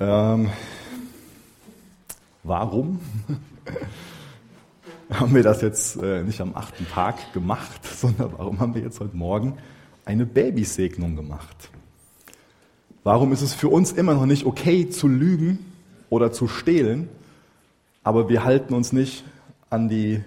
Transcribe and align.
Ähm, 0.00 0.50
warum 2.44 3.00
haben 5.10 5.34
wir 5.34 5.42
das 5.42 5.60
jetzt 5.60 5.96
äh, 6.00 6.22
nicht 6.22 6.40
am 6.40 6.54
achten 6.54 6.86
Tag 6.86 7.32
gemacht, 7.32 7.84
sondern 7.96 8.32
warum 8.36 8.60
haben 8.60 8.74
wir 8.74 8.82
jetzt 8.82 9.00
heute 9.00 9.16
Morgen 9.16 9.58
eine 10.04 10.24
Babysegnung 10.24 11.16
gemacht? 11.16 11.70
Warum 13.02 13.32
ist 13.32 13.42
es 13.42 13.54
für 13.54 13.68
uns 13.68 13.90
immer 13.90 14.14
noch 14.14 14.26
nicht 14.26 14.46
okay 14.46 14.88
zu 14.88 15.08
lügen 15.08 15.58
oder 16.10 16.30
zu 16.30 16.46
stehlen, 16.46 17.08
aber 18.04 18.28
wir 18.28 18.44
halten 18.44 18.74
uns 18.74 18.92
nicht 18.92 19.24
an 19.68 19.88
die 19.88 20.22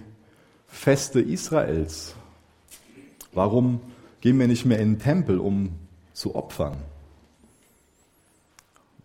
Feste 0.68 1.20
Israels? 1.20 2.14
Warum 3.32 3.80
gehen 4.20 4.38
wir 4.38 4.48
nicht 4.48 4.66
mehr 4.66 4.78
in 4.80 4.94
den 4.94 4.98
Tempel, 4.98 5.38
um 5.38 5.70
zu 6.12 6.34
opfern? 6.34 6.76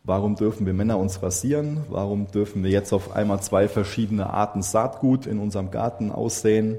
Warum 0.07 0.37
dürfen 0.37 0.65
wir 0.65 0.73
Männer 0.73 0.97
uns 0.99 1.21
rasieren? 1.21 1.83
Warum 1.89 2.31
dürfen 2.31 2.63
wir 2.63 2.71
jetzt 2.71 2.93
auf 2.93 3.13
einmal 3.13 3.41
zwei 3.41 3.67
verschiedene 3.67 4.29
Arten 4.29 4.61
Saatgut 4.61 5.25
in 5.25 5.37
unserem 5.37 5.69
Garten 5.69 6.13
aussehen? 6.13 6.77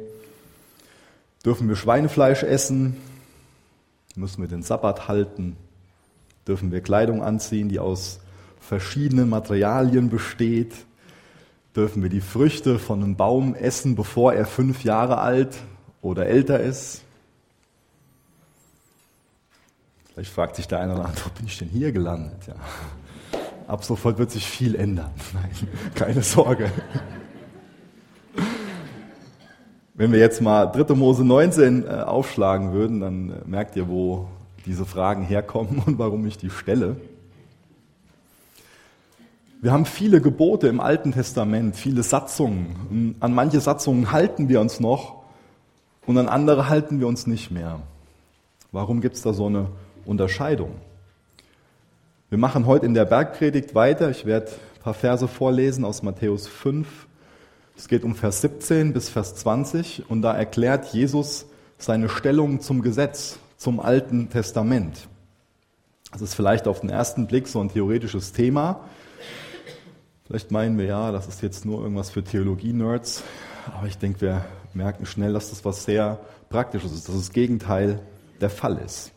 Dürfen 1.44 1.68
wir 1.68 1.76
Schweinefleisch 1.76 2.42
essen? 2.42 2.96
Müssen 4.16 4.40
wir 4.40 4.48
den 4.48 4.62
Sabbat 4.62 5.08
halten? 5.08 5.58
Dürfen 6.46 6.72
wir 6.72 6.80
Kleidung 6.80 7.22
anziehen, 7.22 7.68
die 7.68 7.78
aus 7.78 8.20
verschiedenen 8.60 9.28
Materialien 9.28 10.08
besteht? 10.08 10.72
Dürfen 11.76 12.02
wir 12.02 12.08
die 12.08 12.22
Früchte 12.22 12.78
von 12.78 13.02
einem 13.02 13.16
Baum 13.16 13.54
essen, 13.54 13.94
bevor 13.94 14.32
er 14.32 14.46
fünf 14.46 14.84
Jahre 14.84 15.18
alt 15.18 15.54
oder 16.00 16.24
älter 16.24 16.60
ist? 16.60 17.02
Vielleicht 20.14 20.32
fragt 20.32 20.56
sich 20.56 20.66
der 20.66 20.80
eine 20.80 20.94
oder 20.94 21.04
andere, 21.04 21.26
wo 21.26 21.30
bin 21.36 21.46
ich 21.46 21.58
denn 21.58 21.68
hier 21.68 21.92
gelandet? 21.92 22.46
Ja. 22.46 22.54
Ab 23.68 23.84
sofort 23.84 24.16
wird 24.16 24.30
sich 24.30 24.46
viel 24.46 24.74
ändern. 24.74 25.10
Nein, 25.34 25.50
keine 25.94 26.22
Sorge. 26.22 26.72
Wenn 29.92 30.10
wir 30.10 30.18
jetzt 30.18 30.40
mal 30.40 30.66
3. 30.66 30.94
Mose 30.94 31.22
19 31.22 31.84
äh, 31.84 31.88
aufschlagen 31.88 32.72
würden, 32.72 33.00
dann 33.00 33.30
äh, 33.30 33.34
merkt 33.44 33.76
ihr, 33.76 33.88
wo 33.88 34.26
diese 34.64 34.86
Fragen 34.86 35.22
herkommen 35.22 35.82
und 35.86 35.98
warum 35.98 36.26
ich 36.26 36.38
die 36.38 36.48
stelle. 36.48 36.96
Wir 39.60 39.70
haben 39.70 39.84
viele 39.84 40.22
Gebote 40.22 40.68
im 40.68 40.80
Alten 40.80 41.12
Testament, 41.12 41.76
viele 41.76 42.02
Satzungen. 42.02 43.16
An 43.20 43.34
manche 43.34 43.60
Satzungen 43.60 44.12
halten 44.12 44.48
wir 44.48 44.62
uns 44.62 44.80
noch 44.80 45.24
und 46.06 46.16
an 46.16 46.28
andere 46.28 46.70
halten 46.70 47.00
wir 47.00 47.06
uns 47.06 47.26
nicht 47.26 47.50
mehr. 47.50 47.80
Warum 48.72 49.02
gibt 49.02 49.16
es 49.16 49.22
da 49.22 49.34
so 49.34 49.46
eine 49.46 49.66
Unterscheidung? 50.06 50.70
Wir 52.30 52.36
machen 52.36 52.66
heute 52.66 52.84
in 52.84 52.92
der 52.92 53.06
Bergpredigt 53.06 53.74
weiter. 53.74 54.10
Ich 54.10 54.26
werde 54.26 54.48
ein 54.48 54.82
paar 54.82 54.92
Verse 54.92 55.26
vorlesen 55.26 55.82
aus 55.82 56.02
Matthäus 56.02 56.46
5. 56.46 56.86
Es 57.74 57.88
geht 57.88 58.04
um 58.04 58.14
Vers 58.14 58.42
17 58.42 58.92
bis 58.92 59.08
Vers 59.08 59.34
20 59.36 60.10
und 60.10 60.20
da 60.20 60.36
erklärt 60.36 60.92
Jesus 60.92 61.46
seine 61.78 62.10
Stellung 62.10 62.60
zum 62.60 62.82
Gesetz, 62.82 63.38
zum 63.56 63.80
Alten 63.80 64.28
Testament. 64.28 65.08
Das 66.12 66.20
ist 66.20 66.34
vielleicht 66.34 66.68
auf 66.68 66.80
den 66.80 66.90
ersten 66.90 67.28
Blick 67.28 67.48
so 67.48 67.62
ein 67.62 67.70
theoretisches 67.70 68.34
Thema. 68.34 68.80
Vielleicht 70.26 70.50
meinen 70.50 70.76
wir 70.76 70.84
ja, 70.84 71.12
das 71.12 71.28
ist 71.28 71.40
jetzt 71.40 71.64
nur 71.64 71.80
irgendwas 71.80 72.10
für 72.10 72.22
Theologie-Nerds, 72.22 73.22
aber 73.74 73.86
ich 73.86 73.96
denke, 73.96 74.20
wir 74.20 74.44
merken 74.74 75.06
schnell, 75.06 75.32
dass 75.32 75.48
das 75.48 75.64
was 75.64 75.84
sehr 75.84 76.20
Praktisches 76.50 76.92
ist, 76.92 77.08
dass 77.08 77.14
das 77.16 77.32
Gegenteil 77.32 78.02
der 78.42 78.50
Fall 78.50 78.76
ist. 78.84 79.12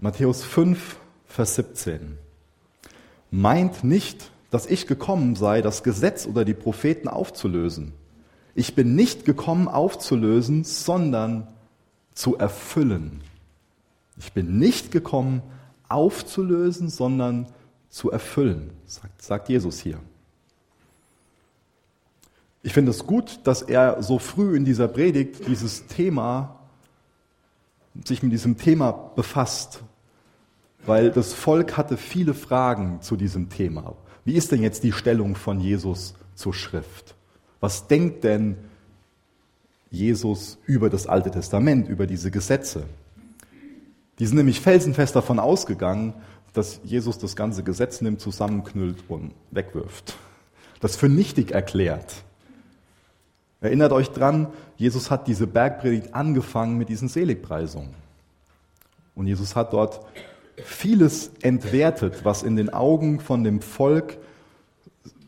Matthäus 0.00 0.44
5, 0.44 0.96
Vers 1.26 1.56
17. 1.56 2.18
Meint 3.32 3.82
nicht, 3.82 4.30
dass 4.48 4.66
ich 4.66 4.86
gekommen 4.86 5.34
sei, 5.34 5.60
das 5.60 5.82
Gesetz 5.82 6.24
oder 6.24 6.44
die 6.44 6.54
Propheten 6.54 7.08
aufzulösen. 7.08 7.92
Ich 8.54 8.76
bin 8.76 8.94
nicht 8.94 9.24
gekommen 9.24 9.66
aufzulösen, 9.66 10.62
sondern 10.62 11.48
zu 12.14 12.36
erfüllen. 12.36 13.22
Ich 14.18 14.32
bin 14.32 14.60
nicht 14.60 14.92
gekommen 14.92 15.42
aufzulösen, 15.88 16.90
sondern 16.90 17.48
zu 17.88 18.12
erfüllen, 18.12 18.70
sagt, 18.86 19.20
sagt 19.20 19.48
Jesus 19.48 19.80
hier. 19.80 19.98
Ich 22.62 22.72
finde 22.72 22.92
es 22.92 23.04
gut, 23.04 23.40
dass 23.44 23.62
er 23.62 24.00
so 24.00 24.20
früh 24.20 24.56
in 24.56 24.64
dieser 24.64 24.86
Predigt 24.86 25.48
dieses 25.48 25.88
Thema 25.88 26.54
sich 28.04 28.22
mit 28.22 28.32
diesem 28.32 28.56
Thema 28.56 28.92
befasst, 28.92 29.82
weil 30.88 31.10
das 31.10 31.34
Volk 31.34 31.76
hatte 31.76 31.96
viele 31.98 32.32
Fragen 32.32 33.02
zu 33.02 33.16
diesem 33.16 33.50
Thema. 33.50 33.94
Wie 34.24 34.34
ist 34.34 34.50
denn 34.52 34.62
jetzt 34.62 34.82
die 34.82 34.92
Stellung 34.92 35.36
von 35.36 35.60
Jesus 35.60 36.14
zur 36.34 36.54
Schrift? 36.54 37.14
Was 37.60 37.86
denkt 37.86 38.24
denn 38.24 38.56
Jesus 39.90 40.58
über 40.64 40.88
das 40.88 41.06
Alte 41.06 41.30
Testament, 41.30 41.88
über 41.88 42.06
diese 42.06 42.30
Gesetze? 42.30 42.84
Die 44.18 44.26
sind 44.26 44.36
nämlich 44.36 44.60
felsenfest 44.60 45.14
davon 45.14 45.38
ausgegangen, 45.38 46.14
dass 46.54 46.80
Jesus 46.84 47.18
das 47.18 47.36
ganze 47.36 47.62
Gesetz 47.62 48.00
nimmt, 48.00 48.20
zusammenknüllt 48.20 49.04
und 49.08 49.32
wegwirft. 49.50 50.16
Das 50.80 50.96
für 50.96 51.08
nichtig 51.08 51.52
erklärt. 51.52 52.24
Erinnert 53.60 53.92
euch 53.92 54.08
dran, 54.08 54.48
Jesus 54.76 55.10
hat 55.10 55.26
diese 55.26 55.46
Bergpredigt 55.46 56.14
angefangen 56.14 56.78
mit 56.78 56.88
diesen 56.88 57.08
Seligpreisungen. 57.08 57.94
Und 59.14 59.26
Jesus 59.26 59.54
hat 59.54 59.72
dort 59.72 60.00
vieles 60.64 61.30
entwertet, 61.42 62.24
was 62.24 62.42
in 62.42 62.56
den 62.56 62.70
Augen 62.70 63.20
von 63.20 63.44
dem 63.44 63.60
Volk 63.60 64.18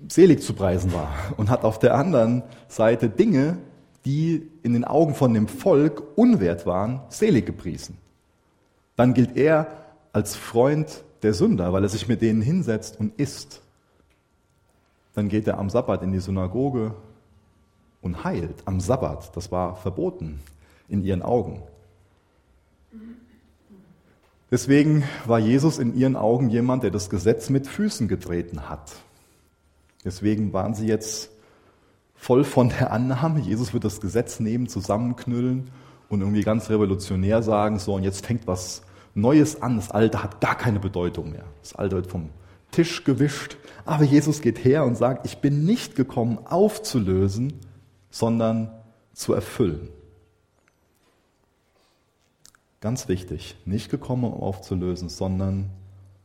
selig 0.08 0.42
zu 0.42 0.54
preisen 0.54 0.92
war. 0.92 1.12
Und 1.36 1.50
hat 1.50 1.64
auf 1.64 1.78
der 1.78 1.94
anderen 1.94 2.42
Seite 2.68 3.08
Dinge, 3.08 3.58
die 4.04 4.48
in 4.62 4.72
den 4.72 4.84
Augen 4.84 5.14
von 5.14 5.34
dem 5.34 5.48
Volk 5.48 6.02
unwert 6.16 6.66
waren, 6.66 7.00
selig 7.08 7.46
gepriesen. 7.46 7.98
Dann 8.96 9.14
gilt 9.14 9.36
er 9.36 9.68
als 10.12 10.36
Freund 10.36 11.04
der 11.22 11.34
Sünder, 11.34 11.72
weil 11.72 11.82
er 11.82 11.88
sich 11.88 12.08
mit 12.08 12.22
denen 12.22 12.42
hinsetzt 12.42 12.98
und 12.98 13.18
isst. 13.18 13.62
Dann 15.14 15.28
geht 15.28 15.46
er 15.46 15.58
am 15.58 15.70
Sabbat 15.70 16.02
in 16.02 16.12
die 16.12 16.20
Synagoge 16.20 16.94
und 18.00 18.24
heilt 18.24 18.62
am 18.64 18.80
Sabbat. 18.80 19.36
Das 19.36 19.52
war 19.52 19.76
verboten 19.76 20.40
in 20.88 21.04
ihren 21.04 21.22
Augen. 21.22 21.62
Deswegen 24.50 25.04
war 25.26 25.38
Jesus 25.38 25.78
in 25.78 25.94
ihren 25.94 26.16
Augen 26.16 26.50
jemand, 26.50 26.82
der 26.82 26.90
das 26.90 27.08
Gesetz 27.08 27.50
mit 27.50 27.66
Füßen 27.68 28.08
getreten 28.08 28.68
hat. 28.68 28.90
Deswegen 30.04 30.52
waren 30.52 30.74
sie 30.74 30.86
jetzt 30.86 31.30
voll 32.14 32.44
von 32.44 32.70
der 32.70 32.92
Annahme, 32.92 33.40
Jesus 33.40 33.72
wird 33.72 33.84
das 33.84 34.00
Gesetz 34.00 34.40
nehmen, 34.40 34.68
zusammenknüllen 34.68 35.70
und 36.08 36.20
irgendwie 36.20 36.42
ganz 36.42 36.68
revolutionär 36.68 37.42
sagen, 37.42 37.78
so 37.78 37.94
und 37.94 38.02
jetzt 38.02 38.26
fängt 38.26 38.46
was 38.46 38.82
Neues 39.14 39.62
an, 39.62 39.76
das 39.76 39.90
Alte 39.90 40.22
hat 40.22 40.40
gar 40.40 40.56
keine 40.56 40.80
Bedeutung 40.80 41.30
mehr. 41.30 41.44
Das 41.62 41.74
Alte 41.74 41.96
wird 41.96 42.06
vom 42.08 42.30
Tisch 42.70 43.04
gewischt, 43.04 43.56
aber 43.84 44.04
Jesus 44.04 44.40
geht 44.40 44.64
her 44.64 44.84
und 44.84 44.96
sagt, 44.96 45.26
ich 45.26 45.38
bin 45.38 45.64
nicht 45.64 45.96
gekommen 45.96 46.38
aufzulösen, 46.44 47.54
sondern 48.10 48.70
zu 49.12 49.32
erfüllen. 49.32 49.88
Ganz 52.80 53.08
wichtig, 53.08 53.56
nicht 53.66 53.90
gekommen, 53.90 54.24
um 54.24 54.32
aufzulösen, 54.32 55.10
sondern 55.10 55.68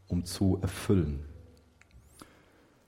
um 0.08 0.24
zu 0.24 0.58
erfüllen. 0.62 1.26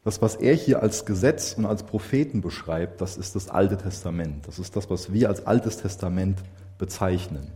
Das, 0.05 0.21
was 0.21 0.35
er 0.35 0.55
hier 0.55 0.81
als 0.81 1.05
Gesetz 1.05 1.53
und 1.57 1.65
als 1.65 1.83
Propheten 1.83 2.39
beschreibt, 2.39 3.01
das 3.01 3.17
ist 3.17 3.35
das 3.35 3.49
Alte 3.49 3.77
Testament. 3.77 4.47
Das 4.47 4.57
ist 4.57 4.77
das, 4.77 4.89
was 4.89 5.11
wir 5.11 5.27
als 5.27 5.45
Altes 5.45 5.77
Testament 5.77 6.39
bezeichnen. 6.77 7.51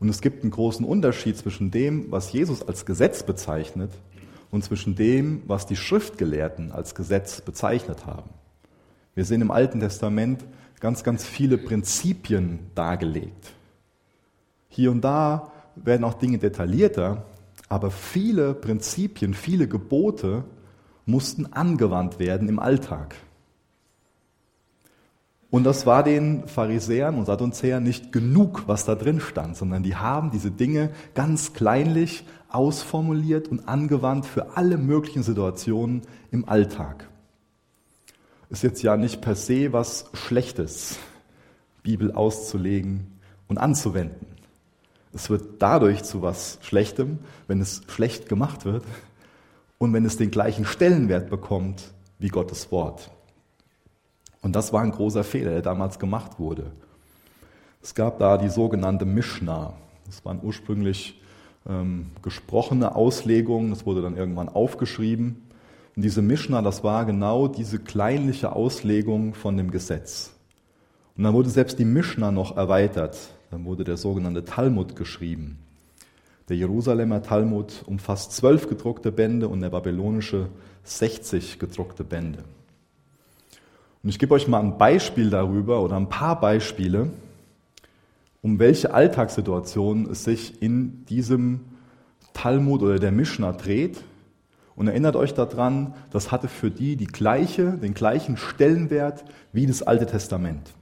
Und 0.00 0.08
es 0.08 0.20
gibt 0.20 0.42
einen 0.42 0.50
großen 0.50 0.84
Unterschied 0.84 1.38
zwischen 1.38 1.70
dem, 1.70 2.10
was 2.10 2.32
Jesus 2.32 2.66
als 2.66 2.84
Gesetz 2.84 3.22
bezeichnet 3.22 3.92
und 4.50 4.64
zwischen 4.64 4.96
dem, 4.96 5.44
was 5.46 5.64
die 5.64 5.76
Schriftgelehrten 5.76 6.72
als 6.72 6.96
Gesetz 6.96 7.40
bezeichnet 7.40 8.04
haben. 8.04 8.30
Wir 9.14 9.24
sehen 9.24 9.40
im 9.40 9.52
Alten 9.52 9.78
Testament 9.78 10.44
ganz, 10.80 11.04
ganz 11.04 11.24
viele 11.24 11.56
Prinzipien 11.56 12.58
dargelegt. 12.74 13.52
Hier 14.74 14.90
und 14.90 15.02
da 15.02 15.52
werden 15.76 16.04
auch 16.04 16.14
Dinge 16.14 16.38
detaillierter, 16.38 17.24
aber 17.68 17.90
viele 17.90 18.54
Prinzipien, 18.54 19.34
viele 19.34 19.68
Gebote 19.68 20.44
mussten 21.06 21.52
angewandt 21.52 22.18
werden 22.18 22.48
im 22.48 22.58
Alltag. 22.58 23.14
Und 25.50 25.64
das 25.64 25.86
war 25.86 26.02
den 26.02 26.48
Pharisäern 26.48 27.14
und 27.16 27.26
Sadduzäern 27.26 27.84
nicht 27.84 28.10
genug, 28.10 28.64
was 28.66 28.84
da 28.84 28.96
drin 28.96 29.20
stand, 29.20 29.56
sondern 29.56 29.84
die 29.84 29.94
haben 29.94 30.32
diese 30.32 30.50
Dinge 30.50 30.90
ganz 31.14 31.52
kleinlich 31.52 32.24
ausformuliert 32.48 33.48
und 33.48 33.68
angewandt 33.68 34.26
für 34.26 34.56
alle 34.56 34.78
möglichen 34.78 35.22
Situationen 35.22 36.02
im 36.32 36.48
Alltag 36.48 37.08
ist 38.54 38.62
jetzt 38.62 38.82
ja 38.82 38.96
nicht 38.96 39.20
per 39.20 39.34
se 39.34 39.72
was 39.72 40.08
Schlechtes, 40.12 40.98
Bibel 41.82 42.12
auszulegen 42.12 43.18
und 43.48 43.58
anzuwenden. 43.58 44.26
Es 45.14 45.30
wird 45.30 45.62
dadurch 45.62 46.02
zu 46.02 46.22
was 46.22 46.58
Schlechtem, 46.62 47.20
wenn 47.46 47.60
es 47.60 47.82
schlecht 47.88 48.28
gemacht 48.28 48.64
wird, 48.64 48.84
und 49.78 49.92
wenn 49.92 50.04
es 50.04 50.16
den 50.16 50.30
gleichen 50.30 50.64
Stellenwert 50.64 51.30
bekommt 51.30 51.92
wie 52.18 52.28
Gottes 52.28 52.70
Wort. 52.72 53.10
Und 54.40 54.56
das 54.56 54.72
war 54.72 54.82
ein 54.82 54.90
großer 54.90 55.24
Fehler, 55.24 55.50
der 55.52 55.62
damals 55.62 55.98
gemacht 55.98 56.38
wurde. 56.38 56.72
Es 57.82 57.94
gab 57.94 58.18
da 58.18 58.38
die 58.38 58.48
sogenannte 58.48 59.04
Mishnah. 59.04 59.74
Das 60.06 60.24
waren 60.24 60.40
ursprünglich 60.42 61.20
ähm, 61.68 62.10
gesprochene 62.22 62.94
Auslegungen, 62.94 63.70
das 63.70 63.86
wurde 63.86 64.02
dann 64.02 64.16
irgendwann 64.16 64.48
aufgeschrieben. 64.48 65.42
Und 65.96 66.02
diese 66.02 66.22
Mishnah, 66.22 66.62
das 66.62 66.82
war 66.82 67.04
genau 67.04 67.46
diese 67.48 67.78
kleinliche 67.78 68.52
Auslegung 68.52 69.34
von 69.34 69.56
dem 69.56 69.70
Gesetz. 69.70 70.33
Und 71.16 71.24
dann 71.24 71.34
wurde 71.34 71.48
selbst 71.48 71.78
die 71.78 71.84
Mishnah 71.84 72.32
noch 72.32 72.56
erweitert. 72.56 73.16
Dann 73.50 73.64
wurde 73.64 73.84
der 73.84 73.96
sogenannte 73.96 74.44
Talmud 74.44 74.96
geschrieben. 74.96 75.58
Der 76.48 76.56
Jerusalemer 76.56 77.22
Talmud 77.22 77.84
umfasst 77.86 78.32
zwölf 78.32 78.68
gedruckte 78.68 79.12
Bände 79.12 79.48
und 79.48 79.60
der 79.60 79.70
babylonische 79.70 80.48
60 80.82 81.58
gedruckte 81.58 82.04
Bände. 82.04 82.44
Und 84.02 84.10
ich 84.10 84.18
gebe 84.18 84.34
euch 84.34 84.48
mal 84.48 84.60
ein 84.60 84.76
Beispiel 84.76 85.30
darüber 85.30 85.82
oder 85.82 85.96
ein 85.96 86.10
paar 86.10 86.38
Beispiele, 86.38 87.10
um 88.42 88.58
welche 88.58 88.92
Alltagssituation 88.92 90.10
es 90.10 90.24
sich 90.24 90.60
in 90.60 91.06
diesem 91.06 91.60
Talmud 92.34 92.82
oder 92.82 92.98
der 92.98 93.12
Mishnah 93.12 93.52
dreht. 93.52 94.02
Und 94.76 94.88
erinnert 94.88 95.14
euch 95.16 95.32
daran, 95.32 95.94
das 96.10 96.32
hatte 96.32 96.48
für 96.48 96.70
die, 96.70 96.96
die 96.96 97.06
gleiche, 97.06 97.78
den 97.78 97.94
gleichen 97.94 98.36
Stellenwert 98.36 99.24
wie 99.52 99.66
das 99.66 99.82
Alte 99.82 100.04
Testament. 100.04 100.74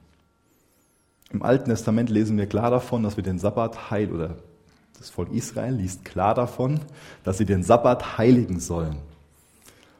Im 1.33 1.41
Alten 1.41 1.71
Testament 1.71 2.11
lesen 2.11 2.37
wir 2.37 2.45
klar 2.45 2.69
davon, 2.69 3.01
dass 3.01 3.17
wir 3.17 3.23
den 3.23 3.39
Sabbat 3.39 3.89
heil 3.89 4.11
oder 4.11 4.35
das 4.99 5.09
Volk 5.09 5.33
Israel 5.33 5.73
liest 5.73 6.05
klar 6.05 6.35
davon, 6.35 6.79
dass 7.23 7.39
sie 7.39 7.45
den 7.45 7.63
Sabbat 7.63 8.19
heiligen 8.19 8.59
sollen. 8.59 8.97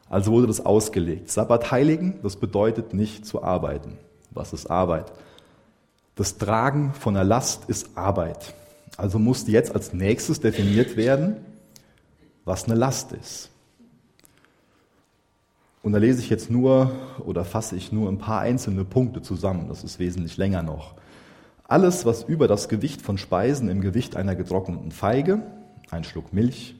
Also 0.09 0.31
wurde 0.31 0.45
das 0.45 0.63
ausgelegt. 0.63 1.31
Sabbat 1.31 1.71
heiligen, 1.71 2.19
das 2.21 2.35
bedeutet 2.35 2.94
nicht 2.94 3.25
zu 3.25 3.44
arbeiten. 3.44 3.97
Was 4.30 4.53
ist 4.53 4.68
Arbeit? 4.68 5.12
Das 6.15 6.38
Tragen 6.38 6.94
von 6.94 7.15
der 7.15 7.24
Last 7.24 7.65
ist 7.68 7.97
Arbeit. 7.97 8.53
Also 8.95 9.18
musste 9.18 9.50
jetzt 9.50 9.74
als 9.74 9.91
nächstes 9.91 10.39
definiert 10.39 10.95
werden, 10.95 11.38
was 12.45 12.65
eine 12.65 12.75
Last 12.75 13.12
ist. 13.12 13.50
Und 15.81 15.94
da 15.94 15.97
lese 15.97 16.19
ich 16.19 16.30
jetzt 16.30 16.51
nur 16.51 16.91
oder 17.25 17.44
fasse 17.44 17.75
ich 17.75 17.91
nur 17.91 18.07
ein 18.07 18.19
paar 18.19 18.41
einzelne 18.41 18.85
Punkte 18.85 19.24
zusammen. 19.24 19.68
Das 19.68 19.83
ist 19.83 19.97
wesentlich 19.97 20.38
länger 20.38 20.62
noch. 20.62 20.94
Alles, 21.65 22.06
was 22.06 22.24
über 22.24 22.48
das 22.48 22.68
Gewicht 22.68 23.01
von 23.01 23.18
Speisen 23.18 23.69
im 23.69 23.81
Gewicht 23.81 24.15
einer 24.15 24.36
getrockneten 24.36 24.92
Feige, 24.92 25.44
ein 25.89 26.04
Schluck 26.04 26.33
Milch, 26.33 26.75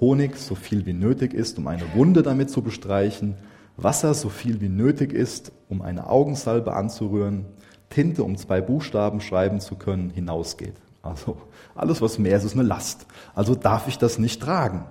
Honig 0.00 0.36
so 0.36 0.54
viel 0.54 0.86
wie 0.86 0.92
nötig 0.92 1.34
ist, 1.34 1.58
um 1.58 1.66
eine 1.66 1.82
Wunde 1.94 2.22
damit 2.22 2.50
zu 2.50 2.62
bestreichen, 2.62 3.34
Wasser 3.76 4.14
so 4.14 4.28
viel 4.28 4.60
wie 4.60 4.68
nötig 4.68 5.12
ist, 5.12 5.50
um 5.68 5.82
eine 5.82 6.08
Augensalbe 6.08 6.74
anzurühren, 6.74 7.46
Tinte, 7.90 8.22
um 8.22 8.36
zwei 8.36 8.60
Buchstaben 8.60 9.20
schreiben 9.20 9.60
zu 9.60 9.74
können, 9.74 10.10
hinausgeht. 10.10 10.74
Also 11.02 11.38
alles, 11.74 12.00
was 12.00 12.18
mehr 12.18 12.36
ist, 12.36 12.44
ist 12.44 12.54
eine 12.54 12.62
Last. 12.62 13.06
Also 13.34 13.54
darf 13.54 13.88
ich 13.88 13.98
das 13.98 14.18
nicht 14.18 14.42
tragen. 14.42 14.84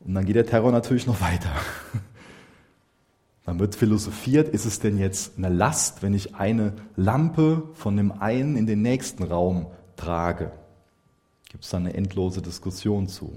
Und 0.00 0.14
dann 0.14 0.24
geht 0.24 0.36
der 0.36 0.46
Terror 0.46 0.70
natürlich 0.70 1.06
noch 1.06 1.20
weiter. 1.20 1.50
Dann 3.46 3.60
wird 3.60 3.76
philosophiert, 3.76 4.48
ist 4.48 4.64
es 4.64 4.80
denn 4.80 4.98
jetzt 4.98 5.38
eine 5.38 5.48
Last, 5.48 6.02
wenn 6.02 6.14
ich 6.14 6.34
eine 6.34 6.72
Lampe 6.96 7.62
von 7.74 7.96
dem 7.96 8.10
einen 8.10 8.56
in 8.56 8.66
den 8.66 8.82
nächsten 8.82 9.22
Raum 9.22 9.68
trage? 9.94 10.50
Gibt 11.48 11.62
es 11.62 11.70
da 11.70 11.76
eine 11.76 11.94
endlose 11.94 12.42
Diskussion 12.42 13.06
zu? 13.06 13.32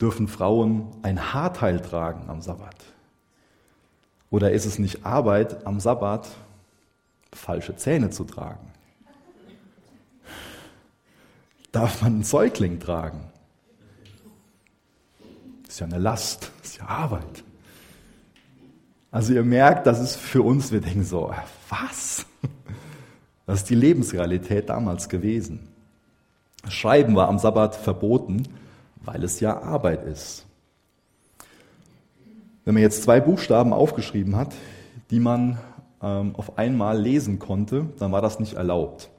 Dürfen 0.00 0.28
Frauen 0.28 0.86
ein 1.02 1.34
Haarteil 1.34 1.80
tragen 1.80 2.30
am 2.30 2.40
Sabbat? 2.40 2.76
Oder 4.30 4.52
ist 4.52 4.64
es 4.64 4.78
nicht 4.78 5.04
Arbeit, 5.04 5.66
am 5.66 5.80
Sabbat 5.80 6.28
falsche 7.32 7.74
Zähne 7.74 8.10
zu 8.10 8.22
tragen? 8.22 8.70
Darf 11.72 12.00
man 12.00 12.12
einen 12.12 12.22
Säugling 12.22 12.78
tragen? 12.78 13.24
Ist 15.66 15.80
ja 15.80 15.86
eine 15.86 15.98
Last, 15.98 16.52
ist 16.62 16.78
ja 16.78 16.86
Arbeit. 16.86 17.42
Also 19.12 19.34
ihr 19.34 19.44
merkt, 19.44 19.86
das 19.86 20.00
ist 20.00 20.16
für 20.16 20.42
uns, 20.42 20.72
wir 20.72 20.80
denken 20.80 21.04
so, 21.04 21.32
was? 21.68 22.26
Das 23.46 23.60
ist 23.60 23.70
die 23.70 23.74
Lebensrealität 23.74 24.70
damals 24.70 25.08
gewesen. 25.08 25.68
Schreiben 26.68 27.14
war 27.14 27.28
am 27.28 27.38
Sabbat 27.38 27.76
verboten, 27.76 28.48
weil 29.04 29.22
es 29.22 29.40
ja 29.40 29.60
Arbeit 29.62 30.04
ist. 30.04 30.46
Wenn 32.64 32.74
man 32.74 32.82
jetzt 32.82 33.02
zwei 33.02 33.20
Buchstaben 33.20 33.72
aufgeschrieben 33.72 34.36
hat, 34.36 34.54
die 35.10 35.20
man 35.20 35.58
ähm, 36.00 36.34
auf 36.36 36.56
einmal 36.56 36.98
lesen 36.98 37.38
konnte, 37.38 37.86
dann 37.98 38.12
war 38.12 38.22
das 38.22 38.40
nicht 38.40 38.54
erlaubt. 38.54 39.10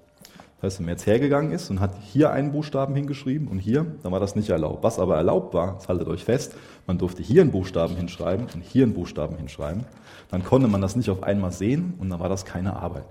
Das 0.64 0.76
heißt, 0.76 0.80
wenn 0.80 0.86
man 0.86 0.94
jetzt 0.94 1.06
hergegangen 1.06 1.52
ist 1.52 1.70
und 1.70 1.82
hat 1.82 1.92
hier 2.02 2.32
einen 2.32 2.54
Buchstaben 2.54 2.96
hingeschrieben 2.96 3.50
und 3.50 3.60
hier, 3.60 3.86
dann 4.02 4.14
war 4.14 4.22
das 4.22 4.38
nicht 4.38 4.50
erlaubt. 4.50 4.82
Was 4.82 4.98
aber 4.98 5.18
erlaubt 5.18 5.54
war, 5.54 5.74
das 5.74 5.90
haltet 5.90 6.08
euch 6.08 6.24
fest, 6.24 6.56
man 6.88 6.98
durfte 6.98 7.22
hier 7.22 7.42
einen 7.42 7.52
Buchstaben 7.52 7.98
hinschreiben 7.98 8.48
und 8.54 8.64
hier 8.64 8.84
einen 8.84 8.94
Buchstaben 8.94 9.36
hinschreiben. 9.36 9.84
Dann 10.32 10.46
konnte 10.46 10.70
man 10.70 10.80
das 10.80 10.96
nicht 10.96 11.10
auf 11.10 11.22
einmal 11.22 11.52
sehen 11.52 11.96
und 12.00 12.10
dann 12.10 12.22
war 12.22 12.30
das 12.30 12.46
keine 12.46 12.78
Arbeit. 12.78 13.08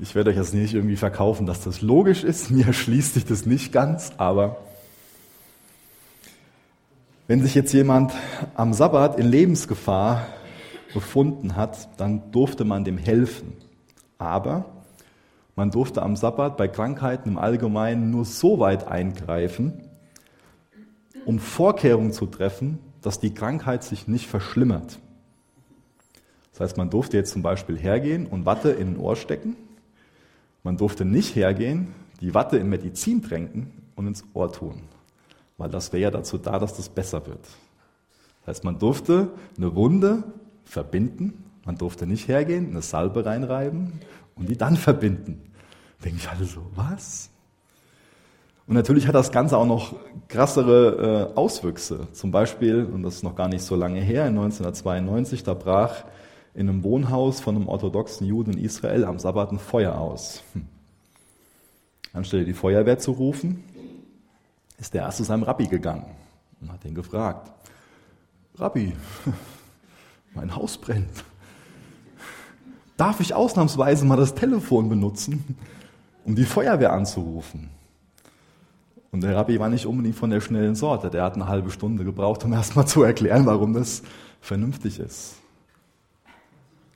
Ich 0.00 0.14
werde 0.14 0.28
euch 0.28 0.36
jetzt 0.36 0.52
nicht 0.52 0.74
irgendwie 0.74 0.96
verkaufen, 0.96 1.46
dass 1.46 1.64
das 1.64 1.80
logisch 1.80 2.22
ist. 2.22 2.50
Mir 2.50 2.66
erschließt 2.66 3.14
sich 3.14 3.24
das 3.24 3.46
nicht 3.46 3.72
ganz, 3.72 4.12
aber 4.18 4.58
wenn 7.26 7.42
sich 7.42 7.54
jetzt 7.54 7.72
jemand 7.72 8.12
am 8.54 8.74
Sabbat 8.74 9.18
in 9.18 9.30
Lebensgefahr 9.30 10.26
befunden 10.92 11.56
hat, 11.56 11.88
dann 11.98 12.30
durfte 12.32 12.66
man 12.66 12.84
dem 12.84 12.98
helfen. 12.98 13.54
Aber 14.18 14.66
man 15.60 15.70
durfte 15.70 16.02
am 16.02 16.16
Sabbat 16.16 16.56
bei 16.56 16.68
Krankheiten 16.68 17.28
im 17.28 17.38
Allgemeinen 17.38 18.10
nur 18.10 18.24
so 18.24 18.58
weit 18.58 18.88
eingreifen, 18.88 19.88
um 21.24 21.38
Vorkehrungen 21.38 22.12
zu 22.12 22.26
treffen, 22.26 22.78
dass 23.02 23.20
die 23.20 23.32
Krankheit 23.32 23.84
sich 23.84 24.08
nicht 24.08 24.26
verschlimmert. 24.26 24.98
Das 26.52 26.60
heißt, 26.60 26.76
man 26.76 26.90
durfte 26.90 27.16
jetzt 27.16 27.32
zum 27.32 27.42
Beispiel 27.42 27.78
hergehen 27.78 28.26
und 28.26 28.46
Watte 28.46 28.70
in 28.70 28.94
ein 28.94 28.98
Ohr 28.98 29.16
stecken 29.16 29.56
man 30.62 30.76
durfte 30.76 31.04
nicht 31.04 31.36
hergehen, 31.36 31.88
die 32.20 32.34
Watte 32.34 32.58
in 32.58 32.68
Medizin 32.68 33.22
tränken 33.22 33.72
und 33.96 34.06
ins 34.06 34.24
Ohr 34.34 34.52
tun, 34.52 34.82
weil 35.56 35.70
das 35.70 35.92
wäre 35.92 36.02
ja 36.02 36.10
dazu 36.10 36.36
da, 36.38 36.58
dass 36.58 36.76
das 36.76 36.88
besser 36.88 37.26
wird. 37.26 37.44
Das 38.40 38.56
heißt, 38.56 38.64
man 38.64 38.78
durfte 38.78 39.30
eine 39.56 39.74
Wunde 39.74 40.22
verbinden, 40.64 41.44
man 41.64 41.76
durfte 41.76 42.06
nicht 42.06 42.28
hergehen, 42.28 42.70
eine 42.70 42.82
Salbe 42.82 43.24
reinreiben 43.24 44.00
und 44.34 44.48
die 44.48 44.56
dann 44.56 44.76
verbinden. 44.76 45.49
Denke 46.04 46.18
ich 46.18 46.28
alle 46.28 46.44
so, 46.44 46.62
was? 46.74 47.30
Und 48.66 48.74
natürlich 48.74 49.06
hat 49.06 49.14
das 49.14 49.32
Ganze 49.32 49.58
auch 49.58 49.66
noch 49.66 49.96
krassere 50.28 51.30
äh, 51.32 51.36
Auswüchse. 51.36 52.06
Zum 52.12 52.30
Beispiel, 52.30 52.84
und 52.84 53.02
das 53.02 53.16
ist 53.16 53.24
noch 53.24 53.34
gar 53.34 53.48
nicht 53.48 53.62
so 53.62 53.74
lange 53.74 54.00
her, 54.00 54.26
in 54.26 54.38
1992, 54.38 55.42
da 55.42 55.54
brach 55.54 56.04
in 56.54 56.68
einem 56.68 56.82
Wohnhaus 56.84 57.40
von 57.40 57.56
einem 57.56 57.68
orthodoxen 57.68 58.26
Juden 58.26 58.52
in 58.52 58.64
Israel 58.64 59.04
am 59.04 59.18
Sabbat 59.18 59.52
ein 59.52 59.58
Feuer 59.58 59.98
aus. 59.98 60.42
Hm. 60.52 60.66
Anstelle 62.12 62.44
die 62.44 62.54
Feuerwehr 62.54 62.98
zu 62.98 63.12
rufen, 63.12 63.64
ist 64.78 64.94
der 64.94 65.02
erst 65.02 65.18
zu 65.18 65.24
seinem 65.24 65.42
Rabbi 65.42 65.66
gegangen 65.66 66.06
und 66.60 66.72
hat 66.72 66.84
ihn 66.84 66.94
gefragt, 66.94 67.50
Rabbi, 68.56 68.92
mein 70.34 70.54
Haus 70.54 70.76
brennt. 70.78 71.24
Darf 72.96 73.20
ich 73.20 73.34
ausnahmsweise 73.34 74.04
mal 74.04 74.16
das 74.16 74.34
Telefon 74.34 74.88
benutzen, 74.88 75.56
um 76.24 76.34
die 76.34 76.44
Feuerwehr 76.44 76.92
anzurufen? 76.92 77.70
Und 79.12 79.22
der 79.22 79.34
Rabbi 79.34 79.58
war 79.58 79.68
nicht 79.68 79.86
unbedingt 79.86 80.16
von 80.16 80.30
der 80.30 80.40
schnellen 80.40 80.76
Sorte. 80.76 81.10
Der 81.10 81.24
hat 81.24 81.34
eine 81.34 81.48
halbe 81.48 81.70
Stunde 81.70 82.04
gebraucht, 82.04 82.44
um 82.44 82.52
erst 82.54 82.76
mal 82.76 82.86
zu 82.86 83.02
erklären, 83.02 83.46
warum 83.46 83.72
das 83.72 84.02
vernünftig 84.40 84.98
ist. 84.98 85.36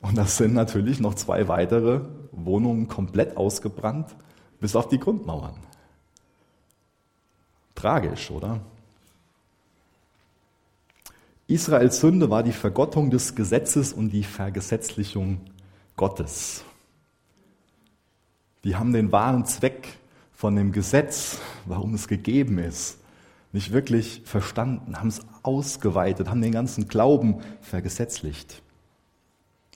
Und 0.00 0.16
das 0.18 0.36
sind 0.36 0.54
natürlich 0.54 1.00
noch 1.00 1.14
zwei 1.14 1.48
weitere 1.48 2.02
Wohnungen 2.30 2.88
komplett 2.88 3.36
ausgebrannt, 3.36 4.14
bis 4.60 4.76
auf 4.76 4.88
die 4.88 4.98
Grundmauern. 4.98 5.54
Tragisch, 7.74 8.30
oder? 8.30 8.60
Israels 11.46 12.00
Sünde 12.00 12.30
war 12.30 12.42
die 12.42 12.52
Vergottung 12.52 13.10
des 13.10 13.34
Gesetzes 13.34 13.92
und 13.92 14.10
die 14.10 14.24
Vergesetzlichung 14.24 15.40
Gottes. 15.96 16.64
Die 18.64 18.76
haben 18.76 18.92
den 18.92 19.12
wahren 19.12 19.44
Zweck 19.44 19.88
von 20.32 20.56
dem 20.56 20.72
Gesetz, 20.72 21.38
warum 21.66 21.94
es 21.94 22.08
gegeben 22.08 22.58
ist, 22.58 22.98
nicht 23.52 23.72
wirklich 23.72 24.22
verstanden, 24.24 24.98
haben 24.98 25.08
es 25.08 25.20
ausgeweitet, 25.42 26.28
haben 26.28 26.42
den 26.42 26.52
ganzen 26.52 26.88
Glauben 26.88 27.40
vergesetzlicht. 27.60 28.62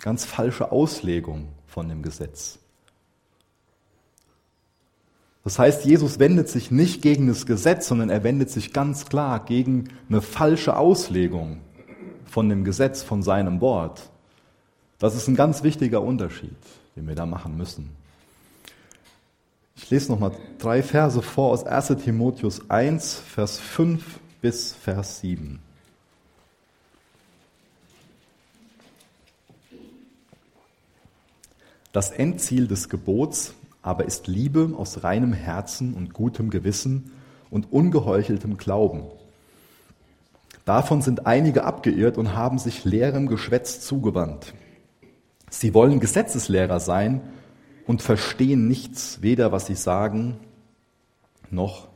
Ganz 0.01 0.25
falsche 0.25 0.73
Auslegung 0.73 1.49
von 1.67 1.89
dem 1.89 2.03
Gesetz. 2.03 2.59
Das 5.45 5.59
heißt, 5.59 5.85
Jesus 5.85 6.19
wendet 6.19 6.49
sich 6.49 6.71
nicht 6.71 7.03
gegen 7.03 7.29
das 7.29 7.47
Gesetz, 7.47 7.89
sondern 7.89 8.11
er 8.11 8.25
wendet 8.25 8.51
sich 8.51 8.73
ganz 8.73 9.07
klar 9.07 9.45
gegen 9.45 9.89
eine 10.09 10.21
falsche 10.21 10.77
Auslegung 10.77 11.61
von 12.25 12.49
dem 12.49 12.65
Gesetz, 12.65 13.03
von 13.03 13.23
seinem 13.23 13.61
Wort. 13.61 14.11
Das 14.99 15.15
ist 15.15 15.29
ein 15.29 15.37
ganz 15.37 15.63
wichtiger 15.63 16.03
Unterschied, 16.03 16.57
den 16.97 17.07
wir 17.07 17.15
da 17.15 17.27
machen 17.27 17.57
müssen. 17.57 17.91
Ich 19.79 19.91
lese 19.91 20.11
nochmal 20.11 20.33
drei 20.59 20.83
Verse 20.83 21.23
vor 21.23 21.53
aus 21.53 21.65
1 21.65 22.03
Timotheus 22.03 22.69
1, 22.69 23.15
Vers 23.15 23.59
5 23.61 24.03
bis 24.43 24.75
Vers 24.75 25.21
7. 25.21 25.61
Das 31.93 32.11
Endziel 32.11 32.67
des 32.67 32.89
Gebots 32.89 33.55
aber 33.81 34.05
ist 34.05 34.27
Liebe 34.27 34.75
aus 34.77 35.05
reinem 35.05 35.33
Herzen 35.33 35.95
und 35.95 36.13
gutem 36.13 36.51
Gewissen 36.51 37.13
und 37.49 37.73
ungeheucheltem 37.73 38.59
Glauben. 38.59 39.05
Davon 40.65 41.01
sind 41.01 41.25
einige 41.27 41.65
abgeirrt 41.65 42.19
und 42.19 42.35
haben 42.35 42.59
sich 42.59 42.85
leerem 42.85 43.29
Geschwätz 43.29 43.81
zugewandt. 43.81 44.53
Sie 45.49 45.73
wollen 45.73 46.01
Gesetzeslehrer 46.01 46.81
sein 46.81 47.23
und 47.89 48.03
verstehen 48.03 48.69
nichts, 48.69 49.23
weder 49.23 49.51
was 49.51 49.67
sie 49.67 49.75
sagen, 49.75 50.39
noch 51.51 51.89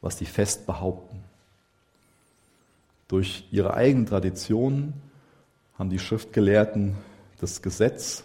was 0.00 0.16
sie 0.16 0.26
fest 0.26 0.64
behaupten. 0.64 1.24
Durch 3.08 3.44
ihre 3.50 3.74
eigenen 3.74 4.06
Traditionen 4.06 4.94
haben 5.76 5.90
die 5.90 5.98
Schriftgelehrten 5.98 6.94
das 7.40 7.62
Gesetz 7.62 8.22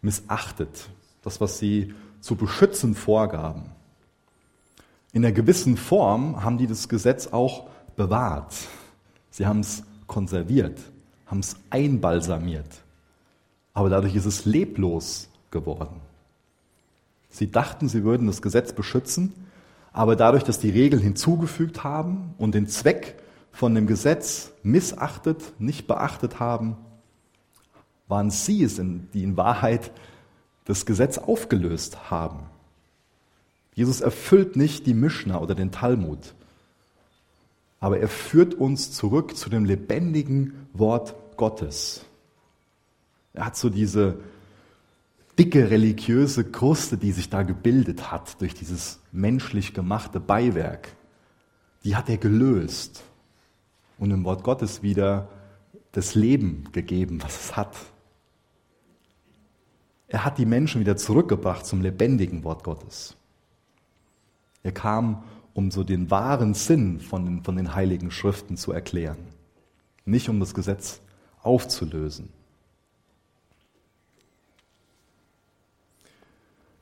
missachtet, 0.00 0.88
das, 1.22 1.40
was 1.40 1.58
sie 1.58 1.92
zu 2.20 2.36
beschützen 2.36 2.94
vorgaben. 2.94 3.72
In 5.12 5.24
einer 5.24 5.34
gewissen 5.34 5.76
Form 5.76 6.44
haben 6.44 6.56
die 6.56 6.68
das 6.68 6.88
Gesetz 6.88 7.26
auch 7.26 7.68
bewahrt. 7.96 8.54
Sie 9.30 9.44
haben 9.44 9.60
es 9.60 9.82
konserviert, 10.06 10.78
haben 11.26 11.40
es 11.40 11.56
einbalsamiert. 11.70 12.84
Aber 13.74 13.90
dadurch 13.90 14.14
ist 14.14 14.26
es 14.26 14.44
leblos 14.44 15.28
geworden. 15.50 16.07
Sie 17.28 17.50
dachten, 17.50 17.88
sie 17.88 18.04
würden 18.04 18.26
das 18.26 18.42
Gesetz 18.42 18.72
beschützen, 18.72 19.32
aber 19.92 20.16
dadurch, 20.16 20.44
dass 20.44 20.58
die 20.58 20.70
Regeln 20.70 21.02
hinzugefügt 21.02 21.84
haben 21.84 22.34
und 22.38 22.54
den 22.54 22.66
Zweck 22.68 23.16
von 23.52 23.74
dem 23.74 23.86
Gesetz 23.86 24.52
missachtet, 24.62 25.42
nicht 25.58 25.86
beachtet 25.86 26.40
haben, 26.40 26.76
waren 28.06 28.30
sie 28.30 28.62
es, 28.62 28.76
die 28.76 29.22
in 29.22 29.36
Wahrheit 29.36 29.90
das 30.64 30.86
Gesetz 30.86 31.18
aufgelöst 31.18 32.10
haben. 32.10 32.46
Jesus 33.74 34.00
erfüllt 34.00 34.56
nicht 34.56 34.86
die 34.86 34.94
Mischna 34.94 35.38
oder 35.38 35.54
den 35.54 35.70
Talmud, 35.70 36.34
aber 37.80 38.00
er 38.00 38.08
führt 38.08 38.54
uns 38.54 38.92
zurück 38.92 39.36
zu 39.36 39.50
dem 39.50 39.64
lebendigen 39.64 40.66
Wort 40.72 41.14
Gottes. 41.36 42.04
Er 43.34 43.46
hat 43.46 43.56
so 43.56 43.70
diese 43.70 44.18
dicke 45.38 45.70
religiöse 45.70 46.44
Kruste, 46.50 46.96
die 46.96 47.12
sich 47.12 47.30
da 47.30 47.42
gebildet 47.44 48.10
hat 48.10 48.40
durch 48.40 48.54
dieses 48.54 49.00
menschlich 49.12 49.72
gemachte 49.72 50.18
Beiwerk, 50.18 50.96
die 51.84 51.94
hat 51.94 52.08
er 52.08 52.18
gelöst 52.18 53.04
und 53.98 54.10
im 54.10 54.24
Wort 54.24 54.42
Gottes 54.42 54.82
wieder 54.82 55.28
das 55.92 56.14
Leben 56.14 56.64
gegeben, 56.72 57.22
was 57.22 57.44
es 57.44 57.56
hat. 57.56 57.76
Er 60.08 60.24
hat 60.24 60.38
die 60.38 60.46
Menschen 60.46 60.80
wieder 60.80 60.96
zurückgebracht 60.96 61.64
zum 61.64 61.82
lebendigen 61.82 62.42
Wort 62.42 62.64
Gottes. 62.64 63.16
Er 64.62 64.72
kam, 64.72 65.22
um 65.54 65.70
so 65.70 65.84
den 65.84 66.10
wahren 66.10 66.54
Sinn 66.54 66.98
von 66.98 67.24
den, 67.24 67.44
von 67.44 67.56
den 67.56 67.74
heiligen 67.74 68.10
Schriften 68.10 68.56
zu 68.56 68.72
erklären, 68.72 69.18
nicht 70.04 70.28
um 70.28 70.40
das 70.40 70.54
Gesetz 70.54 71.00
aufzulösen. 71.42 72.30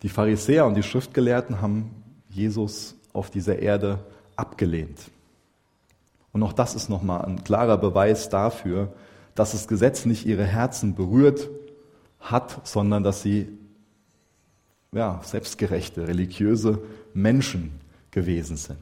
Die 0.06 0.12
Pharisäer 0.12 0.66
und 0.66 0.76
die 0.76 0.84
Schriftgelehrten 0.84 1.60
haben 1.60 1.90
Jesus 2.28 2.94
auf 3.12 3.28
dieser 3.28 3.58
Erde 3.58 3.98
abgelehnt. 4.36 5.10
Und 6.30 6.44
auch 6.44 6.52
das 6.52 6.76
ist 6.76 6.88
nochmal 6.88 7.25
ein 7.25 7.42
klarer 7.42 7.76
Beweis 7.76 8.28
dafür, 8.28 8.92
dass 9.34 9.50
das 9.50 9.66
Gesetz 9.66 10.04
nicht 10.04 10.25
ihre 10.25 10.44
Herzen 10.44 10.94
berührt 10.94 11.50
hat, 12.20 12.64
sondern 12.68 13.02
dass 13.02 13.22
sie 13.22 13.48
ja, 14.92 15.20
selbstgerechte, 15.25 16.06
religiöse 16.06 16.78
Menschen 17.12 17.72
gewesen 18.12 18.56
sind. 18.56 18.78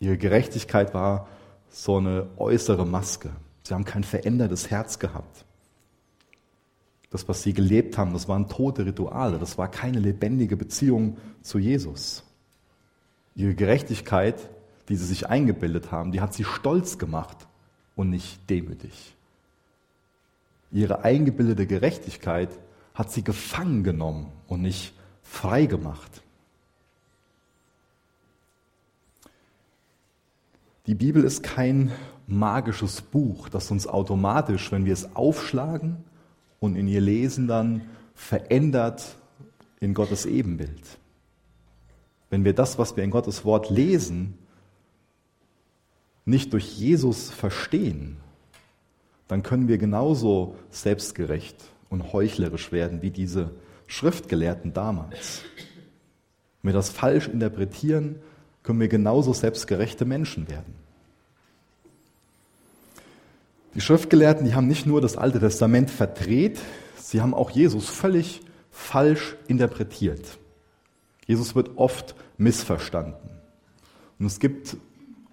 Ihre 0.00 0.18
Gerechtigkeit 0.18 0.92
war 0.92 1.28
so 1.70 1.98
eine 1.98 2.26
äußere 2.36 2.84
Maske. 2.84 3.30
Sie 3.62 3.72
haben 3.72 3.84
kein 3.84 4.02
verändertes 4.02 4.72
Herz 4.72 4.98
gehabt. 4.98 5.44
Das, 7.10 7.28
was 7.28 7.42
sie 7.42 7.52
gelebt 7.52 7.98
haben, 7.98 8.12
das 8.12 8.28
waren 8.28 8.48
tote 8.48 8.84
Rituale, 8.84 9.38
das 9.38 9.58
war 9.58 9.70
keine 9.70 10.00
lebendige 10.00 10.56
Beziehung 10.56 11.18
zu 11.42 11.58
Jesus. 11.58 12.24
Ihre 13.34 13.54
Gerechtigkeit, 13.54 14.50
die 14.88 14.96
sie 14.96 15.06
sich 15.06 15.28
eingebildet 15.28 15.92
haben, 15.92 16.12
die 16.12 16.20
hat 16.20 16.34
sie 16.34 16.44
stolz 16.44 16.98
gemacht 16.98 17.46
und 17.94 18.10
nicht 18.10 18.50
demütig. 18.50 19.14
Ihre 20.72 21.04
eingebildete 21.04 21.66
Gerechtigkeit 21.66 22.50
hat 22.94 23.12
sie 23.12 23.22
gefangen 23.22 23.84
genommen 23.84 24.32
und 24.48 24.62
nicht 24.62 24.94
frei 25.22 25.66
gemacht. 25.66 26.22
Die 30.86 30.94
Bibel 30.94 31.24
ist 31.24 31.42
kein 31.42 31.92
magisches 32.26 33.02
Buch, 33.02 33.48
das 33.48 33.70
uns 33.70 33.86
automatisch, 33.86 34.72
wenn 34.72 34.84
wir 34.84 34.92
es 34.92 35.14
aufschlagen 35.14 36.04
und 36.60 36.76
in 36.76 36.88
ihr 36.88 37.00
Lesen 37.00 37.46
dann 37.46 37.82
verändert 38.14 39.16
in 39.80 39.94
Gottes 39.94 40.26
Ebenbild. 40.26 40.98
Wenn 42.30 42.44
wir 42.44 42.54
das, 42.54 42.78
was 42.78 42.96
wir 42.96 43.04
in 43.04 43.10
Gottes 43.10 43.44
Wort 43.44 43.70
lesen, 43.70 44.38
nicht 46.24 46.52
durch 46.52 46.76
Jesus 46.76 47.30
verstehen, 47.30 48.16
dann 49.28 49.42
können 49.42 49.68
wir 49.68 49.78
genauso 49.78 50.56
selbstgerecht 50.70 51.56
und 51.88 52.12
heuchlerisch 52.12 52.72
werden 52.72 53.02
wie 53.02 53.10
diese 53.10 53.50
Schriftgelehrten 53.86 54.72
damals. 54.72 55.42
Wenn 56.62 56.72
wir 56.72 56.74
das 56.74 56.90
falsch 56.90 57.28
interpretieren, 57.28 58.16
können 58.62 58.80
wir 58.80 58.88
genauso 58.88 59.32
selbstgerechte 59.32 60.04
Menschen 60.04 60.48
werden. 60.48 60.74
Die 63.76 63.82
Schriftgelehrten, 63.82 64.46
die 64.46 64.54
haben 64.54 64.68
nicht 64.68 64.86
nur 64.86 65.02
das 65.02 65.18
Alte 65.18 65.38
Testament 65.38 65.90
verdreht, 65.90 66.58
sie 66.96 67.20
haben 67.20 67.34
auch 67.34 67.50
Jesus 67.50 67.90
völlig 67.90 68.40
falsch 68.70 69.36
interpretiert. 69.48 70.38
Jesus 71.26 71.54
wird 71.54 71.76
oft 71.76 72.14
missverstanden. 72.38 73.28
Und 74.18 74.24
es 74.24 74.40
gibt 74.40 74.78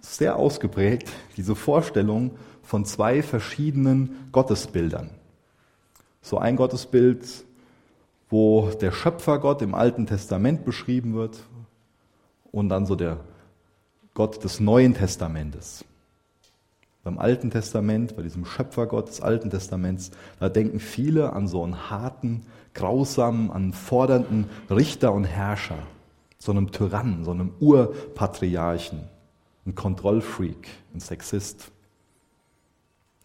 sehr 0.02 0.36
ausgeprägt 0.36 1.10
diese 1.38 1.56
Vorstellung 1.56 2.32
von 2.64 2.84
zwei 2.84 3.24
verschiedenen 3.24 4.28
Gottesbildern. 4.34 5.12
So 6.22 6.38
ein 6.38 6.58
Gottesbild, 6.58 7.26
wo 8.30 8.72
der 8.72 8.92
Schöpfergott 8.92 9.62
im 9.62 9.74
Alten 9.74 10.06
Testament 10.06 10.66
beschrieben 10.66 11.14
wird 11.14 11.40
und 12.52 12.68
dann 12.68 12.86
so 12.86 12.96
der 12.96 13.22
Gott 14.14 14.44
des 14.44 14.60
Neuen 14.60 14.96
Testamentes. 14.96 15.86
Beim 17.04 17.20
Alten 17.20 17.52
Testament, 17.52 18.16
bei 18.16 18.24
diesem 18.24 18.46
Schöpfergott 18.46 19.10
des 19.10 19.20
Alten 19.20 19.50
Testaments, 19.50 20.12
da 20.40 20.48
denken 20.48 20.80
viele 20.80 21.34
an 21.34 21.48
so 21.48 21.62
einen 21.64 21.90
harten, 21.90 22.46
grausamen, 22.74 23.52
an 23.52 23.74
fordernden 23.74 24.50
Richter 24.70 25.14
und 25.14 25.26
Herrscher, 25.26 25.80
so 26.40 26.52
einem 26.52 26.72
Tyrannen, 26.72 27.26
so 27.26 27.32
einem 27.32 27.52
Urpatriarchen, 27.60 29.04
ein 29.66 29.76
Kontrollfreak, 29.76 30.70
ein 30.94 31.02
Sexist. 31.02 31.72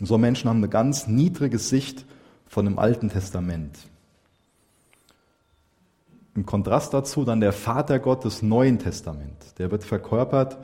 Und 0.00 0.06
so 0.06 0.18
Menschen 0.18 0.50
haben 0.50 0.58
eine 0.58 0.68
ganz 0.68 1.06
niedrige 1.06 1.58
Sicht 1.58 2.04
von 2.46 2.64
dem 2.64 2.80
Alten 2.80 3.10
Testament. 3.10 3.78
Im 6.34 6.46
Kontrast 6.46 6.94
dazu 6.94 7.24
dann 7.24 7.40
der 7.40 7.52
Vatergott 7.52 8.24
des 8.24 8.42
Neuen 8.42 8.78
Testaments. 8.78 9.54
Der 9.54 9.70
wird 9.70 9.84
verkörpert 9.84 10.58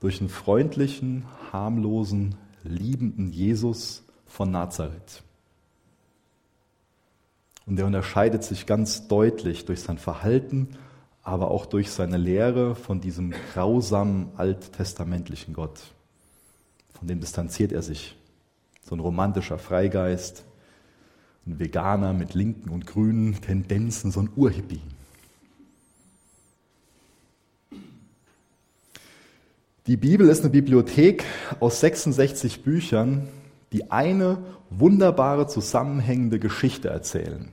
durch 0.00 0.20
einen 0.20 0.28
freundlichen, 0.28 1.24
harmlosen, 1.50 2.36
liebenden 2.64 3.30
Jesus 3.30 4.04
von 4.26 4.50
Nazareth. 4.50 5.22
Und 7.66 7.78
er 7.78 7.86
unterscheidet 7.86 8.44
sich 8.44 8.66
ganz 8.66 9.08
deutlich 9.08 9.64
durch 9.64 9.80
sein 9.80 9.98
Verhalten, 9.98 10.76
aber 11.22 11.50
auch 11.50 11.64
durch 11.66 11.90
seine 11.90 12.18
Lehre 12.18 12.74
von 12.74 13.00
diesem 13.00 13.30
grausamen 13.30 14.28
alttestamentlichen 14.36 15.54
Gott. 15.54 15.80
Von 16.92 17.08
dem 17.08 17.20
distanziert 17.20 17.72
er 17.72 17.82
sich. 17.82 18.16
So 18.82 18.94
ein 18.94 19.00
romantischer 19.00 19.58
Freigeist, 19.58 20.44
ein 21.46 21.58
Veganer 21.58 22.12
mit 22.12 22.34
linken 22.34 22.68
und 22.68 22.86
grünen 22.86 23.40
Tendenzen, 23.40 24.10
so 24.10 24.20
ein 24.20 24.30
Urhippie. 24.36 24.82
Die 29.86 29.98
Bibel 29.98 30.30
ist 30.30 30.40
eine 30.40 30.48
Bibliothek 30.48 31.26
aus 31.60 31.80
66 31.80 32.62
Büchern, 32.62 33.28
die 33.70 33.90
eine 33.90 34.38
wunderbare 34.70 35.46
zusammenhängende 35.46 36.38
Geschichte 36.38 36.88
erzählen. 36.88 37.50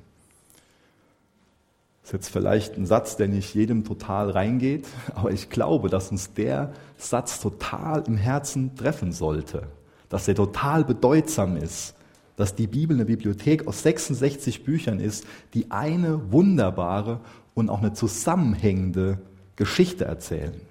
Das 2.02 2.12
ist 2.12 2.14
jetzt 2.14 2.30
vielleicht 2.30 2.78
ein 2.78 2.86
Satz, 2.86 3.18
der 3.18 3.28
nicht 3.28 3.54
jedem 3.54 3.84
total 3.84 4.30
reingeht, 4.30 4.88
aber 5.14 5.32
ich 5.32 5.50
glaube, 5.50 5.90
dass 5.90 6.10
uns 6.10 6.34
der 6.34 6.72
Satz 6.98 7.42
total 7.42 8.06
im 8.08 8.16
Herzen 8.16 8.78
treffen 8.78 9.12
sollte, 9.12 9.64
dass 10.08 10.30
er 10.30 10.36
total 10.36 10.86
bedeutsam 10.86 11.58
ist, 11.58 11.96
dass 12.38 12.56
die 12.56 12.68
Bibel 12.68 12.96
eine 12.96 13.06
Bibliothek 13.06 13.68
aus 13.68 13.84
66 13.84 14.64
Büchern 14.64 15.02
ist, 15.02 15.26
die 15.54 15.70
eine 15.70 16.32
wunderbare 16.32 17.20
und 17.56 17.70
auch 17.70 17.80
eine 17.80 17.92
zusammenhängende 17.92 19.20
Geschichte 19.58 20.06
erzählen. 20.06 20.71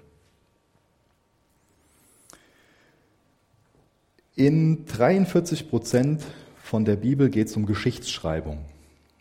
In 4.35 4.85
43 4.85 5.69
Prozent 5.69 6.23
von 6.63 6.85
der 6.85 6.95
Bibel 6.95 7.29
geht 7.29 7.47
es 7.47 7.57
um 7.57 7.65
Geschichtsschreibung. 7.65 8.59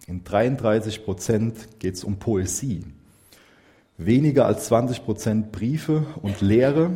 In 0.06 0.22
33 0.22 1.04
Prozent 1.04 1.80
geht 1.80 1.94
es 1.94 2.04
um 2.04 2.20
Poesie. 2.20 2.84
Weniger 3.98 4.46
als 4.46 4.66
20 4.66 5.04
Prozent 5.04 5.50
Briefe 5.50 6.06
und 6.22 6.40
Lehre. 6.40 6.92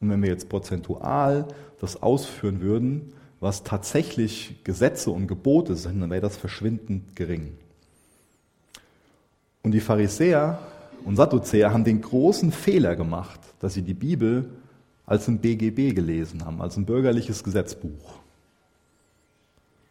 Und 0.00 0.10
wenn 0.10 0.22
wir 0.22 0.28
jetzt 0.28 0.50
prozentual 0.50 1.48
das 1.80 2.02
ausführen 2.02 2.60
würden, 2.60 3.14
was 3.40 3.62
tatsächlich 3.62 4.56
Gesetze 4.62 5.10
und 5.10 5.26
Gebote 5.26 5.74
sind, 5.74 6.02
dann 6.02 6.10
wäre 6.10 6.20
das 6.20 6.36
verschwindend 6.36 7.16
gering. 7.16 7.56
Und 9.62 9.72
die 9.72 9.80
Pharisäer 9.80 10.58
und 11.06 11.16
Sadduzäer 11.16 11.72
haben 11.72 11.84
den 11.84 12.02
großen 12.02 12.52
Fehler 12.52 12.94
gemacht, 12.94 13.40
dass 13.60 13.72
sie 13.72 13.82
die 13.82 13.94
Bibel 13.94 14.50
als 15.06 15.28
ein 15.28 15.38
BGB 15.38 15.94
gelesen 15.94 16.44
haben, 16.44 16.60
als 16.60 16.76
ein 16.76 16.84
bürgerliches 16.84 17.44
Gesetzbuch. 17.44 18.18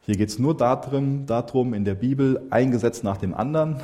Hier 0.02 0.18
geht 0.18 0.30
es 0.30 0.38
nur 0.38 0.56
darum, 0.56 1.26
darum, 1.26 1.74
in 1.74 1.86
der 1.86 1.96
Bibel 1.96 2.46
ein 2.52 2.70
Gesetz 2.70 3.02
nach 3.02 3.18
dem 3.18 3.34
anderen 3.34 3.82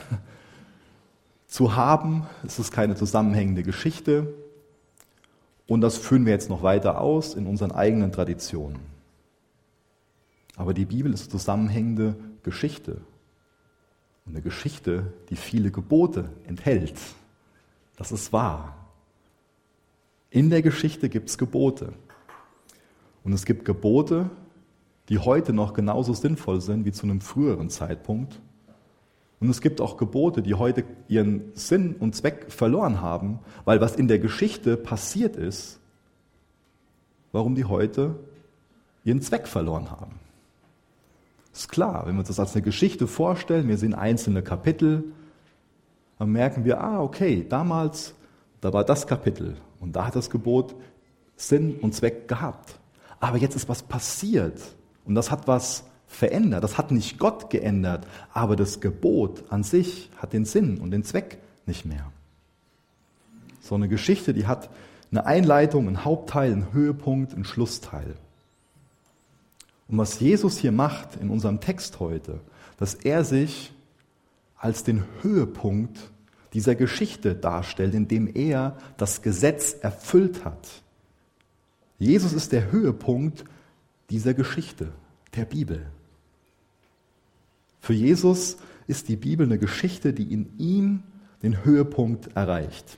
zu 1.48 1.76
haben. 1.76 2.28
Es 2.46 2.60
ist 2.60 2.72
keine 2.72 2.96
zusammenhängende 2.96 3.64
Geschichte. 3.64 4.34
Und 5.68 5.82
das 5.82 5.98
führen 5.98 6.26
wir 6.26 6.34
jetzt 6.34 6.50
noch 6.50 6.64
weiter 6.64 7.00
aus 7.00 7.34
in 7.34 7.48
unseren 7.48 7.72
eigenen 7.72 8.12
Traditionen. 8.12 8.80
Aber 10.58 10.74
die 10.74 10.86
Bibel 10.86 11.14
ist 11.14 11.32
zusammenhängende 11.32 12.16
Geschichte. 12.44 13.02
Und 14.26 14.34
eine 14.34 14.42
Geschichte, 14.42 15.14
die 15.30 15.38
viele 15.38 15.72
Gebote 15.72 16.30
enthält. 16.46 17.00
Das 17.96 18.12
ist 18.12 18.32
wahr. 18.32 18.81
In 20.34 20.50
der 20.50 20.62
Geschichte 20.62 21.10
gibt 21.10 21.28
es 21.28 21.38
Gebote. 21.38 21.92
Und 23.26 23.34
es 23.34 23.46
gibt 23.46 23.66
Gebote, 23.66 24.30
die 25.10 25.20
heute 25.20 25.52
noch 25.52 25.74
genauso 25.74 26.14
sinnvoll 26.14 26.62
sind 26.62 26.86
wie 26.86 26.94
zu 26.94 27.04
einem 27.04 27.20
früheren 27.20 27.70
Zeitpunkt. 27.70 28.40
Und 29.42 29.50
es 29.50 29.60
gibt 29.60 29.82
auch 29.82 29.98
Gebote, 29.98 30.42
die 30.42 30.54
heute 30.54 30.86
ihren 31.10 31.52
Sinn 31.54 31.98
und 32.00 32.16
Zweck 32.16 32.46
verloren 32.50 33.02
haben, 33.02 33.40
weil 33.66 33.82
was 33.82 33.98
in 33.98 34.08
der 34.08 34.20
Geschichte 34.20 34.78
passiert 34.78 35.36
ist, 35.36 35.80
warum 37.34 37.54
die 37.54 37.66
heute 37.66 38.16
ihren 39.04 39.22
Zweck 39.22 39.48
verloren 39.50 39.92
haben. 39.92 40.14
Ist 41.52 41.70
klar, 41.70 42.06
wenn 42.06 42.16
wir 42.16 42.20
uns 42.20 42.30
das 42.30 42.40
als 42.40 42.56
eine 42.56 42.62
Geschichte 42.62 43.06
vorstellen, 43.06 43.68
wir 43.68 43.78
sehen 43.78 43.94
einzelne 43.94 44.44
Kapitel, 44.44 45.04
dann 46.20 46.32
merken 46.32 46.64
wir, 46.64 46.80
ah, 46.80 47.02
okay, 47.02 47.46
damals, 47.50 48.14
da 48.62 48.72
war 48.72 48.86
das 48.86 49.08
Kapitel 49.08 49.58
und 49.82 49.96
da 49.96 50.06
hat 50.06 50.16
das 50.16 50.30
Gebot 50.30 50.76
Sinn 51.36 51.76
und 51.82 51.94
Zweck 51.94 52.28
gehabt. 52.28 52.80
Aber 53.20 53.38
jetzt 53.38 53.56
ist 53.56 53.68
was 53.68 53.84
passiert 53.84 54.62
und 55.06 55.16
das 55.16 55.32
hat 55.32 55.48
was 55.48 55.84
verändert. 56.08 56.64
Das 56.64 56.78
hat 56.78 56.92
nicht 56.92 57.20
Gott 57.20 57.50
geändert, 57.50 58.08
aber 58.34 58.56
das 58.56 58.80
Gebot 58.80 59.44
an 59.50 59.64
sich 59.64 60.10
hat 60.18 60.34
den 60.34 60.46
Sinn 60.46 60.78
und 60.78 60.92
den 60.92 61.04
Zweck 61.04 61.40
nicht 61.66 61.86
mehr. 61.86 62.12
So 63.62 63.76
eine 63.76 63.88
Geschichte, 63.88 64.34
die 64.34 64.48
hat 64.48 64.70
eine 65.12 65.26
Einleitung, 65.26 65.88
einen 65.88 66.06
Hauptteil, 66.06 66.52
einen 66.52 66.74
Höhepunkt, 66.74 67.34
einen 67.34 67.46
Schlussteil. 67.46 68.16
Und 69.88 69.98
was 69.98 70.20
Jesus 70.20 70.58
hier 70.58 70.72
macht 70.72 71.18
in 71.18 71.30
unserem 71.30 71.60
Text 71.60 72.00
heute, 72.00 72.40
dass 72.78 72.94
er 72.94 73.24
sich 73.24 73.74
als 74.58 74.84
den 74.84 75.04
Höhepunkt 75.22 76.00
dieser 76.54 76.76
Geschichte 76.76 77.36
darstellt, 77.36 77.94
indem 77.94 78.30
er 78.34 78.78
das 78.98 79.22
Gesetz 79.22 79.74
erfüllt 79.82 80.44
hat. 80.44 80.68
Jesus 81.98 82.34
ist 82.34 82.52
der 82.52 82.72
Höhepunkt 82.72 83.46
dieser 84.10 84.34
Geschichte, 84.34 84.92
der 85.36 85.46
Bibel. 85.46 85.86
Für 87.80 87.94
Jesus 87.94 88.58
ist 88.88 89.08
die 89.08 89.16
Bibel 89.16 89.46
eine 89.46 89.58
Geschichte, 89.58 90.14
die 90.14 90.34
in 90.34 90.58
ihm 90.58 91.04
den 91.42 91.64
Höhepunkt 91.64 92.36
erreicht. 92.36 92.98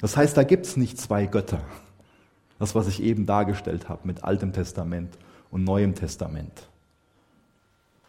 Das 0.00 0.16
heißt, 0.16 0.36
da 0.36 0.44
gibt 0.44 0.66
es 0.66 0.76
nicht 0.76 0.98
zwei 0.98 1.26
Götter. 1.26 1.62
Das, 2.58 2.74
was 2.74 2.88
ich 2.88 3.02
eben 3.02 3.26
dargestellt 3.26 3.88
habe 3.88 4.06
mit 4.06 4.22
Altem 4.22 4.52
Testament 4.52 5.16
und 5.50 5.64
Neuem 5.64 5.94
Testament. 5.94 6.68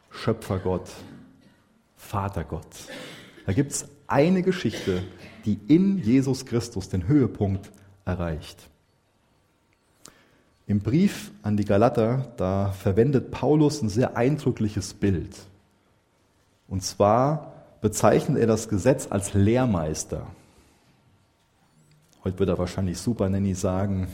Schöpfergott, 0.10 0.90
Vatergott. 1.96 2.68
Da 3.46 3.54
gibt 3.54 3.72
es 3.72 3.88
eine 4.12 4.44
Geschichte, 4.44 5.04
die 5.46 5.60
in 5.68 5.98
Jesus 5.98 6.46
Christus 6.46 6.90
den 6.90 7.08
Höhepunkt 7.08 7.72
erreicht. 8.06 8.70
Im 10.68 10.80
Brief 10.80 11.32
an 11.44 11.58
die 11.58 11.66
Galater, 11.66 12.32
da 12.38 12.72
verwendet 12.72 13.32
Paulus 13.32 13.82
ein 13.82 13.90
sehr 13.90 14.16
eindrückliches 14.16 14.94
Bild. 14.94 15.36
Und 16.68 16.84
zwar 16.84 17.54
bezeichnet 17.82 18.38
er 18.38 18.48
das 18.48 18.70
Gesetz 18.70 19.08
als 19.10 19.34
Lehrmeister. 19.34 20.28
Heute 22.24 22.40
wird 22.40 22.50
er 22.50 22.58
wahrscheinlich 22.58 23.00
Super 23.00 23.28
Nanny 23.28 23.56
sagen. 23.56 24.08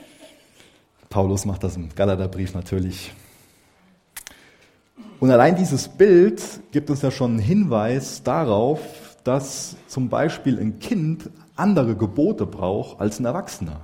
Paulus 1.10 1.44
macht 1.44 1.64
das 1.64 1.76
im 1.76 1.94
Galaterbrief 1.94 2.54
natürlich. 2.54 3.12
Und 5.20 5.30
allein 5.30 5.54
dieses 5.54 5.86
Bild 5.86 6.42
gibt 6.72 6.88
uns 6.88 7.02
ja 7.02 7.10
schon 7.10 7.32
einen 7.32 7.40
Hinweis 7.40 8.22
darauf, 8.22 8.80
dass 9.22 9.76
zum 9.86 10.08
Beispiel 10.08 10.58
ein 10.58 10.78
Kind 10.78 11.28
andere 11.56 11.94
Gebote 11.94 12.46
braucht 12.46 13.00
als 13.00 13.20
ein 13.20 13.26
Erwachsener. 13.26 13.82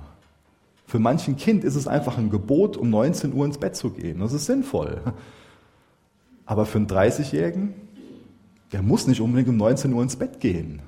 Für 0.87 0.97
manchen 0.97 1.37
Kind 1.37 1.63
ist 1.63 1.75
es 1.75 1.87
einfach 1.87 2.17
ein 2.17 2.31
Gebot, 2.31 2.75
um 2.75 2.89
19 2.89 3.33
Uhr 3.33 3.45
ins 3.45 3.59
Bett 3.59 3.75
zu 3.75 3.91
gehen. 3.91 4.19
Das 4.19 4.33
ist 4.33 4.47
sinnvoll. 4.47 5.01
Aber 6.47 6.65
für 6.65 6.79
einen 6.79 6.87
30-Jährigen, 6.87 7.75
der 8.71 8.81
muss 8.81 9.05
nicht 9.05 9.21
unbedingt 9.21 9.49
um 9.49 9.57
19 9.57 9.93
Uhr 9.93 10.01
ins 10.01 10.15
Bett 10.15 10.39
gehen. 10.39 10.81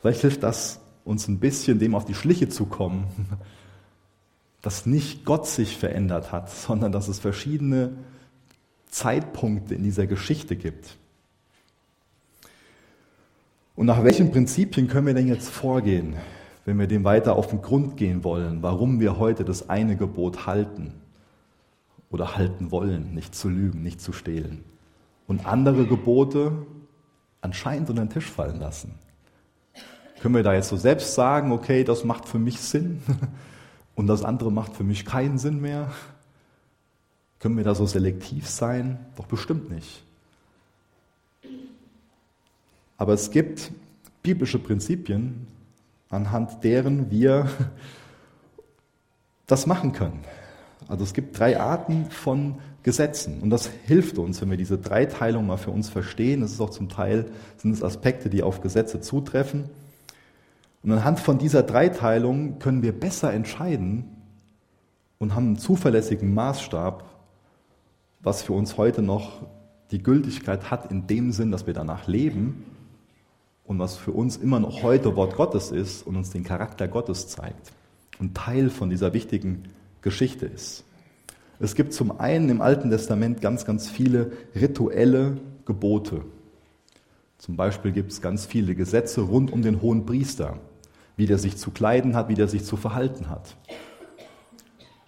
Vielleicht 0.00 0.20
hilft 0.20 0.42
das 0.42 0.80
uns 1.04 1.26
ein 1.26 1.38
bisschen, 1.38 1.78
dem 1.78 1.94
auf 1.94 2.04
die 2.04 2.14
Schliche 2.14 2.50
zu 2.50 2.66
kommen, 2.66 3.06
dass 4.62 4.84
nicht 4.84 5.24
Gott 5.24 5.46
sich 5.46 5.78
verändert 5.78 6.32
hat, 6.32 6.50
sondern 6.50 6.92
dass 6.92 7.08
es 7.08 7.18
verschiedene 7.18 7.92
Zeitpunkte 8.92 9.74
in 9.74 9.82
dieser 9.82 10.06
Geschichte 10.06 10.54
gibt. 10.54 10.96
Und 13.74 13.86
nach 13.86 14.04
welchen 14.04 14.30
Prinzipien 14.30 14.86
können 14.86 15.08
wir 15.08 15.14
denn 15.14 15.26
jetzt 15.26 15.48
vorgehen? 15.48 16.14
wenn 16.64 16.78
wir 16.78 16.86
dem 16.86 17.04
weiter 17.04 17.36
auf 17.36 17.48
den 17.48 17.62
Grund 17.62 17.96
gehen 17.96 18.24
wollen, 18.24 18.62
warum 18.62 19.00
wir 19.00 19.18
heute 19.18 19.44
das 19.44 19.68
eine 19.68 19.96
Gebot 19.96 20.46
halten 20.46 20.94
oder 22.10 22.36
halten 22.36 22.70
wollen, 22.70 23.14
nicht 23.14 23.34
zu 23.34 23.48
lügen, 23.48 23.82
nicht 23.82 24.00
zu 24.00 24.12
stehlen 24.12 24.64
und 25.26 25.46
andere 25.46 25.86
Gebote 25.86 26.52
anscheinend 27.40 27.90
unter 27.90 28.04
den 28.04 28.10
Tisch 28.10 28.30
fallen 28.30 28.60
lassen. 28.60 28.94
Können 30.20 30.36
wir 30.36 30.44
da 30.44 30.54
jetzt 30.54 30.68
so 30.68 30.76
selbst 30.76 31.14
sagen, 31.14 31.50
okay, 31.50 31.82
das 31.82 32.04
macht 32.04 32.28
für 32.28 32.38
mich 32.38 32.60
Sinn 32.60 33.02
und 33.96 34.06
das 34.06 34.22
andere 34.24 34.52
macht 34.52 34.76
für 34.76 34.84
mich 34.84 35.04
keinen 35.04 35.38
Sinn 35.38 35.60
mehr? 35.60 35.90
Können 37.42 37.56
wir 37.56 37.64
da 37.64 37.74
so 37.74 37.86
selektiv 37.86 38.48
sein? 38.48 39.04
Doch 39.16 39.26
bestimmt 39.26 39.68
nicht. 39.68 40.04
Aber 42.96 43.14
es 43.14 43.32
gibt 43.32 43.72
biblische 44.22 44.60
Prinzipien, 44.60 45.48
anhand 46.08 46.62
deren 46.62 47.10
wir 47.10 47.50
das 49.48 49.66
machen 49.66 49.90
können. 49.90 50.20
Also 50.86 51.02
es 51.02 51.14
gibt 51.14 51.36
drei 51.36 51.58
Arten 51.58 52.12
von 52.12 52.60
Gesetzen 52.84 53.40
und 53.40 53.50
das 53.50 53.66
hilft 53.86 54.18
uns, 54.18 54.40
wenn 54.40 54.50
wir 54.50 54.56
diese 54.56 54.78
Dreiteilung 54.78 55.44
mal 55.44 55.56
für 55.56 55.72
uns 55.72 55.90
verstehen. 55.90 56.42
Das 56.42 56.52
ist 56.52 56.60
auch 56.60 56.70
zum 56.70 56.88
Teil 56.88 57.26
sind 57.56 57.72
es 57.72 57.82
Aspekte, 57.82 58.30
die 58.30 58.44
auf 58.44 58.60
Gesetze 58.60 59.00
zutreffen. 59.00 59.68
Und 60.84 60.92
anhand 60.92 61.18
von 61.18 61.38
dieser 61.38 61.64
Dreiteilung 61.64 62.60
können 62.60 62.82
wir 62.84 62.92
besser 62.92 63.32
entscheiden 63.32 64.04
und 65.18 65.34
haben 65.34 65.46
einen 65.46 65.58
zuverlässigen 65.58 66.32
Maßstab, 66.34 67.11
was 68.22 68.42
für 68.42 68.52
uns 68.52 68.76
heute 68.76 69.02
noch 69.02 69.46
die 69.90 70.02
Gültigkeit 70.02 70.70
hat 70.70 70.90
in 70.90 71.06
dem 71.06 71.32
Sinn, 71.32 71.50
dass 71.50 71.66
wir 71.66 71.74
danach 71.74 72.06
leben 72.06 72.64
und 73.64 73.78
was 73.78 73.96
für 73.96 74.12
uns 74.12 74.36
immer 74.36 74.60
noch 74.60 74.82
heute 74.82 75.16
Wort 75.16 75.36
Gottes 75.36 75.70
ist 75.70 76.06
und 76.06 76.16
uns 76.16 76.30
den 76.30 76.44
Charakter 76.44 76.88
Gottes 76.88 77.28
zeigt 77.28 77.72
und 78.18 78.36
Teil 78.36 78.70
von 78.70 78.90
dieser 78.90 79.12
wichtigen 79.12 79.64
Geschichte 80.00 80.46
ist. 80.46 80.84
Es 81.58 81.74
gibt 81.74 81.92
zum 81.92 82.18
einen 82.18 82.48
im 82.48 82.60
Alten 82.60 82.90
Testament 82.90 83.40
ganz, 83.40 83.64
ganz 83.64 83.88
viele 83.88 84.32
rituelle 84.54 85.36
Gebote. 85.64 86.24
Zum 87.38 87.56
Beispiel 87.56 87.92
gibt 87.92 88.12
es 88.12 88.20
ganz 88.20 88.46
viele 88.46 88.74
Gesetze 88.74 89.20
rund 89.20 89.52
um 89.52 89.62
den 89.62 89.82
hohen 89.82 90.06
Priester, 90.06 90.58
wie 91.16 91.26
der 91.26 91.38
sich 91.38 91.56
zu 91.56 91.70
kleiden 91.70 92.14
hat, 92.16 92.28
wie 92.28 92.34
der 92.34 92.48
sich 92.48 92.64
zu 92.64 92.76
verhalten 92.76 93.28
hat. 93.28 93.56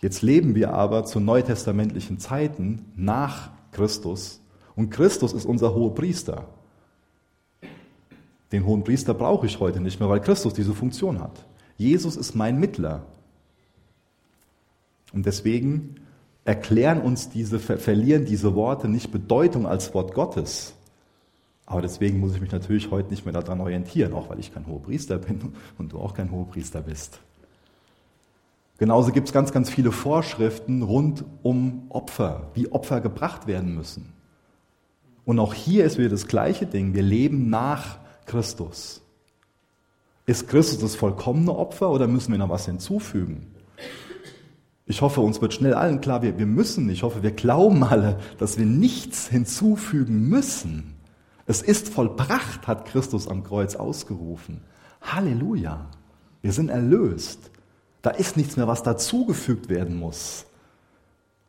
Jetzt 0.05 0.21
leben 0.21 0.55
wir 0.55 0.75
aber 0.75 1.07
zu 1.07 1.19
neutestamentlichen 1.19 2.19
Zeiten 2.19 2.93
nach 2.95 3.49
Christus 3.73 4.43
und 4.77 4.90
Christus 4.90 5.33
ist 5.33 5.47
unser 5.47 5.75
hoher 5.75 5.95
Priester. 5.95 6.47
Den 8.53 8.67
hohen 8.67 8.85
Priester 8.85 9.14
brauche 9.14 9.47
ich 9.47 9.61
heute 9.61 9.81
nicht 9.81 10.01
mehr, 10.01 10.11
weil 10.11 10.21
Christus 10.21 10.53
diese 10.53 10.75
Funktion 10.75 11.23
hat. 11.23 11.47
Jesus 11.79 12.17
ist 12.17 12.35
mein 12.35 12.61
Mittler. 12.61 13.07
Und 15.14 15.25
deswegen 15.25 15.95
erklären 16.45 17.01
uns 17.01 17.31
diese, 17.31 17.59
verlieren 17.59 18.27
diese 18.27 18.55
Worte 18.55 18.90
nicht 18.90 19.11
Bedeutung 19.11 19.67
als 19.67 19.95
Wort 19.95 20.12
Gottes. 20.12 20.75
Aber 21.64 21.81
deswegen 21.81 22.21
muss 22.21 22.35
ich 22.35 22.43
mich 22.43 22.53
natürlich 22.53 22.90
heute 22.90 23.09
nicht 23.09 23.25
mehr 23.25 23.33
daran 23.33 23.59
orientieren, 23.62 24.12
auch 24.12 24.29
weil 24.29 24.38
ich 24.38 24.53
kein 24.53 24.67
hoher 24.67 24.83
Priester 24.83 25.17
bin 25.17 25.55
und 25.79 25.95
du 25.95 25.99
auch 25.99 26.12
kein 26.12 26.31
hoher 26.31 26.47
Priester 26.47 26.83
bist. 26.83 27.21
Genauso 28.79 29.13
gibt 29.13 29.29
es 29.29 29.33
ganz, 29.33 29.53
ganz 29.53 29.71
viele 29.71 29.93
Vorschriften 29.93 30.83
rund 30.83 31.25
um 31.43 31.87
Opfer, 31.91 32.51
wie 32.55 32.73
Opfer 32.73 33.01
gebracht 33.01 33.47
werden 33.47 33.75
müssen. 33.75 34.13
Und 35.25 35.39
auch 35.39 35.55
hier 35.55 35.85
ist 35.85 35.97
wieder 35.97 36.09
das 36.09 36.27
gleiche 36.27 36.67
Ding. 36.67 36.93
Wir 36.95 37.03
leben 37.03 37.49
nach 37.49 37.99
Christus. 38.27 39.01
Ist 40.27 40.49
Christus 40.49 40.81
das 40.81 40.97
vollkommene 40.97 41.55
Opfer 41.55 41.91
oder 41.91 42.07
müssen 42.07 42.33
wir 42.33 42.39
noch 42.39 42.49
was 42.49 42.67
hinzufügen? 42.67 43.55
Ich 44.87 45.01
hoffe, 45.01 45.21
uns 45.21 45.41
wird 45.41 45.55
schnell 45.55 45.75
allen 45.75 46.01
klar, 46.01 46.23
wir, 46.23 46.39
wir 46.39 46.47
müssen, 46.47 46.91
ich 46.91 47.03
hoffe, 47.03 47.23
wir 47.23 47.31
glauben 47.31 47.85
alle, 47.85 48.19
dass 48.39 48.59
wir 48.59 48.67
nichts 48.67 49.29
hinzufügen 49.29 50.29
müssen. 50.29 50.95
Es 51.47 51.63
ist 51.63 51.89
vollbracht, 51.89 52.67
hat 52.67 52.87
Christus 52.87 53.29
am 53.29 53.45
Kreuz 53.45 53.77
ausgerufen. 53.77 54.61
Halleluja. 55.01 55.87
Wir 56.43 56.53
sind 56.53 56.69
erlöst. 56.69 57.51
Da 58.05 58.11
ist 58.11 58.37
nichts 58.37 58.57
mehr, 58.57 58.69
was 58.69 58.85
dazugefügt 58.85 59.69
werden 59.69 59.97
muss. 59.97 60.47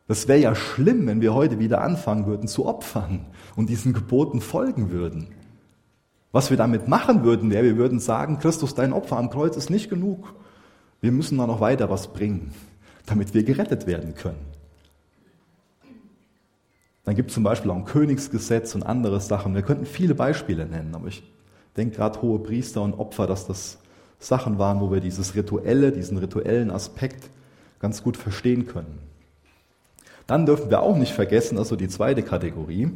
Das 0.07 0.27
wäre 0.27 0.39
ja 0.39 0.55
schlimm, 0.55 1.05
wenn 1.05 1.21
wir 1.21 1.35
heute 1.35 1.59
wieder 1.59 1.81
anfangen 1.81 2.25
würden 2.25 2.47
zu 2.47 2.65
opfern 2.65 3.27
und 3.55 3.69
diesen 3.69 3.93
Geboten 3.93 4.41
folgen 4.41 4.89
würden. 4.89 5.27
Was 6.31 6.49
wir 6.49 6.57
damit 6.57 6.87
machen 6.87 7.23
würden, 7.23 7.51
wäre, 7.51 7.63
wir 7.63 7.77
würden 7.77 7.99
sagen, 7.99 8.39
Christus, 8.39 8.73
dein 8.73 8.93
Opfer 8.93 9.17
am 9.17 9.29
Kreuz 9.29 9.55
ist 9.55 9.69
nicht 9.69 9.91
genug. 9.91 10.33
Wir 10.99 11.11
müssen 11.11 11.37
da 11.37 11.45
noch 11.45 11.61
weiter 11.61 11.91
was 11.91 12.11
bringen 12.11 12.51
damit 13.05 13.33
wir 13.33 13.43
gerettet 13.43 13.87
werden 13.87 14.15
können. 14.15 14.45
Dann 17.03 17.15
gibt 17.15 17.29
es 17.29 17.35
zum 17.35 17.43
Beispiel 17.43 17.69
auch 17.69 17.75
ein 17.75 17.85
Königsgesetz 17.85 18.73
und 18.73 18.83
andere 18.83 19.19
Sachen. 19.21 19.53
Wir 19.53 19.61
könnten 19.61 19.85
viele 19.85 20.15
Beispiele 20.15 20.65
nennen, 20.65 20.95
aber 20.95 21.07
ich 21.07 21.23
denke 21.77 21.97
gerade 21.97 22.21
hohe 22.21 22.39
Priester 22.39 22.81
und 22.81 22.95
Opfer, 22.95 23.27
dass 23.27 23.45
das 23.45 23.77
Sachen 24.19 24.57
waren, 24.57 24.79
wo 24.81 24.91
wir 24.91 25.01
dieses 25.01 25.35
rituelle, 25.35 25.91
diesen 25.91 26.17
rituellen 26.17 26.71
Aspekt 26.71 27.29
ganz 27.79 28.03
gut 28.03 28.17
verstehen 28.17 28.65
können. 28.67 28.99
Dann 30.27 30.45
dürfen 30.45 30.69
wir 30.69 30.81
auch 30.81 30.97
nicht 30.97 31.13
vergessen, 31.13 31.57
also 31.57 31.75
die 31.75 31.87
zweite 31.87 32.23
Kategorie, 32.23 32.89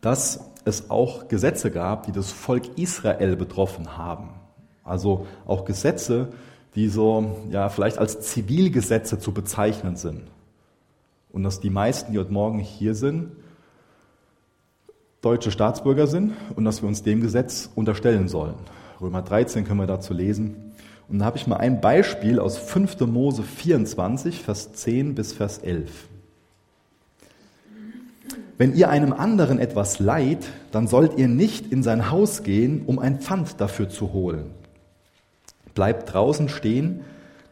dass 0.00 0.40
es 0.64 0.90
auch 0.90 1.28
Gesetze 1.28 1.70
gab, 1.70 2.06
die 2.06 2.12
das 2.12 2.30
Volk 2.30 2.78
Israel 2.78 3.36
betroffen 3.36 3.96
haben. 3.96 4.30
Also 4.84 5.26
auch 5.46 5.64
Gesetze, 5.64 6.32
die 6.74 6.88
so 6.88 7.38
ja, 7.50 7.68
vielleicht 7.68 7.98
als 7.98 8.20
Zivilgesetze 8.20 9.18
zu 9.18 9.32
bezeichnen 9.32 9.96
sind. 9.96 10.22
Und 11.30 11.42
dass 11.42 11.60
die 11.60 11.70
meisten, 11.70 12.12
die 12.12 12.18
heute 12.18 12.32
Morgen 12.32 12.58
hier 12.58 12.94
sind, 12.94 13.32
deutsche 15.22 15.50
Staatsbürger 15.50 16.06
sind 16.06 16.32
und 16.56 16.64
dass 16.64 16.82
wir 16.82 16.88
uns 16.88 17.02
dem 17.02 17.20
Gesetz 17.20 17.70
unterstellen 17.74 18.28
sollen. 18.28 18.54
Römer 19.00 19.22
13 19.22 19.64
können 19.64 19.80
wir 19.80 19.86
dazu 19.86 20.14
lesen. 20.14 20.72
Und 21.08 21.18
da 21.18 21.24
habe 21.24 21.36
ich 21.36 21.46
mal 21.46 21.56
ein 21.56 21.80
Beispiel 21.80 22.38
aus 22.38 22.56
5. 22.56 23.00
Mose 23.00 23.42
24, 23.42 24.42
Vers 24.42 24.72
10 24.72 25.14
bis 25.14 25.32
Vers 25.32 25.58
11. 25.58 25.90
Wenn 28.58 28.76
ihr 28.76 28.90
einem 28.90 29.12
anderen 29.12 29.58
etwas 29.58 29.98
leiht, 29.98 30.46
dann 30.70 30.86
sollt 30.86 31.18
ihr 31.18 31.28
nicht 31.28 31.72
in 31.72 31.82
sein 31.82 32.10
Haus 32.10 32.42
gehen, 32.42 32.82
um 32.86 32.98
ein 32.98 33.18
Pfand 33.20 33.60
dafür 33.60 33.88
zu 33.88 34.12
holen. 34.12 34.50
Bleibt 35.74 36.12
draußen 36.12 36.48
stehen. 36.48 37.00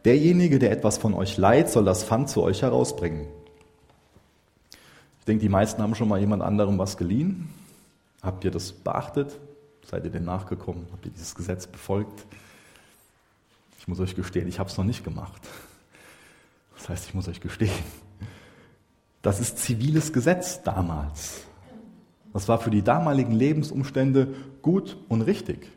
Derjenige, 0.05 0.59
der 0.59 0.71
etwas 0.71 0.97
von 0.97 1.13
euch 1.13 1.37
leiht, 1.37 1.69
soll 1.69 1.83
das 1.83 2.03
Pfand 2.03 2.29
zu 2.29 2.43
euch 2.43 2.61
herausbringen. 2.61 3.25
Ich 5.19 5.25
denke, 5.25 5.41
die 5.41 5.49
meisten 5.49 5.81
haben 5.81 5.95
schon 5.95 6.07
mal 6.07 6.19
jemand 6.19 6.43
anderem 6.43 6.77
was 6.77 6.95
geliehen. 6.95 7.49
Habt 8.21 8.43
ihr 8.43 8.51
das 8.51 8.71
beachtet? 8.71 9.39
Seid 9.89 10.03
ihr 10.03 10.11
dem 10.11 10.25
nachgekommen? 10.25 10.87
Habt 10.91 11.05
ihr 11.05 11.11
dieses 11.11 11.35
Gesetz 11.35 11.67
befolgt? 11.67 12.25
Ich 13.79 13.87
muss 13.87 13.99
euch 13.99 14.15
gestehen, 14.15 14.47
ich 14.47 14.59
habe 14.59 14.69
es 14.69 14.77
noch 14.77 14.85
nicht 14.85 15.03
gemacht. 15.03 15.41
Das 16.77 16.89
heißt, 16.89 17.07
ich 17.07 17.13
muss 17.13 17.27
euch 17.27 17.41
gestehen. 17.41 17.71
Das 19.21 19.39
ist 19.39 19.57
ziviles 19.57 20.13
Gesetz 20.13 20.63
damals. 20.63 21.41
Das 22.33 22.47
war 22.47 22.59
für 22.59 22.69
die 22.69 22.83
damaligen 22.83 23.33
Lebensumstände 23.33 24.33
gut 24.61 24.97
und 25.09 25.21
richtig. 25.21 25.67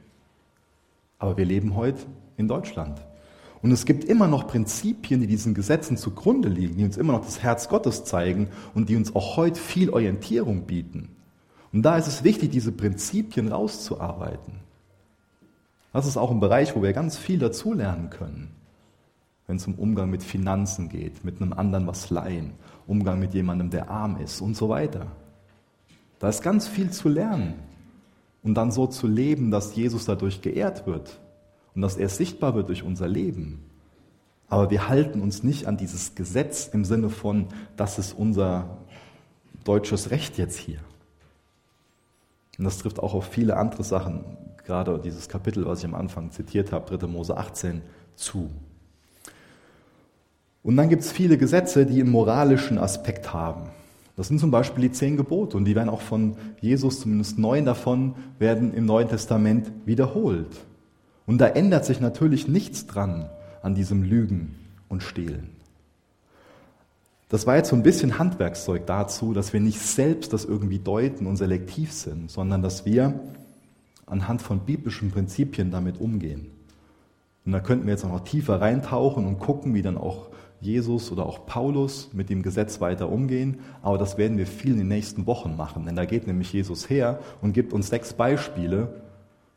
Aber 1.19 1.37
wir 1.37 1.45
leben 1.45 1.75
heute 1.75 2.03
in 2.37 2.49
Deutschland. 2.49 3.01
Und 3.63 3.71
es 3.71 3.87
gibt 3.87 4.05
immer 4.05 4.27
noch 4.27 4.49
Prinzipien, 4.49 5.21
die 5.21 5.29
diesen 5.29 5.55
Gesetzen 5.55 5.97
zugrunde 5.97 6.49
liegen, 6.49 6.77
die 6.77 6.85
uns 6.85 6.97
immer 6.97 7.13
noch 7.13 7.25
das 7.25 7.43
Herz 7.43 7.69
Gottes 7.69 8.05
zeigen 8.05 8.49
und 8.75 8.89
die 8.89 8.97
uns 8.97 9.15
auch 9.15 9.37
heute 9.37 9.59
viel 9.59 9.91
Orientierung 9.91 10.67
bieten. 10.67 11.12
Und 11.73 11.83
da 11.83 11.97
ist 11.97 12.07
es 12.07 12.23
wichtig, 12.23 12.51
diese 12.51 12.73
Prinzipien 12.73 13.49
rauszuarbeiten. 13.49 14.55
Das 15.93 16.07
ist 16.07 16.17
auch 16.17 16.31
ein 16.31 16.41
Bereich, 16.41 16.75
wo 16.77 16.83
wir 16.83 16.93
ganz 16.93 17.17
viel 17.17 17.39
dazulernen 17.39 18.11
können. 18.11 18.51
Wenn 19.47 19.57
es 19.57 19.67
um 19.67 19.75
Umgang 19.75 20.11
mit 20.11 20.23
Finanzen 20.23 20.89
geht, 20.89 21.25
mit 21.25 21.41
einem 21.41 21.53
anderen 21.53 21.87
was 21.87 22.11
leihen, 22.11 22.53
Umgang 22.87 23.19
mit 23.19 23.35
jemandem, 23.35 23.71
der 23.71 23.91
arm 23.91 24.19
ist 24.19 24.41
und 24.41 24.57
so 24.57 24.69
weiter. 24.69 25.07
Da 26.19 26.29
ist 26.29 26.43
ganz 26.43 26.69
viel 26.69 26.91
zu 26.91 27.09
lernen. 27.09 27.55
Und 28.43 28.55
dann 28.55 28.73
so 28.73 28.87
zu 28.87 29.07
leben, 29.07 29.51
dass 29.51 29.75
Jesus 29.77 30.05
dadurch 30.05 30.43
geehrt 30.43 30.87
wird 30.87 31.21
und 31.75 31.83
dass 31.83 31.97
er 31.97 32.09
sichtbar 32.09 32.55
wird 32.55 32.69
durch 32.69 32.83
unser 32.83 33.09
Leben. 33.09 33.65
Aber 34.49 34.71
wir 34.71 34.89
halten 34.89 35.21
uns 35.21 35.43
nicht 35.43 35.67
an 35.67 35.77
dieses 35.77 36.15
Gesetz 36.15 36.69
im 36.69 36.85
Sinne 36.85 37.09
von, 37.09 37.47
das 37.77 37.99
ist 37.99 38.13
unser 38.13 38.79
deutsches 39.65 40.11
Recht 40.11 40.39
jetzt 40.39 40.59
hier. 40.59 40.81
Und 42.59 42.65
das 42.65 42.79
trifft 42.79 42.99
auch 42.99 43.15
auf 43.15 43.27
viele 43.27 43.57
andere 43.57 43.83
Sachen, 43.85 44.25
gerade 44.65 44.99
dieses 44.99 45.29
Kapitel, 45.29 45.67
was 45.67 45.81
ich 45.81 45.85
am 45.85 45.95
Anfang 45.95 46.31
zitiert 46.31 46.73
habe, 46.73 46.97
3. 46.97 47.07
Mose 47.07 47.37
18, 47.37 47.83
zu. 48.15 48.51
Und 50.63 50.77
dann 50.77 50.89
gibt 50.89 51.03
es 51.03 51.11
viele 51.11 51.39
Gesetze, 51.39 51.87
die 51.87 52.01
einen 52.01 52.11
moralischen 52.11 52.79
Aspekt 52.79 53.33
haben. 53.33 53.71
Das 54.17 54.29
sind 54.29 54.39
zum 54.39 54.51
Beispiel 54.51 54.83
die 54.83 54.93
zehn 54.93 55.17
Gebote 55.17 55.57
und 55.57 55.65
die 55.65 55.75
werden 55.75 55.89
auch 55.89 56.03
von 56.03 56.37
Jesus, 56.61 57.01
zumindest 57.01 57.39
neun 57.39 57.65
davon, 57.65 58.15
werden 58.39 58.75
im 58.75 58.85
Neuen 58.85 59.09
Testament 59.09 59.73
wiederholt. 59.87 60.65
Und 61.27 61.39
da 61.41 61.47
ändert 61.47 61.85
sich 61.87 62.01
natürlich 62.01 62.47
nichts 62.47 62.87
dran 62.87 63.31
an 63.63 63.75
diesem 63.75 64.03
Lügen 64.03 64.55
und 64.89 65.03
Stehlen. 65.03 65.62
Das 67.33 67.47
war 67.47 67.57
jetzt 67.57 67.71
so 67.71 67.77
ein 67.77 67.83
bisschen 67.83 68.19
Handwerkszeug 68.19 68.85
dazu, 68.85 69.33
dass 69.33 69.55
wir 69.55 69.61
nicht 69.61 69.81
selbst 69.81 70.35
das 70.35 70.45
irgendwie 70.45 70.79
deuten 70.79 71.27
und 71.27 71.37
selektiv 71.37 71.91
sind, 71.91 72.31
sondern 72.31 72.61
dass 72.61 72.85
wir 72.85 73.21
anhand 74.05 74.43
von 74.43 74.61
biblischen 74.67 75.11
Prinzipien 75.11 75.71
damit 75.71 75.99
umgehen. 75.99 76.51
Und 77.47 77.53
da 77.53 77.61
könnten 77.61 77.87
wir 77.87 77.95
jetzt 77.95 78.05
auch 78.05 78.11
noch 78.11 78.25
tiefer 78.25 78.61
reintauchen 78.61 79.27
und 79.27 79.39
gucken, 79.39 79.73
wie 79.73 79.81
dann 79.81 79.97
auch 79.97 80.29
Jesus 80.61 81.11
oder 81.11 81.25
auch 81.25 81.47
Paulus 81.47 82.11
mit 82.13 82.29
dem 82.29 82.43
Gesetz 82.43 82.83
weiter 82.83 83.09
umgehen. 83.09 83.61
Aber 83.81 83.97
das 83.97 84.19
werden 84.19 84.37
wir 84.37 84.47
viel 84.47 84.73
in 84.73 84.81
den 84.81 84.89
nächsten 84.89 85.27
Wochen 85.27 85.57
machen, 85.57 85.87
denn 85.87 85.97
da 85.97 86.05
geht 86.05 86.27
nämlich 86.27 86.53
Jesus 86.53 86.91
her 86.91 87.19
und 87.41 87.55
gibt 87.55 87.73
uns 87.73 87.89
sechs 87.89 88.13
Beispiele, 88.13 88.93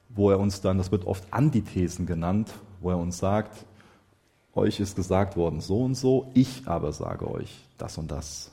wo 0.08 0.32
er 0.32 0.40
uns 0.40 0.62
dann, 0.62 0.78
das 0.78 0.94
wird 0.94 1.06
oft 1.06 1.26
Antithesen 1.32 2.06
genannt, 2.06 2.54
wo 2.80 2.92
er 2.92 2.98
uns 2.98 3.18
sagt, 3.18 3.66
euch 4.56 4.80
ist 4.80 4.96
gesagt 4.96 5.36
worden 5.36 5.62
so 5.62 5.82
und 5.82 5.96
so, 5.96 6.32
ich 6.34 6.64
aber 6.66 6.92
sage 6.94 7.30
euch 7.30 7.54
das 7.78 7.98
und 7.98 8.10
das. 8.10 8.52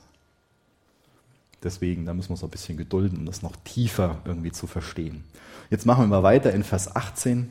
Deswegen, 1.63 2.05
da 2.05 2.13
müssen 2.13 2.29
wir 2.29 2.33
uns 2.33 2.43
ein 2.43 2.49
bisschen 2.49 2.77
gedulden, 2.77 3.19
um 3.19 3.25
das 3.25 3.41
noch 3.41 3.55
tiefer 3.63 4.17
irgendwie 4.25 4.51
zu 4.51 4.67
verstehen. 4.67 5.23
Jetzt 5.69 5.85
machen 5.85 6.03
wir 6.03 6.07
mal 6.07 6.23
weiter 6.23 6.51
in 6.51 6.63
Vers 6.63 6.93
18 6.93 7.49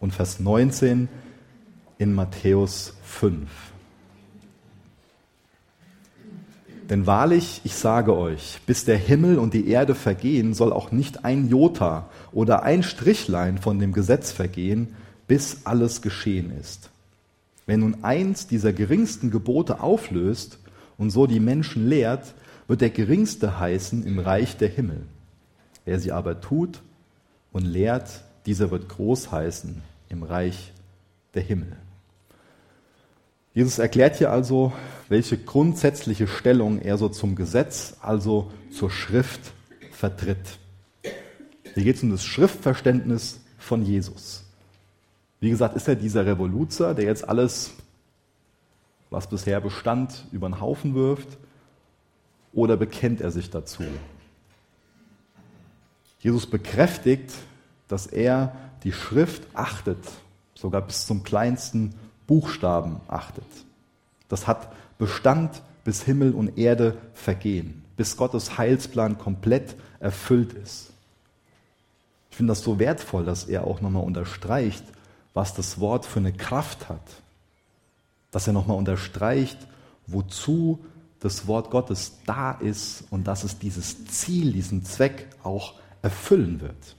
und 0.00 0.14
Vers 0.14 0.40
19 0.40 1.08
in 1.98 2.14
Matthäus 2.14 2.94
5. 3.04 3.48
Denn 6.88 7.06
wahrlich, 7.06 7.60
ich 7.62 7.76
sage 7.76 8.16
euch, 8.16 8.58
bis 8.66 8.84
der 8.84 8.96
Himmel 8.96 9.38
und 9.38 9.54
die 9.54 9.68
Erde 9.68 9.94
vergehen, 9.94 10.54
soll 10.54 10.72
auch 10.72 10.90
nicht 10.90 11.24
ein 11.24 11.48
Jota 11.48 12.08
oder 12.32 12.64
ein 12.64 12.82
Strichlein 12.82 13.58
von 13.58 13.78
dem 13.78 13.92
Gesetz 13.92 14.32
vergehen, 14.32 14.96
bis 15.28 15.66
alles 15.66 16.02
geschehen 16.02 16.50
ist. 16.58 16.90
Wenn 17.70 17.78
nun 17.78 18.02
eins 18.02 18.48
dieser 18.48 18.72
geringsten 18.72 19.30
Gebote 19.30 19.80
auflöst 19.80 20.58
und 20.98 21.10
so 21.10 21.28
die 21.28 21.38
Menschen 21.38 21.88
lehrt, 21.88 22.34
wird 22.66 22.80
der 22.80 22.90
geringste 22.90 23.60
heißen 23.60 24.04
im 24.04 24.18
Reich 24.18 24.56
der 24.56 24.66
Himmel. 24.66 25.02
Wer 25.84 26.00
sie 26.00 26.10
aber 26.10 26.40
tut 26.40 26.82
und 27.52 27.64
lehrt, 27.64 28.24
dieser 28.44 28.72
wird 28.72 28.88
groß 28.88 29.30
heißen 29.30 29.82
im 30.08 30.24
Reich 30.24 30.72
der 31.34 31.42
Himmel. 31.42 31.76
Jesus 33.54 33.78
erklärt 33.78 34.16
hier 34.16 34.32
also, 34.32 34.72
welche 35.08 35.38
grundsätzliche 35.38 36.26
Stellung 36.26 36.80
er 36.80 36.98
so 36.98 37.08
zum 37.08 37.36
Gesetz, 37.36 37.94
also 38.02 38.50
zur 38.72 38.90
Schrift 38.90 39.52
vertritt. 39.92 40.58
Hier 41.74 41.84
geht 41.84 41.94
es 41.94 42.02
um 42.02 42.10
das 42.10 42.24
Schriftverständnis 42.24 43.38
von 43.58 43.84
Jesus. 43.84 44.49
Wie 45.40 45.50
gesagt, 45.50 45.74
ist 45.74 45.88
er 45.88 45.96
dieser 45.96 46.26
Revoluzer, 46.26 46.94
der 46.94 47.06
jetzt 47.06 47.26
alles, 47.26 47.72
was 49.08 49.28
bisher 49.28 49.60
bestand, 49.60 50.26
über 50.32 50.48
den 50.48 50.60
Haufen 50.60 50.94
wirft, 50.94 51.38
oder 52.52 52.76
bekennt 52.76 53.20
er 53.20 53.30
sich 53.30 53.50
dazu? 53.50 53.84
Jesus 56.18 56.46
bekräftigt, 56.46 57.32
dass 57.88 58.06
er 58.06 58.54
die 58.84 58.92
Schrift 58.92 59.42
achtet, 59.54 59.98
sogar 60.54 60.82
bis 60.82 61.06
zum 61.06 61.22
kleinsten 61.22 61.94
Buchstaben 62.26 63.00
achtet. 63.08 63.46
Das 64.28 64.46
hat 64.46 64.72
Bestand, 64.98 65.62
bis 65.84 66.02
Himmel 66.02 66.34
und 66.34 66.58
Erde 66.58 66.98
vergehen, 67.14 67.82
bis 67.96 68.18
Gottes 68.18 68.58
Heilsplan 68.58 69.16
komplett 69.16 69.74
erfüllt 69.98 70.52
ist. 70.52 70.92
Ich 72.30 72.36
finde 72.36 72.52
das 72.52 72.62
so 72.62 72.78
wertvoll, 72.78 73.24
dass 73.24 73.44
er 73.44 73.66
auch 73.66 73.80
nochmal 73.80 74.04
unterstreicht, 74.04 74.84
was 75.34 75.54
das 75.54 75.80
Wort 75.80 76.06
für 76.06 76.18
eine 76.18 76.32
Kraft 76.32 76.88
hat. 76.88 77.02
Dass 78.30 78.46
er 78.46 78.52
nochmal 78.52 78.76
unterstreicht, 78.76 79.58
wozu 80.06 80.78
das 81.20 81.46
Wort 81.46 81.70
Gottes 81.70 82.18
da 82.26 82.52
ist 82.52 83.04
und 83.10 83.26
dass 83.26 83.44
es 83.44 83.58
dieses 83.58 84.06
Ziel, 84.06 84.52
diesen 84.52 84.84
Zweck 84.84 85.28
auch 85.42 85.74
erfüllen 86.02 86.60
wird. 86.60 86.96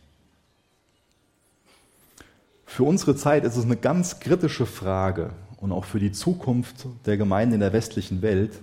Für 2.65 2.84
unsere 2.84 3.15
Zeit 3.15 3.44
ist 3.44 3.58
es 3.58 3.65
eine 3.65 3.76
ganz 3.76 4.20
kritische 4.20 4.65
Frage 4.65 5.32
und 5.58 5.72
auch 5.72 5.86
für 5.86 6.00
die 6.00 6.12
Zukunft 6.12 6.86
der 7.06 7.17
Gemeinde 7.17 7.56
in 7.56 7.60
der 7.60 7.74
westlichen 7.74 8.22
Welt, 8.22 8.60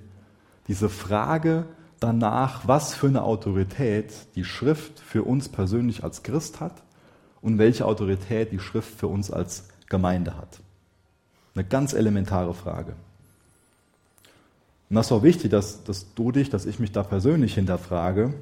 diese 0.68 0.88
Frage 0.88 1.66
danach, 2.00 2.66
was 2.66 2.94
für 2.94 3.08
eine 3.08 3.22
Autorität 3.22 4.12
die 4.34 4.44
Schrift 4.44 5.00
für 5.00 5.24
uns 5.24 5.48
persönlich 5.48 6.04
als 6.04 6.22
Christ 6.22 6.60
hat 6.60 6.82
und 7.40 7.58
welche 7.58 7.86
Autorität 7.86 8.52
die 8.52 8.58
Schrift 8.58 8.98
für 8.98 9.08
uns 9.08 9.30
als 9.30 9.68
Gemeinde 9.88 10.36
hat. 10.36 10.60
Eine 11.54 11.64
ganz 11.64 11.92
elementare 11.92 12.54
Frage. 12.54 12.94
Und 14.90 14.96
das 14.96 15.06
ist 15.06 15.12
auch 15.12 15.22
wichtig, 15.22 15.50
dass, 15.50 15.84
dass 15.84 16.14
du 16.14 16.32
dich, 16.32 16.50
dass 16.50 16.66
ich 16.66 16.78
mich 16.78 16.92
da 16.92 17.02
persönlich 17.02 17.54
hinterfrage, 17.54 18.34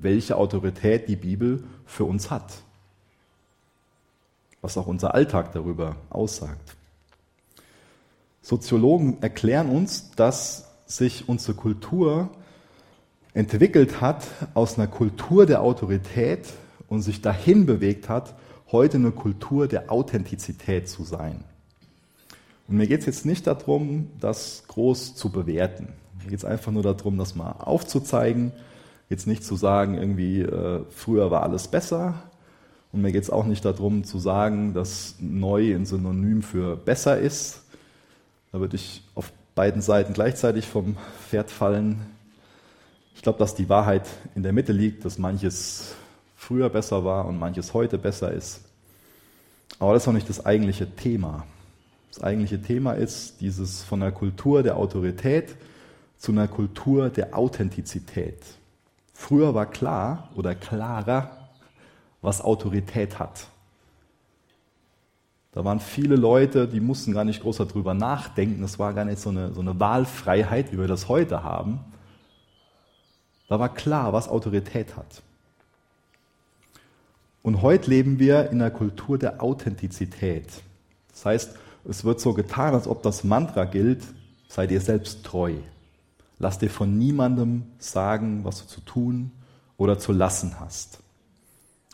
welche 0.00 0.36
Autorität 0.36 1.08
die 1.08 1.16
Bibel 1.16 1.64
für 1.84 2.04
uns 2.04 2.30
hat 2.30 2.62
was 4.60 4.76
auch 4.76 4.86
unser 4.86 5.14
Alltag 5.14 5.52
darüber 5.52 5.96
aussagt. 6.10 6.76
Soziologen 8.42 9.22
erklären 9.22 9.68
uns, 9.68 10.10
dass 10.12 10.68
sich 10.86 11.28
unsere 11.28 11.54
Kultur 11.54 12.30
entwickelt 13.34 14.00
hat 14.00 14.26
aus 14.54 14.78
einer 14.78 14.86
Kultur 14.86 15.46
der 15.46 15.62
Autorität 15.62 16.48
und 16.88 17.02
sich 17.02 17.22
dahin 17.22 17.66
bewegt 17.66 18.08
hat, 18.08 18.34
heute 18.70 18.96
eine 18.96 19.10
Kultur 19.10 19.68
der 19.68 19.90
Authentizität 19.90 20.88
zu 20.88 21.04
sein. 21.04 21.44
Und 22.66 22.76
mir 22.76 22.86
geht 22.86 23.00
es 23.00 23.06
jetzt 23.06 23.26
nicht 23.26 23.46
darum, 23.46 24.10
das 24.20 24.64
groß 24.68 25.14
zu 25.14 25.30
bewerten. 25.30 25.88
Mir 26.22 26.30
geht 26.30 26.38
es 26.38 26.44
einfach 26.44 26.72
nur 26.72 26.82
darum, 26.82 27.16
das 27.16 27.34
mal 27.34 27.52
aufzuzeigen. 27.52 28.52
Jetzt 29.08 29.26
nicht 29.26 29.42
zu 29.42 29.56
sagen, 29.56 29.96
irgendwie, 29.96 30.42
äh, 30.42 30.82
früher 30.90 31.30
war 31.30 31.42
alles 31.42 31.68
besser, 31.68 32.14
und 32.92 33.02
mir 33.02 33.12
geht 33.12 33.22
es 33.22 33.30
auch 33.30 33.44
nicht 33.44 33.64
darum 33.64 34.04
zu 34.04 34.18
sagen, 34.18 34.72
dass 34.72 35.16
neu 35.20 35.74
ein 35.74 35.84
Synonym 35.84 36.42
für 36.42 36.76
besser 36.76 37.18
ist. 37.18 37.62
Da 38.50 38.60
würde 38.60 38.76
ich 38.76 39.02
auf 39.14 39.30
beiden 39.54 39.82
Seiten 39.82 40.14
gleichzeitig 40.14 40.66
vom 40.66 40.96
Pferd 41.28 41.50
fallen. 41.50 42.00
Ich 43.14 43.22
glaube, 43.22 43.38
dass 43.38 43.54
die 43.54 43.68
Wahrheit 43.68 44.08
in 44.34 44.42
der 44.42 44.52
Mitte 44.52 44.72
liegt, 44.72 45.04
dass 45.04 45.18
manches 45.18 45.94
früher 46.38 46.70
besser 46.70 47.04
war 47.04 47.26
und 47.26 47.38
manches 47.38 47.74
heute 47.74 47.98
besser 47.98 48.32
ist. 48.32 48.62
Aber 49.80 49.92
das 49.92 50.04
ist 50.04 50.08
auch 50.08 50.12
nicht 50.12 50.28
das 50.28 50.46
eigentliche 50.46 50.88
Thema. 50.94 51.44
Das 52.10 52.22
eigentliche 52.22 52.62
Thema 52.62 52.92
ist 52.92 53.40
dieses 53.40 53.82
von 53.82 54.00
der 54.00 54.12
Kultur 54.12 54.62
der 54.62 54.76
Autorität 54.76 55.56
zu 56.16 56.32
einer 56.32 56.48
Kultur 56.48 57.10
der 57.10 57.36
Authentizität. 57.36 58.38
Früher 59.12 59.52
war 59.54 59.66
klar 59.66 60.30
oder 60.36 60.54
klarer, 60.54 61.50
was 62.22 62.40
Autorität 62.40 63.18
hat. 63.18 63.48
Da 65.52 65.64
waren 65.64 65.80
viele 65.80 66.14
Leute, 66.14 66.68
die 66.68 66.80
mussten 66.80 67.12
gar 67.12 67.24
nicht 67.24 67.42
groß 67.42 67.56
darüber 67.56 67.94
nachdenken. 67.94 68.62
Das 68.62 68.78
war 68.78 68.94
gar 68.94 69.04
nicht 69.04 69.18
so 69.18 69.30
eine, 69.30 69.52
so 69.52 69.60
eine 69.60 69.78
Wahlfreiheit, 69.80 70.72
wie 70.72 70.78
wir 70.78 70.86
das 70.86 71.08
heute 71.08 71.42
haben. 71.42 71.80
Da 73.48 73.58
war 73.58 73.74
klar, 73.74 74.12
was 74.12 74.28
Autorität 74.28 74.96
hat. 74.96 75.22
Und 77.48 77.62
heute 77.62 77.88
leben 77.88 78.18
wir 78.18 78.50
in 78.50 78.60
einer 78.60 78.70
Kultur 78.70 79.16
der 79.16 79.42
Authentizität. 79.42 80.44
Das 81.10 81.24
heißt, 81.24 81.56
es 81.88 82.04
wird 82.04 82.20
so 82.20 82.34
getan, 82.34 82.74
als 82.74 82.86
ob 82.86 83.02
das 83.02 83.24
Mantra 83.24 83.64
gilt, 83.64 84.02
sei 84.48 84.66
dir 84.66 84.82
selbst 84.82 85.24
treu. 85.24 85.54
Lass 86.38 86.58
dir 86.58 86.68
von 86.68 86.98
niemandem 86.98 87.62
sagen, 87.78 88.44
was 88.44 88.60
du 88.60 88.66
zu 88.66 88.82
tun 88.82 89.30
oder 89.78 89.98
zu 89.98 90.12
lassen 90.12 90.60
hast. 90.60 90.98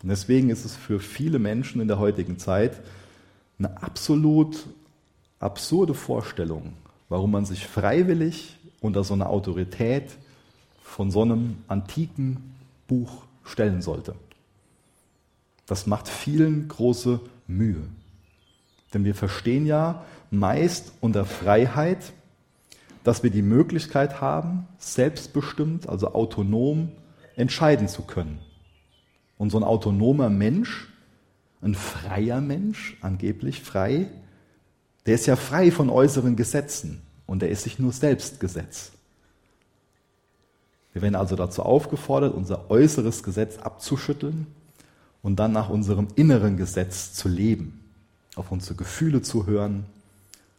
Und 0.02 0.08
deswegen 0.08 0.50
ist 0.50 0.64
es 0.64 0.74
für 0.74 0.98
viele 0.98 1.38
Menschen 1.38 1.80
in 1.80 1.86
der 1.86 2.00
heutigen 2.00 2.40
Zeit 2.40 2.80
eine 3.56 3.80
absolut 3.80 4.66
absurde 5.38 5.94
Vorstellung, 5.94 6.72
warum 7.08 7.30
man 7.30 7.44
sich 7.44 7.64
freiwillig 7.64 8.56
unter 8.80 9.04
so 9.04 9.14
eine 9.14 9.28
Autorität 9.28 10.16
von 10.82 11.12
so 11.12 11.22
einem 11.22 11.58
antiken 11.68 12.56
Buch 12.88 13.22
stellen 13.44 13.82
sollte. 13.82 14.16
Das 15.66 15.86
macht 15.86 16.08
vielen 16.08 16.68
große 16.68 17.20
Mühe. 17.46 17.88
Denn 18.92 19.04
wir 19.04 19.14
verstehen 19.14 19.66
ja 19.66 20.04
meist 20.30 20.92
unter 21.00 21.24
Freiheit, 21.24 22.12
dass 23.02 23.22
wir 23.22 23.30
die 23.30 23.42
Möglichkeit 23.42 24.20
haben, 24.20 24.66
selbstbestimmt, 24.78 25.88
also 25.88 26.14
autonom 26.14 26.92
entscheiden 27.36 27.88
zu 27.88 28.02
können. 28.02 28.38
Und 29.36 29.50
so 29.50 29.58
ein 29.58 29.64
autonomer 29.64 30.30
Mensch, 30.30 30.88
ein 31.60 31.74
freier 31.74 32.40
Mensch, 32.40 32.96
angeblich 33.00 33.62
frei, 33.62 34.06
der 35.06 35.16
ist 35.16 35.26
ja 35.26 35.36
frei 35.36 35.70
von 35.70 35.90
äußeren 35.90 36.36
Gesetzen 36.36 37.02
und 37.26 37.42
der 37.42 37.50
ist 37.50 37.62
sich 37.62 37.78
nur 37.78 37.92
selbst 37.92 38.40
Gesetz. 38.40 38.92
Wir 40.92 41.02
werden 41.02 41.16
also 41.16 41.36
dazu 41.36 41.62
aufgefordert, 41.62 42.34
unser 42.34 42.70
äußeres 42.70 43.22
Gesetz 43.22 43.58
abzuschütteln 43.58 44.46
und 45.24 45.36
dann 45.36 45.52
nach 45.52 45.70
unserem 45.70 46.08
inneren 46.16 46.58
Gesetz 46.58 47.14
zu 47.14 47.28
leben, 47.28 47.80
auf 48.36 48.52
unsere 48.52 48.74
Gefühle 48.74 49.22
zu 49.22 49.46
hören, 49.46 49.86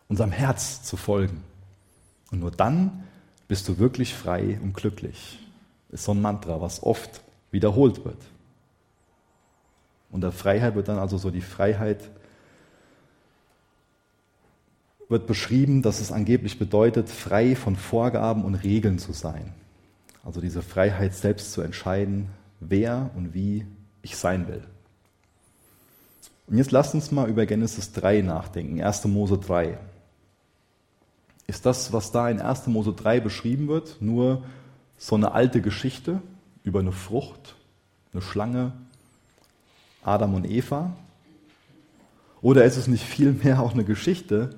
unserem 0.09 0.31
Herz 0.31 0.81
zu 0.81 0.97
folgen. 0.97 1.43
Und 2.31 2.39
nur 2.39 2.49
dann 2.49 3.03
bist 3.47 3.67
du 3.67 3.77
wirklich 3.77 4.15
frei 4.15 4.59
und 4.63 4.73
glücklich. 4.73 5.39
Ist 5.89 6.05
so 6.05 6.13
ein 6.13 6.21
Mantra, 6.21 6.61
was 6.61 6.81
oft 6.81 7.21
wiederholt 7.51 8.03
wird. 8.05 8.17
Unter 10.09 10.31
Freiheit 10.31 10.73
wird 10.73 10.87
dann 10.87 10.97
also 10.97 11.19
so 11.19 11.29
die 11.29 11.41
Freiheit, 11.41 12.09
wird 15.09 15.27
beschrieben, 15.27 15.83
dass 15.83 16.01
es 16.01 16.11
angeblich 16.11 16.57
bedeutet, 16.57 17.07
frei 17.07 17.55
von 17.55 17.75
Vorgaben 17.75 18.43
und 18.43 18.55
Regeln 18.55 18.97
zu 18.97 19.13
sein. 19.13 19.53
Also 20.23 20.41
diese 20.41 20.63
Freiheit 20.63 21.13
selbst 21.13 21.53
zu 21.53 21.61
entscheiden, 21.61 22.29
wer 22.59 23.11
und 23.15 23.35
wie 23.35 23.67
ich 24.05 24.15
sein 24.15 24.47
will. 24.47 24.63
Und 26.47 26.57
jetzt 26.57 26.71
lasst 26.71 26.93
uns 26.93 27.11
mal 27.11 27.29
über 27.29 27.45
Genesis 27.45 27.91
3 27.91 28.21
nachdenken, 28.21 28.81
1. 28.81 29.05
Mose 29.05 29.37
3. 29.37 29.77
Ist 31.47 31.65
das, 31.65 31.91
was 31.91 32.11
da 32.11 32.29
in 32.29 32.39
1. 32.39 32.67
Mose 32.67 32.93
3 32.93 33.19
beschrieben 33.19 33.67
wird, 33.67 33.97
nur 33.99 34.43
so 34.97 35.15
eine 35.15 35.33
alte 35.33 35.61
Geschichte 35.61 36.21
über 36.63 36.79
eine 36.79 36.91
Frucht, 36.91 37.55
eine 38.13 38.21
Schlange, 38.21 38.71
Adam 40.03 40.35
und 40.35 40.49
Eva? 40.49 40.95
Oder 42.41 42.63
ist 42.63 42.77
es 42.77 42.87
nicht 42.87 43.03
vielmehr 43.03 43.59
auch 43.59 43.73
eine 43.73 43.83
Geschichte, 43.83 44.55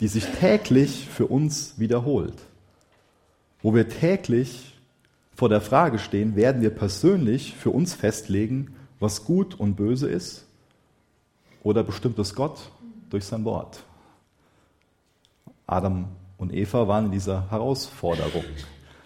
die 0.00 0.08
sich 0.08 0.26
täglich 0.26 1.08
für 1.08 1.26
uns 1.26 1.78
wiederholt? 1.78 2.36
wo 3.62 3.74
wir 3.74 3.88
täglich 3.88 4.74
vor 5.40 5.48
der 5.48 5.62
Frage 5.62 5.98
stehen, 5.98 6.36
werden 6.36 6.60
wir 6.60 6.68
persönlich 6.68 7.54
für 7.54 7.70
uns 7.70 7.94
festlegen, 7.94 8.74
was 8.98 9.24
gut 9.24 9.58
und 9.58 9.74
böse 9.74 10.06
ist? 10.06 10.44
Oder 11.62 11.82
bestimmt 11.82 12.18
es 12.18 12.34
Gott 12.34 12.70
durch 13.08 13.24
sein 13.24 13.46
Wort? 13.46 13.82
Adam 15.66 16.08
und 16.36 16.52
Eva 16.52 16.88
waren 16.88 17.06
in 17.06 17.12
dieser 17.12 17.50
Herausforderung. 17.50 18.44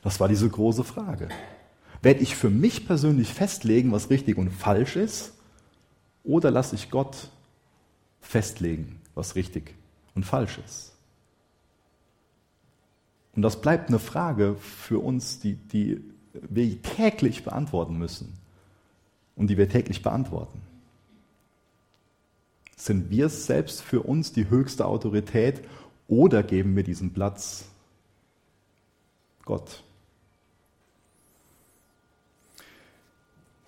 Das 0.02 0.18
war 0.18 0.26
diese 0.26 0.48
große 0.50 0.82
Frage. 0.82 1.28
Werde 2.02 2.18
ich 2.18 2.34
für 2.34 2.50
mich 2.50 2.84
persönlich 2.84 3.32
festlegen, 3.32 3.92
was 3.92 4.10
richtig 4.10 4.36
und 4.36 4.50
falsch 4.50 4.96
ist? 4.96 5.34
Oder 6.24 6.50
lasse 6.50 6.74
ich 6.74 6.90
Gott 6.90 7.30
festlegen, 8.20 9.00
was 9.14 9.36
richtig 9.36 9.76
und 10.16 10.26
falsch 10.26 10.58
ist? 10.66 10.96
Und 13.36 13.42
das 13.42 13.60
bleibt 13.60 13.88
eine 13.88 14.00
Frage 14.00 14.56
für 14.56 14.98
uns, 14.98 15.38
die, 15.38 15.54
die 15.54 16.02
wir 16.34 16.82
täglich 16.82 17.44
beantworten 17.44 17.96
müssen 17.96 18.32
und 19.36 19.48
die 19.48 19.56
wir 19.56 19.68
täglich 19.68 20.02
beantworten. 20.02 20.60
Sind 22.76 23.10
wir 23.10 23.28
selbst 23.28 23.82
für 23.82 24.02
uns 24.02 24.32
die 24.32 24.50
höchste 24.50 24.86
Autorität 24.86 25.62
oder 26.08 26.42
geben 26.42 26.76
wir 26.76 26.82
diesen 26.82 27.12
Platz 27.12 27.66
Gott? 29.44 29.82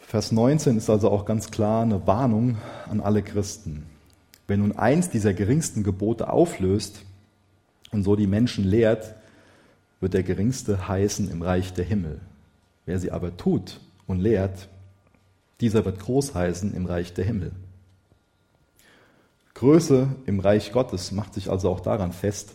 Vers 0.01 0.33
19 0.33 0.77
ist 0.77 0.91
also 0.91 1.11
auch 1.11 1.25
ganz 1.25 1.51
klar 1.51 1.83
eine 1.83 2.07
Warnung 2.07 2.59
an 2.89 3.01
alle 3.01 3.23
Christen. 3.23 3.87
Wenn 4.47 4.61
nun 4.61 4.73
eins 4.73 5.11
dieser 5.11 5.35
geringsten 5.35 5.83
Gebote 5.83 6.31
auflöst 6.31 7.03
und 7.91 8.05
so 8.05 8.15
die 8.15 8.29
Menschen 8.29 8.65
lehrt, 8.65 9.15
wird 10.01 10.15
der 10.15 10.23
geringste 10.23 10.89
heißen 10.89 11.31
im 11.31 11.43
Reich 11.43 11.73
der 11.73 11.85
Himmel. 11.85 12.21
Wer 12.87 12.99
sie 12.99 13.11
aber 13.11 13.37
tut 13.37 13.81
und 14.07 14.21
lehrt, 14.21 14.69
dieser 15.61 15.85
wird 15.85 16.01
groß 16.01 16.35
heißen 16.35 16.75
im 16.75 16.87
Reich 16.87 17.13
der 17.13 17.25
Himmel. 17.25 17.53
Größe 19.55 20.09
im 20.27 20.41
Reich 20.41 20.73
Gottes 20.73 21.13
macht 21.13 21.35
sich 21.35 21.51
also 21.51 21.71
auch 21.71 21.81
daran 21.81 22.13
fest, 22.13 22.55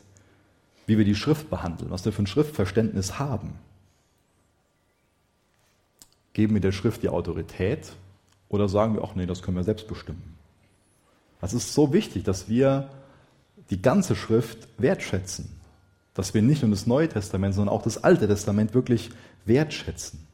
wie 0.86 0.98
wir 0.98 1.06
die 1.06 1.16
Schrift 1.16 1.50
behandeln, 1.50 1.92
was 1.92 2.06
wir 2.06 2.14
für 2.14 2.24
ein 2.24 2.28
Schriftverständnis 2.28 3.20
haben. 3.20 3.54
Geben 6.34 6.54
wir 6.54 6.62
der 6.62 6.72
Schrift 6.72 7.04
die 7.04 7.10
Autorität 7.10 7.94
oder 8.50 8.70
sagen 8.70 8.94
wir, 8.94 9.04
ach 9.04 9.16
nee, 9.16 9.26
das 9.26 9.42
können 9.42 9.58
wir 9.58 9.64
selbst 9.64 9.88
bestimmen? 9.88 10.38
Es 11.42 11.54
ist 11.54 11.74
so 11.74 11.92
wichtig, 11.92 12.24
dass 12.24 12.48
wir 12.50 12.90
die 13.70 13.82
ganze 13.82 14.16
Schrift 14.16 14.68
wertschätzen, 14.78 15.50
dass 16.14 16.34
wir 16.34 16.42
nicht 16.42 16.62
nur 16.62 16.72
das 16.72 16.86
Neue 16.86 17.10
Testament, 17.10 17.56
sondern 17.56 17.74
auch 17.74 17.82
das 17.82 18.04
Alte 18.04 18.28
Testament 18.28 18.74
wirklich 18.74 19.10
wertschätzen. 19.46 20.28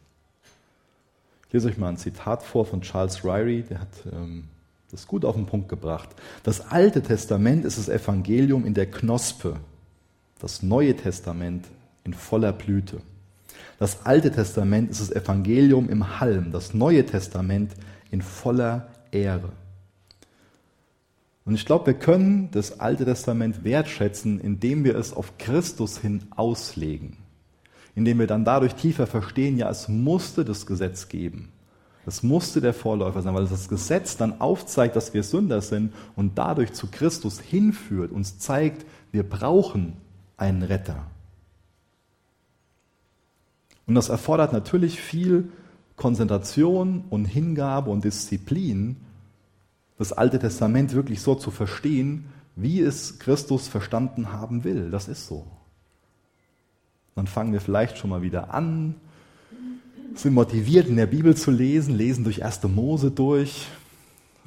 Ich 1.47 1.53
lese 1.53 1.69
euch 1.69 1.77
mal 1.77 1.89
ein 1.89 1.97
Zitat 1.97 2.43
vor 2.43 2.65
von 2.65 2.81
Charles 2.81 3.23
Ryrie, 3.23 3.63
der 3.63 3.79
hat 3.79 3.87
ähm, 4.11 4.49
das 4.91 5.07
gut 5.07 5.23
auf 5.23 5.35
den 5.35 5.45
Punkt 5.45 5.69
gebracht. 5.69 6.09
Das 6.43 6.71
Alte 6.71 7.01
Testament 7.01 7.63
ist 7.65 7.77
das 7.77 7.87
Evangelium 7.87 8.65
in 8.65 8.73
der 8.73 8.91
Knospe, 8.91 9.57
das 10.39 10.61
Neue 10.61 10.95
Testament 10.95 11.65
in 12.03 12.13
voller 12.13 12.51
Blüte. 12.51 13.01
Das 13.79 14.05
Alte 14.05 14.31
Testament 14.31 14.91
ist 14.91 15.01
das 15.01 15.11
Evangelium 15.11 15.89
im 15.89 16.19
Halm, 16.19 16.51
das 16.51 16.73
Neue 16.73 17.05
Testament 17.05 17.73
in 18.11 18.21
voller 18.21 18.89
Ehre. 19.11 19.51
Und 21.45 21.55
ich 21.55 21.65
glaube, 21.65 21.87
wir 21.87 21.93
können 21.93 22.49
das 22.51 22.81
Alte 22.81 23.05
Testament 23.05 23.63
wertschätzen, 23.63 24.41
indem 24.41 24.83
wir 24.83 24.95
es 24.95 25.13
auf 25.13 25.37
Christus 25.37 25.97
hin 25.97 26.25
auslegen 26.35 27.17
indem 27.97 28.19
wir 28.19 28.27
dann 28.27 28.45
dadurch 28.45 28.75
tiefer 28.75 29.07
verstehen, 29.07 29.57
ja, 29.57 29.71
es 29.71 29.87
musste 29.87 30.45
das 30.45 30.67
Gesetz 30.67 31.09
geben. 31.09 31.49
Es 32.05 32.21
musste 32.21 32.61
der 32.61 32.75
Vorläufer 32.75 33.23
sein, 33.23 33.33
weil 33.33 33.47
das 33.47 33.69
Gesetz 33.69 34.15
dann 34.15 34.39
aufzeigt, 34.39 34.95
dass 34.95 35.15
wir 35.15 35.23
Sünder 35.23 35.61
sind 35.61 35.91
und 36.15 36.37
dadurch 36.37 36.73
zu 36.73 36.85
Christus 36.91 37.39
hinführt, 37.39 38.11
uns 38.11 38.37
zeigt, 38.37 38.85
wir 39.11 39.27
brauchen 39.27 39.93
einen 40.37 40.61
Retter. 40.61 41.07
Und 43.87 43.95
das 43.95 44.09
erfordert 44.09 44.53
natürlich 44.53 45.01
viel 45.01 45.49
Konzentration 45.95 47.03
und 47.09 47.25
Hingabe 47.25 47.89
und 47.89 48.03
Disziplin, 48.03 48.97
das 49.97 50.13
Alte 50.13 50.37
Testament 50.37 50.93
wirklich 50.93 51.21
so 51.21 51.33
zu 51.33 51.49
verstehen, 51.49 52.25
wie 52.55 52.79
es 52.79 53.17
Christus 53.17 53.67
verstanden 53.67 54.31
haben 54.31 54.63
will. 54.63 54.91
Das 54.91 55.07
ist 55.07 55.25
so. 55.25 55.47
Dann 57.17 57.25
fangen 57.25 57.51
wir 57.51 57.61
vielleicht 57.61 57.97
schon 57.97 58.11
mal 58.11 58.21
wieder 58.21 58.53
an, 58.53 58.93
sind 60.13 60.35
motiviert, 60.35 60.87
in 60.87 60.97
der 60.97 61.07
Bibel 61.07 61.35
zu 61.35 61.49
lesen, 61.49 61.95
lesen 61.95 62.23
durch 62.23 62.45
1. 62.45 62.61
Mose 62.65 63.09
durch. 63.09 63.65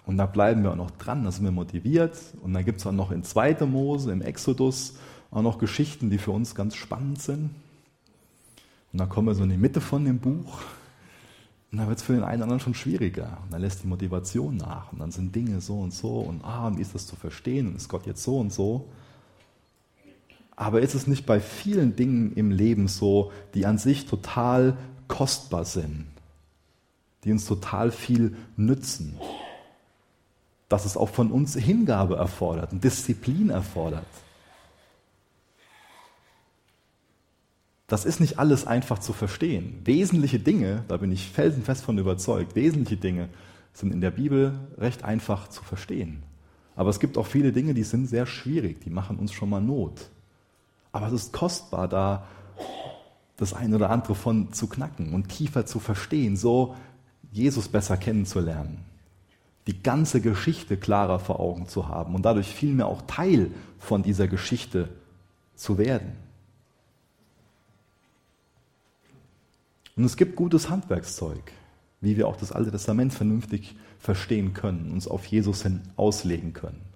Und 0.07 0.19
da 0.19 0.27
bleiben 0.27 0.63
wir 0.63 0.71
auch 0.71 0.77
noch 0.77 0.93
dran, 0.93 1.25
da 1.25 1.33
sind 1.33 1.43
wir 1.43 1.51
motiviert. 1.51 2.17
Und 2.43 2.55
dann 2.55 2.65
gibt 2.65 2.79
es 2.79 2.87
auch 2.87 2.93
noch 2.93 3.11
in 3.11 3.25
2. 3.25 3.67
Mose, 3.67 4.13
im 4.13 4.23
Exodus, 4.23 4.95
auch 5.33 5.43
noch 5.43 5.59
Geschichten, 5.59 6.11
die 6.11 6.19
für 6.19 6.31
uns 6.31 6.55
ganz 6.55 6.77
spannend 6.77 7.21
sind. 7.21 7.51
Und 8.93 9.01
dann 9.01 9.09
kommen 9.09 9.27
wir 9.27 9.35
so 9.35 9.43
in 9.43 9.51
die 9.51 9.57
Mitte 9.57 9.81
von 9.81 10.05
dem 10.05 10.21
Buch. 10.21 10.61
Und 11.73 11.79
dann 11.79 11.89
wird 11.89 11.99
es 11.99 12.05
für 12.05 12.13
den 12.13 12.23
einen 12.23 12.37
oder 12.37 12.45
anderen 12.45 12.61
schon 12.61 12.75
schwieriger. 12.75 13.39
Und 13.43 13.53
dann 13.53 13.63
lässt 13.63 13.83
die 13.83 13.89
Motivation 13.89 14.57
nach. 14.57 14.93
Und 14.93 15.01
dann 15.01 15.11
sind 15.11 15.35
Dinge 15.35 15.61
so 15.61 15.81
und 15.81 15.93
so. 15.93 16.21
Und 16.21 16.45
ah, 16.45 16.71
wie 16.77 16.83
ist 16.83 16.95
das 16.95 17.05
zu 17.09 17.17
verstehen? 17.17 17.67
Und 17.67 17.75
ist 17.75 17.89
Gott 17.89 18.07
jetzt 18.07 18.23
so 18.23 18.39
und 18.39 18.53
so? 18.53 18.87
Aber 20.61 20.83
ist 20.83 20.95
es 20.95 21.07
nicht 21.07 21.25
bei 21.25 21.41
vielen 21.41 21.97
Dingen 21.97 22.35
im 22.35 22.51
Leben 22.51 22.87
so, 22.87 23.33
die 23.55 23.65
an 23.65 23.79
sich 23.79 24.05
total 24.05 24.77
kostbar 25.09 25.65
sind, 25.65 26.05
die 27.25 27.33
uns 27.33 27.47
total 27.47 27.91
viel 27.91 28.37
nützen, 28.59 29.17
dass 30.69 30.85
es 30.85 30.99
auch 30.99 31.09
von 31.09 31.33
uns 31.33 31.55
Hingabe 31.55 32.17
erfordert 32.17 32.75
und 32.75 32.85
Disziplin 32.85 33.49
erfordert? 33.49 34.05
Das 37.87 38.05
ist 38.05 38.21
nicht 38.21 38.39
alles 38.39 38.67
einfach 38.67 38.99
zu 38.99 39.15
verstehen. 39.15 39.81
Wesentliche 39.85 40.41
Dinge, 40.41 40.85
da 40.89 40.99
bin 40.99 41.11
ich 41.11 41.31
felsenfest 41.31 41.85
von 41.85 41.97
überzeugt, 41.97 42.55
wesentliche 42.55 42.99
Dinge 42.99 43.31
sind 43.73 43.95
in 43.95 44.03
der 44.03 44.11
Bibel 44.11 44.61
recht 44.77 45.05
einfach 45.05 45.49
zu 45.49 45.65
verstehen. 45.65 46.23
Aber 46.77 46.91
es 46.91 47.01
gibt 47.01 47.17
auch 47.17 47.27
viele 47.27 47.51
Dinge, 47.51 47.73
die 47.73 47.83
sind 47.83 48.09
sehr 48.09 48.27
schwierig, 48.27 48.83
die 48.83 48.91
machen 48.91 49.17
uns 49.17 49.33
schon 49.33 49.49
mal 49.49 49.63
Not. 49.63 50.11
Aber 50.93 51.07
es 51.07 51.13
ist 51.13 51.33
kostbar, 51.33 51.89
da 51.89 52.27
das 53.37 53.55
eine 53.55 53.77
oder 53.77 53.91
andere 53.91 54.15
von 54.15 54.53
zu 54.53 54.67
knacken 54.67 55.15
und 55.15 55.29
tiefer 55.29 55.65
zu 55.65 55.79
verstehen, 55.79 56.37
so 56.37 56.77
Jesus 57.33 57.69
besser 57.69 57.97
kennenzulernen, 57.97 58.85
die 59.67 59.83
ganze 59.83 60.21
Geschichte 60.21 60.77
klarer 60.77 61.19
vor 61.19 61.41
Augen 61.41 61.67
zu 61.67 61.89
haben 61.89 62.15
und 62.15 62.23
dadurch 62.23 62.49
vielmehr 62.49 62.87
auch 62.87 63.03
Teil 63.03 63.51
von 63.79 64.03
dieser 64.03 64.29
Geschichte 64.29 64.89
zu 65.55 65.79
werden. 65.79 66.13
Und 69.97 70.05
es 70.05 70.17
gibt 70.17 70.37
gutes 70.37 70.69
Handwerkszeug, 70.69 71.53
wie 72.01 72.17
wir 72.17 72.27
auch 72.29 72.37
das 72.37 72.53
Alte 72.53 72.71
Testament 72.71 73.15
vernünftig 73.15 73.77
verstehen 73.99 74.55
können, 74.55 74.91
uns 74.93 75.07
auf 75.07 75.27
Jesus 75.27 75.63
hin 75.63 75.83
auslegen 75.97 76.53
können 76.53 76.90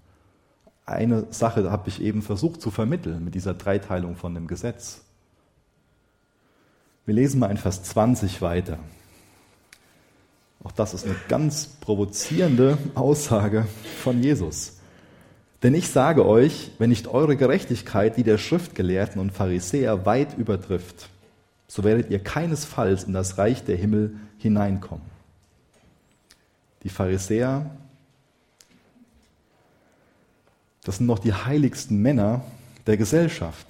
eine 0.87 1.27
Sache 1.31 1.70
habe 1.70 1.88
ich 1.88 2.03
eben 2.03 2.23
versucht 2.23 2.61
zu 2.61 2.70
vermitteln 2.70 3.25
mit 3.25 3.35
dieser 3.35 3.55
Dreiteilung 3.55 4.16
von 4.16 4.35
dem 4.35 4.47
Gesetz. 4.47 5.03
Wir 7.07 7.14
lesen 7.14 7.40
mal 7.40 7.51
in 7.51 7.57
Vers 7.57 7.83
20 7.83 8.42
weiter. 8.42 8.79
Auch 10.62 10.73
das 10.73 10.94
ist 10.94 11.05
eine 11.05 11.16
ganz 11.29 11.66
provozierende 11.66 12.79
Aussage 12.94 13.66
von 14.03 14.23
Jesus. 14.23 14.79
Denn 15.62 15.75
ich 15.75 15.88
sage 15.88 16.27
euch, 16.27 16.73
wenn 16.79 16.90
nicht 16.90 17.07
eure 17.07 17.37
Gerechtigkeit 17.37 18.16
die 18.16 18.23
der 18.23 18.38
Schriftgelehrten 18.38 19.20
und 19.20 19.33
Pharisäer 19.33 20.07
weit 20.07 20.37
übertrifft, 20.37 21.09
so 21.66 21.85
werdet 21.85 22.11
ihr 22.11 22.18
keinesfalls 22.18 23.04
in 23.04 23.13
das 23.13 23.38
Reich 23.38 23.65
der 23.65 23.77
Himmel 23.77 24.17
hineinkommen. 24.38 25.04
Die 26.83 26.90
Pharisäer 26.90 27.71
das 30.85 30.98
sind 30.98 31.06
noch 31.06 31.18
die 31.18 31.32
heiligsten 31.32 32.00
Männer 32.00 32.42
der 32.87 32.96
Gesellschaft. 32.96 33.66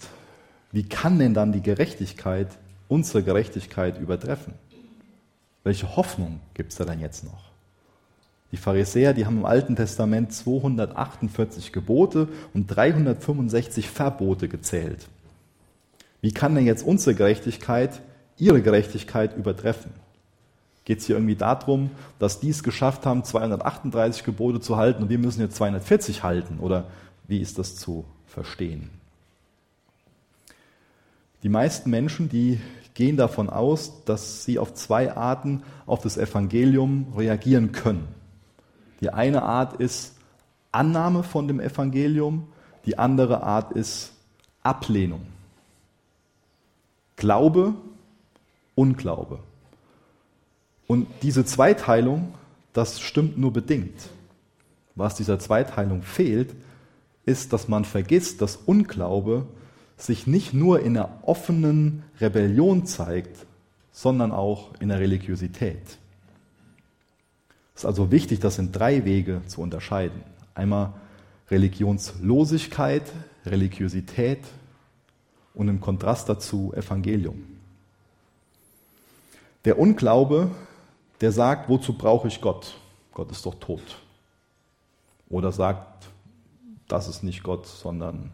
Wie 0.72 0.82
kann 0.82 1.18
denn 1.18 1.34
dann 1.34 1.52
die 1.52 1.62
Gerechtigkeit 1.62 2.48
unsere 2.88 3.22
Gerechtigkeit 3.22 4.00
übertreffen? 4.00 4.54
Welche 5.62 5.96
Hoffnung 5.96 6.40
gibt 6.52 6.72
es 6.72 6.78
da 6.78 6.84
dann 6.84 7.00
jetzt 7.00 7.24
noch? 7.24 7.52
Die 8.52 8.56
Pharisäer, 8.56 9.14
die 9.14 9.26
haben 9.26 9.38
im 9.38 9.46
Alten 9.46 9.74
Testament 9.74 10.32
248 10.32 11.72
Gebote 11.72 12.28
und 12.52 12.66
365 12.68 13.88
Verbote 13.88 14.48
gezählt. 14.48 15.08
Wie 16.20 16.32
kann 16.32 16.54
denn 16.54 16.66
jetzt 16.66 16.84
unsere 16.84 17.14
Gerechtigkeit 17.14 18.00
ihre 18.36 18.62
Gerechtigkeit 18.62 19.36
übertreffen? 19.36 19.92
Geht 20.84 20.98
es 20.98 21.06
hier 21.06 21.16
irgendwie 21.16 21.36
darum, 21.36 21.90
dass 22.18 22.40
die 22.40 22.50
es 22.50 22.62
geschafft 22.62 23.06
haben, 23.06 23.24
238 23.24 24.24
Gebote 24.24 24.60
zu 24.60 24.76
halten 24.76 25.04
und 25.04 25.08
wir 25.08 25.18
müssen 25.18 25.40
jetzt 25.40 25.56
240 25.56 26.22
halten? 26.22 26.58
Oder 26.58 26.88
wie 27.26 27.40
ist 27.40 27.58
das 27.58 27.76
zu 27.76 28.04
verstehen? 28.26 28.90
Die 31.42 31.48
meisten 31.48 31.90
Menschen, 31.90 32.28
die 32.28 32.60
gehen 32.94 33.16
davon 33.16 33.50
aus, 33.50 34.04
dass 34.04 34.44
sie 34.44 34.58
auf 34.58 34.74
zwei 34.74 35.14
Arten 35.14 35.62
auf 35.86 36.00
das 36.00 36.16
Evangelium 36.16 37.12
reagieren 37.16 37.72
können. 37.72 38.08
Die 39.00 39.10
eine 39.10 39.42
Art 39.42 39.80
ist 39.80 40.16
Annahme 40.72 41.22
von 41.22 41.48
dem 41.48 41.60
Evangelium, 41.60 42.48
die 42.86 42.98
andere 42.98 43.42
Art 43.42 43.72
ist 43.72 44.12
Ablehnung. 44.62 45.26
Glaube, 47.16 47.74
Unglaube. 48.74 49.38
Und 50.86 51.06
diese 51.22 51.44
Zweiteilung, 51.44 52.34
das 52.72 53.00
stimmt 53.00 53.38
nur 53.38 53.52
bedingt. 53.52 53.94
Was 54.94 55.14
dieser 55.14 55.38
Zweiteilung 55.38 56.02
fehlt, 56.02 56.54
ist, 57.26 57.52
dass 57.52 57.68
man 57.68 57.84
vergisst, 57.84 58.42
dass 58.42 58.56
Unglaube 58.56 59.46
sich 59.96 60.26
nicht 60.26 60.52
nur 60.52 60.80
in 60.80 60.96
einer 60.96 61.20
offenen 61.22 62.02
Rebellion 62.20 62.86
zeigt, 62.86 63.46
sondern 63.92 64.32
auch 64.32 64.72
in 64.80 64.88
der 64.88 65.00
Religiosität. 65.00 65.98
Es 67.74 67.82
ist 67.82 67.86
also 67.86 68.10
wichtig, 68.10 68.40
das 68.40 68.58
in 68.58 68.72
drei 68.72 69.04
Wege 69.04 69.42
zu 69.46 69.60
unterscheiden. 69.60 70.22
Einmal 70.54 70.92
Religionslosigkeit, 71.50 73.02
Religiosität 73.46 74.40
und 75.54 75.68
im 75.68 75.80
Kontrast 75.80 76.28
dazu 76.28 76.72
Evangelium. 76.74 77.42
Der 79.64 79.78
Unglaube, 79.78 80.50
der 81.24 81.32
sagt, 81.32 81.70
wozu 81.70 81.94
brauche 81.94 82.28
ich 82.28 82.38
Gott? 82.42 82.74
Gott 83.14 83.30
ist 83.30 83.46
doch 83.46 83.54
tot. 83.54 83.80
Oder 85.30 85.52
sagt, 85.52 86.04
das 86.86 87.08
ist 87.08 87.22
nicht 87.22 87.42
Gott, 87.42 87.66
sondern 87.66 88.30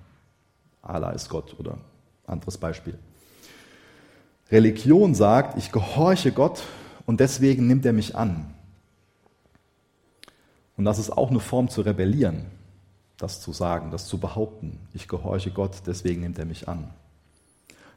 Allah 0.83 1.11
ist 1.11 1.29
Gott 1.29 1.55
oder 1.57 1.79
anderes 2.27 2.59
Beispiel. 2.59 2.99
Religion 4.51 5.15
sagt, 5.15 5.57
ich 5.57 5.71
gehorche 5.71 6.33
Gott 6.33 6.65
und 7.07 7.21
deswegen 7.21 7.69
nimmt 7.69 7.87
er 7.87 7.93
mich 7.93 8.17
an. 8.17 8.53
Und 10.77 10.85
das 10.85 10.99
ist 10.99 11.11
auch 11.11 11.31
eine 11.31 11.39
Form 11.39 11.69
zu 11.69 11.83
rebellieren, 11.83 12.47
das 13.19 13.41
zu 13.41 13.53
sagen, 13.53 13.93
das 13.93 14.09
zu 14.09 14.19
behaupten. 14.19 14.81
Ich 14.95 15.07
gehorche 15.07 15.53
Gott, 15.53 15.83
deswegen 15.87 16.23
nimmt 16.23 16.41
er 16.41 16.45
mich 16.45 16.67
an. 16.67 16.91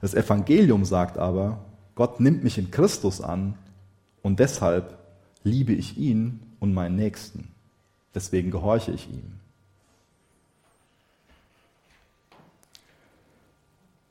Das 0.02 0.14
Evangelium 0.14 0.86
sagt 0.86 1.18
aber, 1.18 1.66
Gott 1.96 2.20
nimmt 2.20 2.44
mich 2.44 2.60
in 2.60 2.70
Christus 2.70 3.22
an 3.22 3.58
und 4.24 4.40
deshalb 4.40 4.98
liebe 5.44 5.74
ich 5.74 5.98
ihn 5.98 6.40
und 6.60 6.74
meinen 6.74 6.96
Nächsten. 6.96 7.50
Deswegen 8.16 8.50
gehorche 8.50 8.92
ich 8.92 9.08
ihm. 9.10 9.34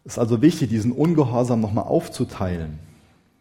Es 0.04 0.14
ist 0.14 0.18
also 0.18 0.42
wichtig, 0.42 0.68
diesen 0.68 0.92
Ungehorsam 0.92 1.60
nochmal 1.60 1.84
aufzuteilen. 1.84 2.78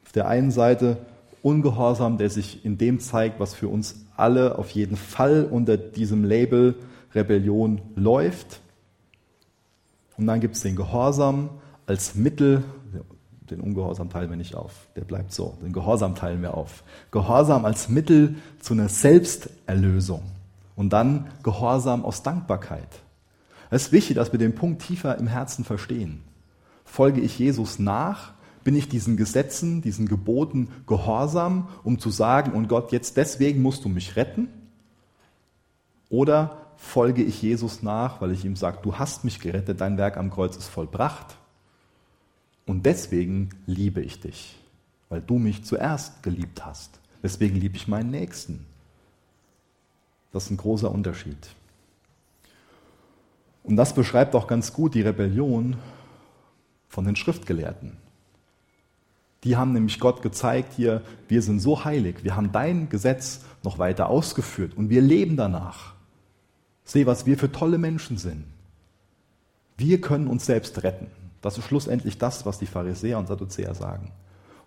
Auf 0.05 0.11
der 0.11 0.28
einen 0.28 0.51
Seite 0.51 0.97
Ungehorsam, 1.43 2.19
der 2.19 2.30
sich 2.30 2.63
in 2.63 2.78
dem 2.78 2.99
zeigt, 2.99 3.39
was 3.39 3.55
für 3.55 3.67
uns 3.67 4.05
alle 4.15 4.59
auf 4.59 4.69
jeden 4.69 4.95
Fall 4.95 5.47
unter 5.49 5.76
diesem 5.76 6.24
Label 6.24 6.76
Rebellion 7.15 7.82
läuft. 7.95 8.61
Und 10.17 10.28
dann 10.28 10.39
gibt 10.39 10.55
es 10.55 10.61
den 10.61 10.76
Gehorsam 10.76 11.49
als 11.88 12.13
Mittel, 12.13 12.63
den 13.52 13.60
Ungehorsam 13.60 14.10
teilen 14.10 14.30
wir 14.30 14.38
nicht 14.38 14.56
auf, 14.56 14.88
der 14.95 15.04
bleibt 15.04 15.34
so, 15.34 15.58
den 15.62 15.74
Gehorsam 15.74 16.16
teilen 16.16 16.41
wir 16.41 16.56
auf. 16.56 16.84
Gehorsam 17.12 17.66
als 17.66 17.89
Mittel 17.89 18.36
zu 18.60 18.74
einer 18.74 18.89
Selbsterlösung 18.89 20.24
und 20.76 20.91
dann 20.93 21.28
Gehorsam 21.43 22.04
aus 22.06 22.24
Dankbarkeit. 22.24 22.88
Es 23.70 23.84
ist 23.84 23.91
wichtig, 23.91 24.16
dass 24.16 24.32
wir 24.32 24.39
den 24.39 24.56
Punkt 24.56 24.82
tiefer 24.82 25.18
im 25.18 25.28
Herzen 25.28 25.64
verstehen. 25.64 26.24
Folge 26.86 27.22
ich 27.22 27.38
Jesus 27.38 27.80
nach? 27.80 28.34
Bin 28.64 28.76
ich 28.76 28.89
diesen 28.89 29.18
Gesetzen, 29.18 29.82
diesen 29.82 30.08
Geboten 30.08 30.70
gehorsam, 30.88 31.68
um 31.84 31.99
zu 31.99 32.10
sagen, 32.10 32.52
und 32.52 32.68
Gott, 32.68 32.91
jetzt 32.91 33.18
deswegen 33.18 33.62
musst 33.62 33.86
du 33.86 33.89
mich 33.89 34.16
retten? 34.16 34.49
Oder 36.10 36.58
folge 36.76 37.24
ich 37.24 37.41
Jesus 37.41 37.82
nach, 37.82 38.22
weil 38.22 38.32
ich 38.32 38.45
ihm 38.45 38.56
sage, 38.56 38.80
du 38.84 38.95
hast 38.95 39.24
mich 39.24 39.39
gerettet, 39.39 39.82
dein 39.82 39.97
Werk 39.97 40.18
am 40.18 40.30
Kreuz 40.30 40.58
ist 40.58 40.68
vollbracht. 40.68 41.38
Und 42.66 42.86
deswegen 42.86 43.49
liebe 43.66 44.01
ich 44.01 44.20
dich, 44.20 44.57
weil 45.09 45.22
du 45.22 45.38
mich 45.38 45.64
zuerst 45.64 46.24
geliebt 46.24 46.66
hast. 46.66 46.99
Deswegen 47.24 47.55
liebe 47.55 47.76
ich 47.76 47.88
meinen 47.88 48.12
Nächsten. 48.12 48.66
Das 50.32 50.45
ist 50.45 50.51
ein 50.51 50.57
großer 50.57 50.91
Unterschied. 50.91 51.38
Und 53.64 53.76
das 53.76 53.93
beschreibt 53.93 54.36
auch 54.36 54.47
ganz 54.47 54.74
gut 54.74 54.95
die 54.95 55.01
Rebellion 55.01 55.78
von 56.88 57.05
den 57.05 57.16
Schriftgelehrten. 57.16 57.97
Die 59.43 59.57
haben 59.57 59.74
nämlich 59.74 59.99
Gott 59.99 60.22
gezeigt, 60.22 60.74
hier, 60.74 61.01
wir 61.28 61.41
sind 61.41 61.59
so 61.59 61.84
heilig, 61.84 62.24
wir 62.24 62.36
haben 62.36 62.51
dein 62.51 62.89
Gesetz 62.89 63.41
noch 63.64 63.80
weiter 63.80 64.09
ausgeführt 64.09 64.74
und 64.76 64.89
wir 64.89 65.01
leben 65.01 65.36
danach. 65.36 65.93
Seh, 66.84 67.05
was 67.05 67.26
wir 67.26 67.38
für 67.38 67.51
tolle 67.51 67.78
Menschen 67.78 68.18
sind. 68.18 68.45
Wir 69.78 70.01
können 70.01 70.28
uns 70.28 70.45
selbst 70.45 70.84
retten. 70.84 71.07
Das 71.42 71.58
ist 71.58 71.66
schlussendlich 71.66 72.18
das, 72.18 72.46
was 72.46 72.60
die 72.60 72.68
Pharisäer 72.68 73.18
und 73.18 73.28
Sadduzäer 73.28 73.74
sagen. 73.74 74.12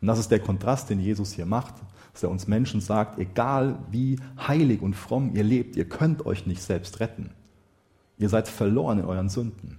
Und 0.01 0.09
das 0.09 0.19
ist 0.19 0.31
der 0.31 0.41
Kontrast, 0.41 0.91
den 0.91 1.01
Jesus 1.01 1.33
hier 1.33 1.47
macht, 1.47 1.75
dass 2.13 2.23
er 2.23 2.31
uns 2.31 2.47
Menschen 2.47 2.81
sagt, 2.81 3.19
egal 3.19 3.79
wie 3.91 4.19
heilig 4.37 4.83
und 4.83 4.95
fromm 4.95 5.35
ihr 5.35 5.45
lebt, 5.45 5.77
ihr 5.77 5.89
könnt 5.89 6.27
euch 6.27 6.47
nicht 6.47 6.63
selbst 6.63 7.01
retten. 7.01 7.31
Ihr 8.19 8.29
seid 8.29 8.49
verloren 8.49 8.99
in 8.99 9.05
euren 9.05 9.29
Sünden. 9.29 9.79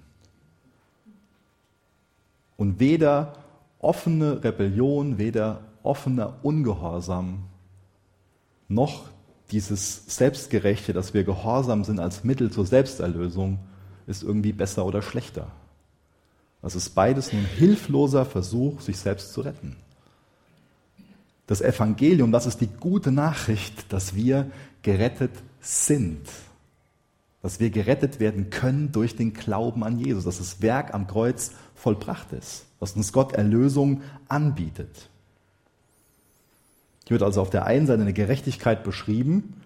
Und 2.58 2.80
weder 2.80 3.34
offene 3.80 4.44
Rebellion, 4.44 5.18
weder 5.18 5.62
offener 5.84 6.38
Ungehorsam, 6.42 7.44
noch 8.68 9.10
dieses 9.52 10.06
Selbstgerechte, 10.08 10.92
dass 10.94 11.14
wir 11.14 11.24
gehorsam 11.24 11.84
sind 11.84 12.00
als 12.00 12.24
Mittel 12.24 12.52
zur 12.52 12.66
Selbsterlösung, 12.66 13.60
ist 14.08 14.24
irgendwie 14.24 14.54
besser 14.54 14.86
oder 14.86 15.02
schlechter. 15.02 15.48
Das 16.66 16.76
ist 16.76 16.90
beides 16.90 17.32
ein 17.32 17.46
hilfloser 17.46 18.26
Versuch, 18.26 18.82
sich 18.82 18.98
selbst 18.98 19.34
zu 19.34 19.42
retten. 19.42 19.76
Das 21.46 21.62
Evangelium, 21.62 22.32
das 22.32 22.48
ist 22.48 22.60
die 22.60 22.68
gute 22.68 23.12
Nachricht, 23.12 23.94
dass 23.94 24.16
wir 24.16 24.50
gerettet 24.82 25.32
sind 25.62 26.28
dass 27.46 27.60
wir 27.60 27.70
gerettet 27.70 28.20
werden 28.20 28.50
können 28.50 28.92
durch 28.92 29.16
den 29.16 29.32
Glauben 29.32 29.84
an 29.84 30.00
Jesus, 30.00 30.24
dass 30.24 30.40
das 30.40 30.64
Werk 30.64 30.96
am 30.96 31.06
Kreuz 31.06 31.52
vollbracht 31.76 32.34
ist, 32.34 32.66
dass 32.80 32.94
uns 32.94 33.14
Gott 33.14 33.34
Erlösung 33.34 34.02
anbietet. 34.28 35.10
Hier 37.04 37.12
wird 37.12 37.22
also 37.22 37.42
auf 37.42 37.52
der 37.52 37.68
einen 37.68 37.86
Seite 37.86 38.02
eine 38.02 38.14
Gerechtigkeit 38.14 38.84
beschrieben, 38.84 39.62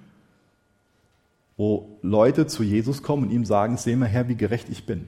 wo 1.55 1.97
Leute 2.01 2.47
zu 2.47 2.63
Jesus 2.63 3.01
kommen 3.01 3.23
und 3.23 3.31
ihm 3.31 3.45
sagen, 3.45 3.77
seh 3.77 3.95
mal 3.95 4.09
her, 4.09 4.27
wie 4.27 4.35
gerecht 4.35 4.67
ich 4.67 4.85
bin. 4.85 5.07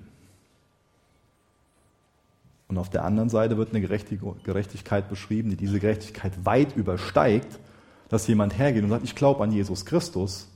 Und 2.72 2.78
auf 2.78 2.90
der 2.90 3.04
anderen 3.04 3.28
Seite 3.28 3.58
wird 3.58 3.72
eine 3.72 3.82
Gerechtigkeit 3.82 5.10
beschrieben, 5.10 5.50
die 5.50 5.58
diese 5.58 5.82
Gerechtigkeit 5.82 6.46
weit 6.46 6.78
übersteigt, 6.78 7.60
dass 8.08 8.28
jemand 8.28 8.58
hergeht 8.58 8.82
und 8.82 8.90
sagt, 8.90 9.04
ich 9.04 9.14
glaube 9.14 9.44
an 9.44 9.52
Jesus 9.52 9.86
Christus 9.86 10.48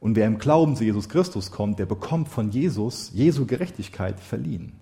und 0.00 0.16
wer 0.16 0.26
im 0.26 0.38
Glauben 0.38 0.74
zu 0.74 0.82
Jesus 0.82 1.08
Christus 1.08 1.52
kommt, 1.52 1.78
der 1.78 1.86
bekommt 1.86 2.28
von 2.28 2.50
Jesus 2.50 3.12
Jesu 3.14 3.46
Gerechtigkeit 3.46 4.18
verliehen. 4.18 4.72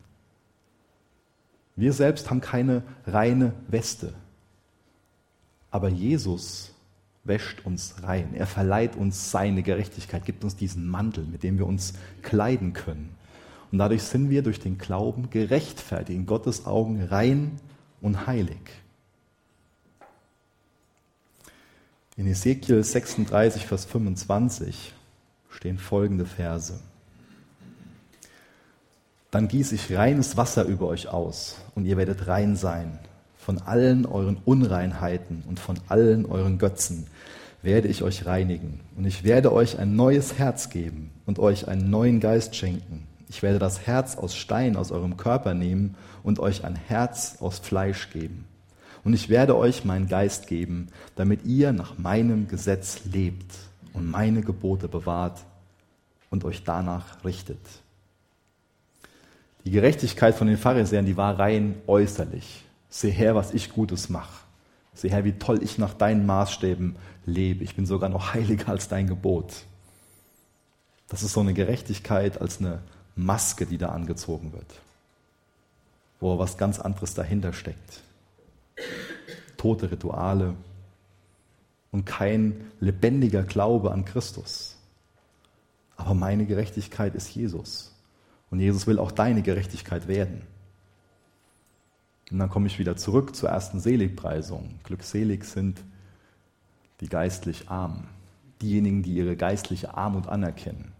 Wir 1.76 1.92
selbst 1.92 2.30
haben 2.30 2.40
keine 2.40 2.82
reine 3.06 3.52
Weste. 3.68 4.14
Aber 5.70 5.90
Jesus 5.90 6.72
wäscht 7.24 7.66
uns 7.66 7.96
rein. 8.02 8.30
Er 8.32 8.46
verleiht 8.46 8.96
uns 8.96 9.30
seine 9.30 9.62
Gerechtigkeit, 9.62 10.24
gibt 10.24 10.42
uns 10.42 10.56
diesen 10.56 10.88
Mantel, 10.88 11.26
mit 11.26 11.42
dem 11.42 11.58
wir 11.58 11.66
uns 11.66 11.92
kleiden 12.22 12.72
können. 12.72 13.15
Und 13.76 13.80
dadurch 13.80 14.04
sind 14.04 14.30
wir 14.30 14.40
durch 14.40 14.58
den 14.58 14.78
Glauben 14.78 15.28
gerechtfertigt, 15.28 16.18
in 16.18 16.24
Gottes 16.24 16.64
Augen 16.64 17.04
rein 17.04 17.60
und 18.00 18.26
heilig. 18.26 18.56
In 22.16 22.26
Ezekiel 22.26 22.82
36, 22.82 23.66
Vers 23.66 23.84
25 23.84 24.94
stehen 25.50 25.76
folgende 25.76 26.24
Verse. 26.24 26.80
Dann 29.30 29.46
gieße 29.46 29.74
ich 29.74 29.94
reines 29.94 30.38
Wasser 30.38 30.64
über 30.64 30.86
euch 30.86 31.08
aus 31.08 31.56
und 31.74 31.84
ihr 31.84 31.98
werdet 31.98 32.28
rein 32.28 32.56
sein. 32.56 32.98
Von 33.36 33.58
allen 33.58 34.06
euren 34.06 34.38
Unreinheiten 34.46 35.44
und 35.46 35.60
von 35.60 35.78
allen 35.88 36.24
euren 36.24 36.56
Götzen 36.56 37.08
werde 37.60 37.88
ich 37.88 38.02
euch 38.02 38.24
reinigen. 38.24 38.80
Und 38.96 39.04
ich 39.04 39.22
werde 39.22 39.52
euch 39.52 39.78
ein 39.78 39.96
neues 39.96 40.38
Herz 40.38 40.70
geben 40.70 41.10
und 41.26 41.38
euch 41.38 41.68
einen 41.68 41.90
neuen 41.90 42.20
Geist 42.20 42.56
schenken. 42.56 43.06
Ich 43.28 43.42
werde 43.42 43.58
das 43.58 43.86
Herz 43.86 44.16
aus 44.16 44.36
Stein 44.36 44.76
aus 44.76 44.92
eurem 44.92 45.16
Körper 45.16 45.54
nehmen 45.54 45.96
und 46.22 46.38
euch 46.38 46.64
ein 46.64 46.76
Herz 46.76 47.36
aus 47.40 47.58
Fleisch 47.58 48.10
geben. 48.10 48.46
Und 49.04 49.14
ich 49.14 49.28
werde 49.28 49.56
euch 49.56 49.84
meinen 49.84 50.08
Geist 50.08 50.46
geben, 50.46 50.88
damit 51.14 51.44
ihr 51.44 51.72
nach 51.72 51.98
meinem 51.98 52.48
Gesetz 52.48 53.02
lebt 53.04 53.54
und 53.92 54.10
meine 54.10 54.42
Gebote 54.42 54.88
bewahrt 54.88 55.44
und 56.30 56.44
euch 56.44 56.64
danach 56.64 57.24
richtet. 57.24 57.60
Die 59.64 59.70
Gerechtigkeit 59.70 60.34
von 60.34 60.46
den 60.46 60.58
Pharisäern, 60.58 61.06
die 61.06 61.16
war 61.16 61.38
rein 61.38 61.76
äußerlich. 61.86 62.64
Seh 62.88 63.10
her, 63.10 63.34
was 63.34 63.52
ich 63.52 63.72
Gutes 63.72 64.08
mache. 64.08 64.44
Seh 64.94 65.10
her, 65.10 65.24
wie 65.24 65.32
toll 65.32 65.62
ich 65.62 65.76
nach 65.76 65.92
deinen 65.92 66.24
Maßstäben 66.24 66.96
lebe. 67.26 67.64
Ich 67.64 67.74
bin 67.74 67.86
sogar 67.86 68.08
noch 68.08 68.34
heiliger 68.34 68.68
als 68.68 68.88
dein 68.88 69.08
Gebot. 69.08 69.52
Das 71.08 71.22
ist 71.22 71.32
so 71.32 71.40
eine 71.40 71.54
Gerechtigkeit 71.54 72.40
als 72.40 72.60
eine 72.60 72.80
Maske, 73.16 73.66
die 73.66 73.78
da 73.78 73.88
angezogen 73.88 74.52
wird, 74.52 74.80
wo 76.20 76.38
was 76.38 76.58
ganz 76.58 76.78
anderes 76.78 77.14
dahinter 77.14 77.52
steckt. 77.52 78.02
Tote 79.56 79.90
Rituale 79.90 80.54
und 81.90 82.04
kein 82.04 82.70
lebendiger 82.78 83.42
Glaube 83.42 83.90
an 83.90 84.04
Christus. 84.04 84.76
Aber 85.96 86.12
meine 86.12 86.44
Gerechtigkeit 86.44 87.14
ist 87.14 87.34
Jesus. 87.34 87.94
Und 88.50 88.60
Jesus 88.60 88.86
will 88.86 88.98
auch 88.98 89.10
deine 89.10 89.42
Gerechtigkeit 89.42 90.06
werden. 90.08 90.42
Und 92.30 92.38
dann 92.38 92.50
komme 92.50 92.66
ich 92.66 92.78
wieder 92.78 92.96
zurück 92.96 93.34
zur 93.34 93.48
ersten 93.48 93.80
Seligpreisung. 93.80 94.78
Glückselig 94.84 95.44
sind 95.44 95.80
die 97.00 97.08
geistlich 97.08 97.70
Armen, 97.70 98.08
diejenigen, 98.60 99.02
die 99.02 99.14
ihre 99.14 99.36
geistliche 99.36 99.94
Armut 99.94 100.26
anerkennen. 100.26 100.95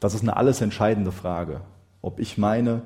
Das 0.00 0.14
ist 0.14 0.22
eine 0.22 0.36
alles 0.36 0.60
entscheidende 0.60 1.12
Frage. 1.12 1.62
Ob 2.02 2.20
ich 2.20 2.38
meine, 2.38 2.82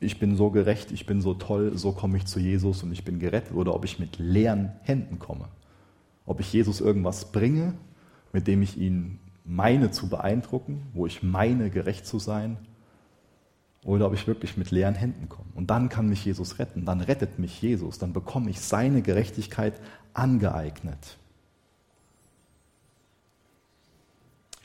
ich 0.00 0.18
bin 0.18 0.36
so 0.36 0.50
gerecht, 0.50 0.92
ich 0.92 1.06
bin 1.06 1.20
so 1.20 1.34
toll, 1.34 1.76
so 1.76 1.92
komme 1.92 2.16
ich 2.16 2.26
zu 2.26 2.40
Jesus 2.40 2.82
und 2.82 2.92
ich 2.92 3.04
bin 3.04 3.18
gerettet, 3.18 3.54
oder 3.54 3.74
ob 3.74 3.84
ich 3.84 3.98
mit 3.98 4.18
leeren 4.18 4.72
Händen 4.82 5.18
komme. 5.18 5.48
Ob 6.24 6.40
ich 6.40 6.52
Jesus 6.52 6.80
irgendwas 6.80 7.32
bringe, 7.32 7.74
mit 8.32 8.46
dem 8.46 8.62
ich 8.62 8.76
ihn 8.78 9.18
meine 9.44 9.90
zu 9.90 10.08
beeindrucken, 10.08 10.82
wo 10.92 11.06
ich 11.06 11.22
meine 11.22 11.70
gerecht 11.70 12.06
zu 12.06 12.18
sein, 12.18 12.58
oder 13.84 14.08
ob 14.08 14.14
ich 14.14 14.26
wirklich 14.26 14.56
mit 14.56 14.72
leeren 14.72 14.96
Händen 14.96 15.28
komme. 15.28 15.48
Und 15.54 15.70
dann 15.70 15.88
kann 15.88 16.08
mich 16.08 16.24
Jesus 16.24 16.58
retten, 16.58 16.84
dann 16.84 17.00
rettet 17.00 17.38
mich 17.38 17.62
Jesus, 17.62 17.98
dann 17.98 18.12
bekomme 18.12 18.50
ich 18.50 18.60
seine 18.60 19.00
Gerechtigkeit 19.00 19.74
angeeignet. 20.12 21.18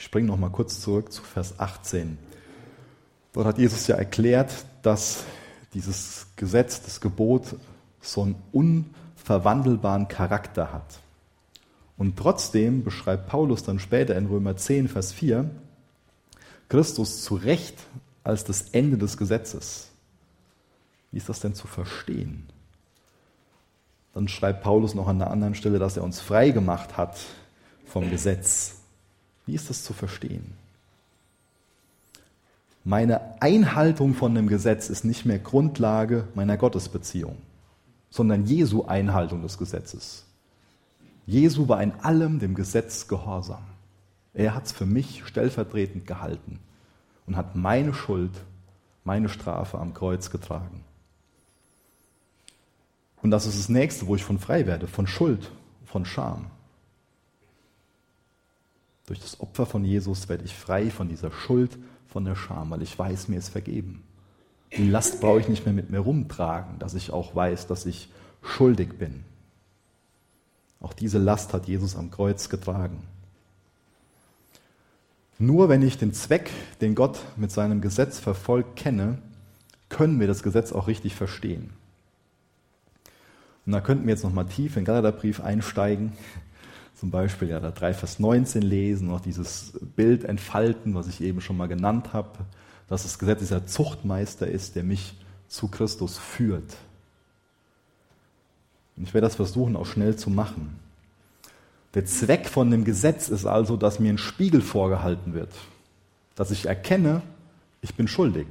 Ich 0.01 0.05
springe 0.05 0.29
noch 0.29 0.37
mal 0.37 0.49
kurz 0.49 0.81
zurück 0.81 1.11
zu 1.11 1.21
Vers 1.21 1.59
18. 1.59 2.17
Dort 3.33 3.45
hat 3.45 3.59
Jesus 3.59 3.85
ja 3.85 3.97
erklärt, 3.97 4.51
dass 4.81 5.25
dieses 5.75 6.25
Gesetz, 6.37 6.81
das 6.81 7.01
Gebot 7.01 7.55
so 8.01 8.23
einen 8.23 8.35
unverwandelbaren 8.51 10.07
Charakter 10.07 10.73
hat. 10.73 11.01
Und 11.99 12.17
trotzdem 12.17 12.83
beschreibt 12.83 13.27
Paulus 13.27 13.61
dann 13.61 13.77
später 13.77 14.15
in 14.15 14.25
Römer 14.25 14.57
10, 14.57 14.87
Vers 14.87 15.13
4, 15.13 15.51
Christus 16.67 17.23
zu 17.23 17.35
Recht 17.35 17.77
als 18.23 18.43
das 18.43 18.69
Ende 18.71 18.97
des 18.97 19.17
Gesetzes. 19.17 19.91
Wie 21.11 21.17
ist 21.17 21.29
das 21.29 21.41
denn 21.41 21.53
zu 21.53 21.67
verstehen? 21.67 22.47
Dann 24.15 24.27
schreibt 24.27 24.63
Paulus 24.63 24.95
noch 24.95 25.07
an 25.07 25.21
einer 25.21 25.29
anderen 25.29 25.53
Stelle, 25.53 25.77
dass 25.77 25.95
er 25.95 26.03
uns 26.03 26.19
frei 26.19 26.49
gemacht 26.49 26.97
hat 26.97 27.19
vom 27.85 28.09
Gesetz. 28.09 28.80
Wie 29.51 29.55
ist 29.55 29.69
das 29.69 29.83
zu 29.83 29.91
verstehen? 29.91 30.53
Meine 32.85 33.41
Einhaltung 33.41 34.13
von 34.13 34.33
dem 34.33 34.47
Gesetz 34.47 34.89
ist 34.89 35.03
nicht 35.03 35.25
mehr 35.25 35.39
Grundlage 35.39 36.25
meiner 36.35 36.55
Gottesbeziehung, 36.55 37.35
sondern 38.09 38.45
Jesu 38.45 38.85
Einhaltung 38.85 39.41
des 39.41 39.57
Gesetzes. 39.57 40.23
Jesu 41.25 41.67
war 41.67 41.83
in 41.83 41.91
allem 41.95 42.39
dem 42.39 42.55
Gesetz 42.55 43.09
gehorsam. 43.09 43.65
Er 44.33 44.55
hat 44.55 44.67
es 44.67 44.71
für 44.71 44.85
mich 44.85 45.23
stellvertretend 45.25 46.07
gehalten 46.07 46.59
und 47.27 47.35
hat 47.35 47.53
meine 47.53 47.93
Schuld, 47.93 48.31
meine 49.03 49.27
Strafe 49.27 49.79
am 49.79 49.93
Kreuz 49.93 50.29
getragen. 50.29 50.85
Und 53.21 53.31
das 53.31 53.45
ist 53.45 53.59
das 53.59 53.67
Nächste, 53.67 54.07
wo 54.07 54.15
ich 54.15 54.23
von 54.23 54.39
frei 54.39 54.65
werde, 54.65 54.87
von 54.87 55.07
Schuld, 55.07 55.51
von 55.83 56.05
Scham. 56.05 56.45
Durch 59.11 59.19
das 59.19 59.41
Opfer 59.41 59.65
von 59.65 59.83
Jesus 59.83 60.29
werde 60.29 60.45
ich 60.45 60.55
frei 60.55 60.89
von 60.89 61.09
dieser 61.09 61.31
Schuld, 61.33 61.77
von 62.07 62.23
der 62.23 62.37
Scham, 62.37 62.69
weil 62.69 62.81
ich 62.81 62.97
weiß, 62.97 63.27
mir 63.27 63.39
ist 63.39 63.49
vergeben. 63.49 64.03
Die 64.77 64.87
Last 64.87 65.19
brauche 65.19 65.41
ich 65.41 65.49
nicht 65.49 65.65
mehr 65.65 65.73
mit 65.73 65.89
mir 65.89 65.99
rumtragen, 65.99 66.79
dass 66.79 66.93
ich 66.93 67.11
auch 67.11 67.35
weiß, 67.35 67.67
dass 67.67 67.85
ich 67.85 68.07
schuldig 68.41 68.97
bin. 68.97 69.25
Auch 70.79 70.93
diese 70.93 71.17
Last 71.17 71.51
hat 71.51 71.67
Jesus 71.67 71.97
am 71.97 72.09
Kreuz 72.09 72.47
getragen. 72.47 73.03
Nur 75.39 75.67
wenn 75.67 75.81
ich 75.81 75.97
den 75.97 76.13
Zweck, 76.13 76.49
den 76.79 76.95
Gott 76.95 77.19
mit 77.35 77.51
seinem 77.51 77.81
Gesetz 77.81 78.17
verfolgt, 78.17 78.77
kenne, 78.77 79.17
können 79.89 80.21
wir 80.21 80.27
das 80.27 80.41
Gesetz 80.41 80.71
auch 80.71 80.87
richtig 80.87 81.15
verstehen. 81.15 81.71
Und 83.65 83.73
da 83.73 83.81
könnten 83.81 84.05
wir 84.05 84.13
jetzt 84.13 84.23
nochmal 84.23 84.45
tief 84.45 84.77
in 84.77 84.83
den 84.83 84.85
Galaterbrief 84.85 85.41
einsteigen, 85.41 86.13
zum 87.01 87.09
Beispiel 87.09 87.49
ja, 87.49 87.59
da 87.59 87.71
3 87.71 87.95
Vers 87.95 88.19
19 88.19 88.61
lesen, 88.61 89.07
noch 89.07 89.21
dieses 89.21 89.73
Bild 89.95 90.23
entfalten, 90.23 90.93
was 90.93 91.07
ich 91.07 91.19
eben 91.19 91.41
schon 91.41 91.57
mal 91.57 91.67
genannt 91.67 92.13
habe, 92.13 92.29
dass 92.89 93.01
das 93.01 93.17
Gesetz 93.17 93.39
dieser 93.39 93.65
Zuchtmeister 93.65 94.47
ist, 94.47 94.75
der 94.75 94.83
mich 94.83 95.15
zu 95.47 95.67
Christus 95.67 96.19
führt. 96.19 96.75
Und 98.95 99.07
ich 99.07 99.15
werde 99.15 99.25
das 99.25 99.33
versuchen, 99.33 99.75
auch 99.75 99.87
schnell 99.87 100.15
zu 100.15 100.29
machen. 100.29 100.77
Der 101.95 102.05
Zweck 102.05 102.47
von 102.47 102.69
dem 102.69 102.83
Gesetz 102.83 103.29
ist 103.29 103.47
also, 103.47 103.77
dass 103.77 103.99
mir 103.99 104.13
ein 104.13 104.19
Spiegel 104.19 104.61
vorgehalten 104.61 105.33
wird, 105.33 105.49
dass 106.35 106.51
ich 106.51 106.67
erkenne, 106.67 107.23
ich 107.81 107.95
bin 107.95 108.07
schuldig. 108.07 108.45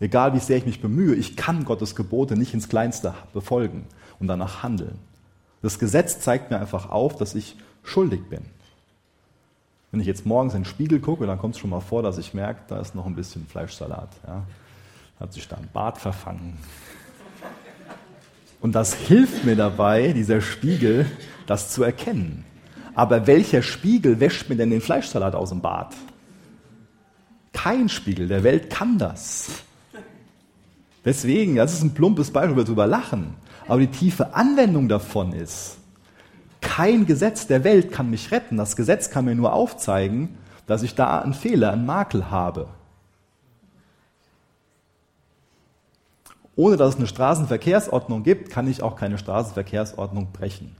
Egal 0.00 0.34
wie 0.34 0.40
sehr 0.40 0.58
ich 0.58 0.66
mich 0.66 0.82
bemühe, 0.82 1.14
ich 1.14 1.34
kann 1.34 1.64
Gottes 1.64 1.96
Gebote 1.96 2.36
nicht 2.36 2.52
ins 2.52 2.68
Kleinste 2.68 3.14
befolgen 3.32 3.86
und 4.18 4.26
danach 4.26 4.62
handeln. 4.62 4.98
Das 5.62 5.78
Gesetz 5.78 6.20
zeigt 6.20 6.50
mir 6.50 6.60
einfach 6.60 6.90
auf, 6.90 7.16
dass 7.16 7.34
ich 7.34 7.56
schuldig 7.82 8.22
bin. 8.28 8.42
Wenn 9.90 10.00
ich 10.00 10.06
jetzt 10.06 10.24
morgens 10.24 10.54
in 10.54 10.60
den 10.60 10.66
Spiegel 10.66 11.00
gucke, 11.00 11.26
dann 11.26 11.38
kommt 11.38 11.54
es 11.54 11.60
schon 11.60 11.70
mal 11.70 11.80
vor, 11.80 12.02
dass 12.02 12.18
ich 12.18 12.32
merke, 12.32 12.60
da 12.68 12.80
ist 12.80 12.94
noch 12.94 13.06
ein 13.06 13.16
bisschen 13.16 13.46
Fleischsalat. 13.46 14.10
Ja. 14.26 14.44
Hat 15.18 15.32
sich 15.32 15.48
da 15.48 15.56
ein 15.56 15.68
Bart 15.72 15.98
verfangen. 15.98 16.56
Und 18.60 18.74
das 18.74 18.94
hilft 18.94 19.44
mir 19.44 19.56
dabei, 19.56 20.12
dieser 20.12 20.40
Spiegel, 20.40 21.06
das 21.46 21.70
zu 21.70 21.82
erkennen. 21.82 22.44
Aber 22.94 23.26
welcher 23.26 23.62
Spiegel 23.62 24.20
wäscht 24.20 24.48
mir 24.48 24.56
denn 24.56 24.70
den 24.70 24.80
Fleischsalat 24.80 25.34
aus 25.34 25.48
dem 25.48 25.60
Bad? 25.60 25.94
Kein 27.52 27.88
Spiegel 27.88 28.28
der 28.28 28.44
Welt 28.44 28.70
kann 28.70 28.98
das. 28.98 29.62
Deswegen, 31.04 31.56
das 31.56 31.72
ist 31.72 31.82
ein 31.82 31.94
plumpes 31.94 32.30
Beispiel, 32.30 32.56
wir 32.56 32.64
drüber 32.64 32.86
lachen. 32.86 33.34
Aber 33.66 33.80
die 33.80 33.88
tiefe 33.88 34.34
Anwendung 34.34 34.88
davon 34.88 35.32
ist, 35.32 35.78
kein 36.60 37.06
Gesetz 37.06 37.46
der 37.46 37.64
Welt 37.64 37.92
kann 37.92 38.10
mich 38.10 38.30
retten. 38.30 38.56
Das 38.56 38.76
Gesetz 38.76 39.10
kann 39.10 39.24
mir 39.24 39.34
nur 39.34 39.52
aufzeigen, 39.52 40.36
dass 40.66 40.82
ich 40.82 40.94
da 40.94 41.20
einen 41.20 41.34
Fehler, 41.34 41.72
einen 41.72 41.86
Makel 41.86 42.30
habe. 42.30 42.68
Ohne 46.56 46.76
dass 46.76 46.90
es 46.90 46.96
eine 46.96 47.06
Straßenverkehrsordnung 47.06 48.22
gibt, 48.22 48.50
kann 48.50 48.68
ich 48.68 48.82
auch 48.82 48.96
keine 48.96 49.18
Straßenverkehrsordnung 49.18 50.32
brechen. 50.32 50.76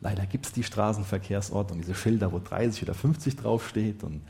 Leider 0.00 0.26
gibt 0.26 0.46
es 0.46 0.52
die 0.52 0.62
Straßenverkehrsordnung, 0.62 1.80
diese 1.80 1.94
Schilder, 1.94 2.30
wo 2.32 2.38
30 2.38 2.82
oder 2.82 2.94
50 2.94 3.36
draufsteht. 3.36 4.04
Und, 4.04 4.20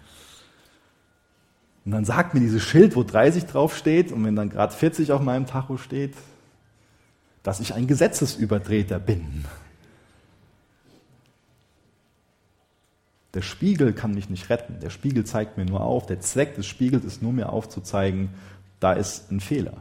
und 1.84 1.90
dann 1.90 2.04
sagt 2.04 2.34
mir 2.34 2.40
dieses 2.40 2.62
Schild, 2.62 2.94
wo 2.94 3.02
30 3.02 3.46
draufsteht, 3.46 4.12
und 4.12 4.24
wenn 4.24 4.36
dann 4.36 4.50
gerade 4.50 4.72
40 4.72 5.10
auf 5.10 5.20
meinem 5.20 5.46
Tacho 5.46 5.78
steht, 5.78 6.14
dass 7.42 7.58
ich 7.58 7.74
ein 7.74 7.88
Gesetzesübertreter 7.88 9.00
bin. 9.00 9.44
Der 13.34 13.42
Spiegel 13.42 13.92
kann 13.92 14.14
mich 14.14 14.30
nicht 14.30 14.48
retten. 14.48 14.78
Der 14.80 14.90
Spiegel 14.90 15.24
zeigt 15.24 15.58
mir 15.58 15.64
nur 15.64 15.80
auf. 15.80 16.06
Der 16.06 16.20
Zweck 16.20 16.54
des 16.54 16.66
Spiegels 16.66 17.04
ist 17.04 17.22
nur 17.22 17.32
mir 17.32 17.50
aufzuzeigen, 17.52 18.30
da 18.80 18.92
ist 18.92 19.30
ein 19.30 19.40
Fehler. 19.40 19.78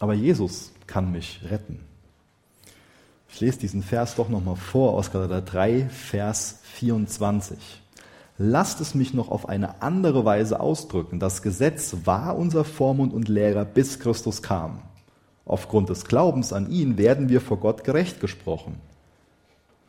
Aber 0.00 0.14
Jesus 0.14 0.72
kann 0.86 1.12
mich 1.12 1.40
retten. 1.48 1.80
Ich 3.28 3.40
lese 3.40 3.58
diesen 3.58 3.82
Vers 3.82 4.16
doch 4.16 4.28
nochmal 4.28 4.56
vor 4.56 4.92
aus 4.94 5.10
Galater 5.10 5.40
3, 5.40 5.88
Vers 5.88 6.60
24. 6.74 7.58
Lasst 8.36 8.80
es 8.80 8.94
mich 8.94 9.14
noch 9.14 9.28
auf 9.28 9.48
eine 9.48 9.82
andere 9.82 10.24
Weise 10.24 10.60
ausdrücken. 10.60 11.20
Das 11.20 11.42
Gesetz 11.42 11.96
war 12.04 12.36
unser 12.36 12.64
Vormund 12.64 13.12
und 13.12 13.28
Lehrer, 13.28 13.64
bis 13.64 14.00
Christus 14.00 14.42
kam. 14.42 14.82
Aufgrund 15.46 15.88
des 15.88 16.04
Glaubens 16.04 16.52
an 16.52 16.70
ihn 16.70 16.98
werden 16.98 17.28
wir 17.28 17.40
vor 17.40 17.58
Gott 17.58 17.84
gerecht 17.84 18.20
gesprochen. 18.20 18.80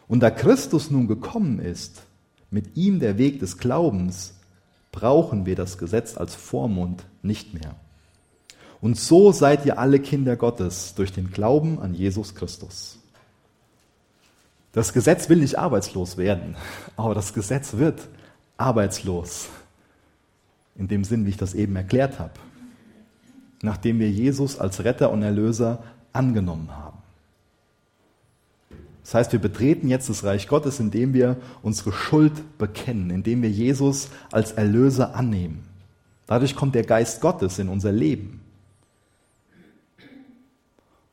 Und 0.07 0.21
da 0.21 0.29
Christus 0.29 0.91
nun 0.91 1.07
gekommen 1.07 1.59
ist, 1.59 2.03
mit 2.51 2.77
ihm 2.77 2.99
der 2.99 3.17
Weg 3.17 3.39
des 3.39 3.57
Glaubens, 3.57 4.33
brauchen 4.91 5.45
wir 5.45 5.55
das 5.55 5.77
Gesetz 5.77 6.15
als 6.15 6.35
Vormund 6.35 7.03
nicht 7.21 7.53
mehr. 7.53 7.75
Und 8.81 8.97
so 8.97 9.31
seid 9.31 9.65
ihr 9.65 9.79
alle 9.79 9.99
Kinder 9.99 10.35
Gottes 10.35 10.93
durch 10.95 11.11
den 11.11 11.31
Glauben 11.31 11.79
an 11.79 11.93
Jesus 11.93 12.35
Christus. 12.35 12.99
Das 14.71 14.93
Gesetz 14.93 15.29
will 15.29 15.39
nicht 15.39 15.57
arbeitslos 15.57 16.17
werden, 16.17 16.55
aber 16.95 17.15
das 17.15 17.33
Gesetz 17.33 17.73
wird 17.77 18.01
arbeitslos. 18.57 19.47
in 20.77 20.87
dem 20.87 21.03
Sinn, 21.03 21.25
wie 21.25 21.29
ich 21.29 21.37
das 21.37 21.53
eben 21.53 21.75
erklärt 21.75 22.19
habe, 22.19 22.33
nachdem 23.61 23.99
wir 23.99 24.09
Jesus 24.09 24.59
als 24.59 24.83
Retter 24.83 25.09
und 25.11 25.23
Erlöser 25.23 25.83
angenommen 26.11 26.69
haben. 26.69 26.84
Das 29.05 29.13
heißt, 29.13 29.33
wir 29.33 29.39
betreten 29.39 29.87
jetzt 29.87 30.09
das 30.09 30.23
Reich 30.23 30.47
Gottes, 30.47 30.79
indem 30.79 31.13
wir 31.13 31.37
unsere 31.61 31.91
Schuld 31.91 32.57
bekennen, 32.57 33.11
indem 33.11 33.43
wir 33.43 33.51
Jesus 33.51 34.09
als 34.31 34.53
Erlöser 34.53 35.13
annehmen. 35.13 35.63
Dadurch 36.25 36.55
kommt 36.55 36.73
der 36.73 36.85
Geist 36.85 37.21
Gottes 37.21 37.59
in 37.59 37.69
unser 37.69 37.91
Leben. 37.91 38.41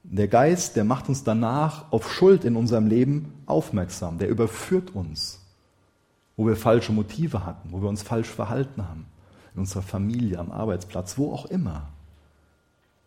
Der 0.04 0.26
Geist, 0.26 0.76
der 0.76 0.84
macht 0.84 1.10
uns 1.10 1.22
danach 1.22 1.92
auf 1.92 2.10
Schuld 2.10 2.46
in 2.46 2.56
unserem 2.56 2.86
Leben 2.86 3.34
aufmerksam, 3.44 4.16
der 4.16 4.30
überführt 4.30 4.94
uns, 4.94 5.40
wo 6.38 6.46
wir 6.46 6.56
falsche 6.56 6.92
Motive 6.92 7.44
hatten, 7.44 7.72
wo 7.72 7.82
wir 7.82 7.90
uns 7.90 8.00
falsch 8.00 8.28
verhalten 8.28 8.88
haben, 8.88 9.04
in 9.52 9.60
unserer 9.60 9.82
Familie, 9.82 10.38
am 10.38 10.50
Arbeitsplatz, 10.50 11.18
wo 11.18 11.30
auch 11.30 11.44
immer. 11.44 11.90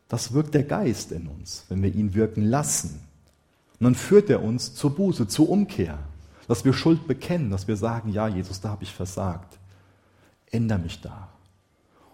Das 0.09 0.33
wirkt 0.33 0.53
der 0.53 0.63
Geist 0.63 1.11
in 1.11 1.25
uns, 1.25 1.65
wenn 1.69 1.81
wir 1.81 1.93
ihn 1.93 2.13
wirken 2.13 2.43
lassen. 2.43 3.01
Und 3.79 3.83
dann 3.83 3.95
führt 3.95 4.29
er 4.29 4.41
uns 4.41 4.73
zur 4.73 4.95
Buße, 4.95 5.27
zur 5.27 5.49
Umkehr, 5.49 5.99
dass 6.47 6.63
wir 6.63 6.73
Schuld 6.73 7.07
bekennen, 7.07 7.49
dass 7.49 7.67
wir 7.67 7.75
sagen, 7.75 8.11
ja 8.11 8.27
Jesus, 8.27 8.61
da 8.61 8.69
habe 8.69 8.83
ich 8.83 8.93
versagt. 8.93 9.57
Änder 10.51 10.77
mich 10.77 11.01
da. 11.01 11.29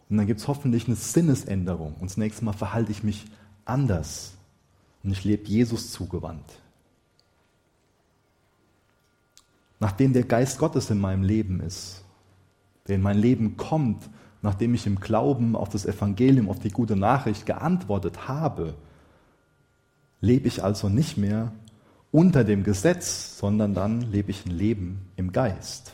Und 0.10 0.18
dann 0.18 0.28
gibt 0.28 0.40
es 0.40 0.48
hoffentlich 0.48 0.88
eine 0.88 0.96
Sinnesänderung. 0.96 1.94
Und 2.00 2.10
das 2.10 2.18
nächste 2.18 2.44
Mal 2.44 2.54
verhalte 2.54 2.92
ich 2.92 3.04
mich 3.04 3.26
anders. 3.66 4.34
Und 5.04 5.12
ich 5.12 5.24
lebe 5.24 5.48
Jesus 5.48 5.92
zugewandt. 5.92 6.60
Nachdem 9.80 10.14
der 10.14 10.24
Geist 10.24 10.60
Gottes 10.60 10.90
in 10.90 11.00
meinem 11.00 11.24
Leben 11.24 11.60
ist, 11.60 12.04
der 12.88 12.98
in 12.98 13.02
mein 13.02 13.18
Leben 13.18 13.58
kommt, 13.58 14.10
nachdem 14.42 14.74
ich 14.74 14.86
im 14.86 15.00
Glauben 15.00 15.56
auf 15.56 15.70
das 15.70 15.86
Evangelium, 15.86 16.50
auf 16.50 16.60
die 16.60 16.70
gute 16.70 16.96
Nachricht 16.96 17.46
geantwortet 17.46 18.28
habe, 18.28 18.76
lebe 20.22 20.48
ich 20.48 20.64
also 20.64 20.88
nicht 20.88 21.18
mehr 21.18 21.52
unter 22.12 22.44
dem 22.44 22.64
Gesetz, 22.64 23.38
sondern 23.38 23.74
dann 23.74 24.02
lebe 24.02 24.32
ich 24.32 24.46
ein 24.46 24.52
Leben 24.52 25.08
im 25.16 25.32
Geist. 25.32 25.94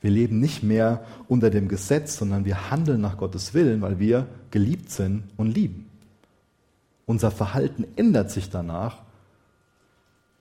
Wir 0.00 0.10
leben 0.10 0.38
nicht 0.38 0.62
mehr 0.62 1.04
unter 1.26 1.50
dem 1.50 1.68
Gesetz, 1.68 2.16
sondern 2.16 2.44
wir 2.44 2.70
handeln 2.70 3.00
nach 3.00 3.16
Gottes 3.16 3.54
Willen, 3.54 3.80
weil 3.82 3.98
wir 3.98 4.26
geliebt 4.50 4.90
sind 4.90 5.24
und 5.36 5.52
lieben. 5.52 5.90
Unser 7.06 7.30
Verhalten 7.30 7.86
ändert 7.96 8.30
sich 8.30 8.50
danach. 8.50 8.98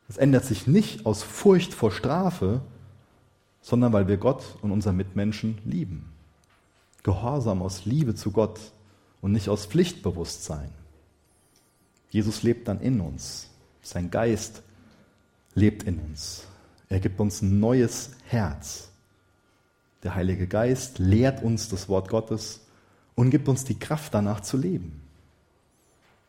Es 0.10 0.18
ändert 0.18 0.46
sich 0.46 0.68
nicht 0.68 1.06
aus 1.06 1.24
Furcht 1.24 1.74
vor 1.74 1.92
Strafe, 1.92 2.62
sondern 3.62 3.94
weil 3.94 4.08
wir 4.08 4.18
Gott 4.18 4.58
und 4.62 4.72
unsere 4.72 4.94
Mitmenschen 4.94 5.58
lieben. 5.66 6.06
Gehorsam 7.04 7.62
aus 7.62 7.86
Liebe 7.86 8.16
zu 8.16 8.32
Gott 8.32 8.60
und 9.22 9.32
nicht 9.32 9.50
aus 9.50 9.66
Pflichtbewusstsein. 9.66 10.70
Jesus 12.10 12.44
lebt 12.44 12.68
dann 12.68 12.80
in 12.80 13.02
uns. 13.02 13.50
Sein 13.82 14.12
Geist 14.12 14.62
lebt 15.54 15.84
in 15.84 16.00
uns. 16.00 16.44
Er 16.90 17.00
gibt 17.00 17.20
uns 17.20 17.42
ein 17.42 17.60
neues 17.60 18.12
Herz. 18.28 18.90
Der 20.04 20.16
Heilige 20.16 20.48
Geist 20.48 21.00
lehrt 21.00 21.44
uns 21.44 21.70
das 21.70 21.90
Wort 21.90 22.10
Gottes 22.10 22.62
und 23.16 23.30
gibt 23.30 23.50
uns 23.50 23.66
die 23.66 23.80
Kraft 23.80 24.14
danach 24.14 24.42
zu 24.42 24.58
leben. 24.58 25.02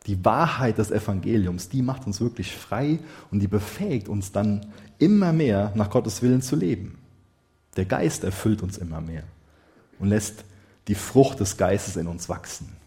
Die 0.05 0.23
Wahrheit 0.25 0.77
des 0.77 0.91
Evangeliums, 0.91 1.69
die 1.69 1.81
macht 1.81 2.07
uns 2.07 2.19
wirklich 2.19 2.55
frei 2.55 2.99
und 3.31 3.41
die 3.41 3.47
befähigt 3.47 4.09
uns 4.09 4.31
dann 4.31 4.65
immer 4.97 5.33
mehr 5.33 5.71
nach 5.75 5.89
Gottes 5.89 6.21
Willen 6.21 6.41
zu 6.41 6.55
leben. 6.55 6.97
Der 7.75 7.85
Geist 7.85 8.23
erfüllt 8.23 8.63
uns 8.63 8.77
immer 8.77 9.01
mehr 9.01 9.23
und 9.99 10.09
lässt 10.09 10.43
die 10.87 10.95
Frucht 10.95 11.39
des 11.39 11.57
Geistes 11.57 11.95
in 11.95 12.07
uns 12.07 12.27
wachsen. 12.27 12.78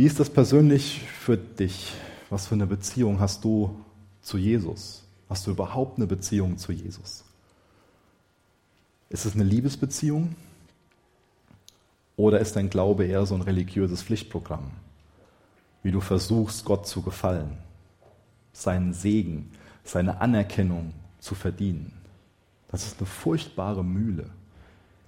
Wie 0.00 0.06
ist 0.06 0.18
das 0.18 0.30
persönlich 0.30 1.02
für 1.02 1.36
dich? 1.36 1.92
Was 2.30 2.46
für 2.46 2.54
eine 2.54 2.66
Beziehung 2.66 3.20
hast 3.20 3.44
du 3.44 3.84
zu 4.22 4.38
Jesus? 4.38 5.04
Hast 5.28 5.46
du 5.46 5.50
überhaupt 5.50 5.98
eine 5.98 6.06
Beziehung 6.06 6.56
zu 6.56 6.72
Jesus? 6.72 7.22
Ist 9.10 9.26
es 9.26 9.34
eine 9.34 9.44
Liebesbeziehung? 9.44 10.36
Oder 12.16 12.40
ist 12.40 12.56
dein 12.56 12.70
Glaube 12.70 13.04
eher 13.04 13.26
so 13.26 13.34
ein 13.34 13.42
religiöses 13.42 14.02
Pflichtprogramm? 14.02 14.70
Wie 15.82 15.92
du 15.92 16.00
versuchst, 16.00 16.64
Gott 16.64 16.86
zu 16.86 17.02
gefallen, 17.02 17.58
seinen 18.54 18.94
Segen, 18.94 19.50
seine 19.84 20.22
Anerkennung 20.22 20.94
zu 21.18 21.34
verdienen. 21.34 21.92
Das 22.68 22.86
ist 22.86 23.00
eine 23.00 23.06
furchtbare 23.06 23.84
Mühle, 23.84 24.30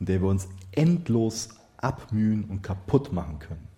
in 0.00 0.04
der 0.04 0.20
wir 0.20 0.28
uns 0.28 0.48
endlos 0.70 1.48
abmühen 1.78 2.44
und 2.44 2.62
kaputt 2.62 3.10
machen 3.10 3.38
können. 3.38 3.71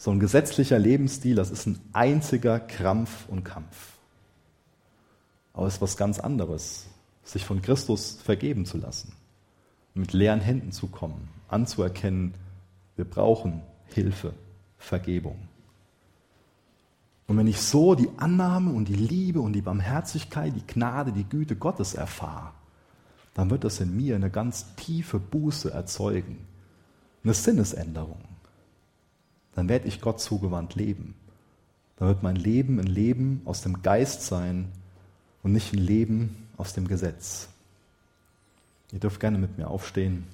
So 0.00 0.12
ein 0.12 0.20
gesetzlicher 0.20 0.78
Lebensstil, 0.78 1.34
das 1.34 1.50
ist 1.50 1.66
ein 1.66 1.80
einziger 1.92 2.60
Krampf 2.60 3.28
und 3.28 3.42
Kampf. 3.42 3.98
Aber 5.52 5.66
es 5.66 5.74
ist 5.74 5.82
was 5.82 5.96
ganz 5.96 6.20
anderes, 6.20 6.86
sich 7.24 7.44
von 7.44 7.60
Christus 7.62 8.16
vergeben 8.22 8.64
zu 8.64 8.78
lassen, 8.78 9.12
mit 9.94 10.12
leeren 10.12 10.40
Händen 10.40 10.70
zu 10.70 10.86
kommen, 10.86 11.28
anzuerkennen, 11.48 12.34
wir 12.94 13.06
brauchen 13.06 13.62
Hilfe, 13.86 14.34
Vergebung. 14.78 15.36
Und 17.26 17.36
wenn 17.36 17.48
ich 17.48 17.60
so 17.60 17.96
die 17.96 18.08
Annahme 18.18 18.72
und 18.72 18.86
die 18.86 18.94
Liebe 18.94 19.40
und 19.40 19.52
die 19.52 19.62
Barmherzigkeit, 19.62 20.54
die 20.54 20.66
Gnade, 20.66 21.10
die 21.12 21.28
Güte 21.28 21.56
Gottes 21.56 21.94
erfahre, 21.94 22.52
dann 23.34 23.50
wird 23.50 23.64
das 23.64 23.80
in 23.80 23.96
mir 23.96 24.14
eine 24.14 24.30
ganz 24.30 24.76
tiefe 24.76 25.18
Buße 25.18 25.72
erzeugen, 25.72 26.46
eine 27.24 27.34
Sinnesänderung 27.34 28.37
dann 29.54 29.68
werde 29.68 29.88
ich 29.88 30.00
Gott 30.00 30.20
zugewandt 30.20 30.74
leben. 30.74 31.14
Dann 31.96 32.08
wird 32.08 32.22
mein 32.22 32.36
Leben 32.36 32.78
ein 32.78 32.86
Leben 32.86 33.42
aus 33.44 33.62
dem 33.62 33.82
Geist 33.82 34.22
sein 34.22 34.68
und 35.42 35.52
nicht 35.52 35.72
ein 35.72 35.80
Leben 35.80 36.48
aus 36.56 36.72
dem 36.72 36.86
Gesetz. 36.86 37.48
Ihr 38.92 39.00
dürft 39.00 39.20
gerne 39.20 39.38
mit 39.38 39.58
mir 39.58 39.68
aufstehen. 39.68 40.24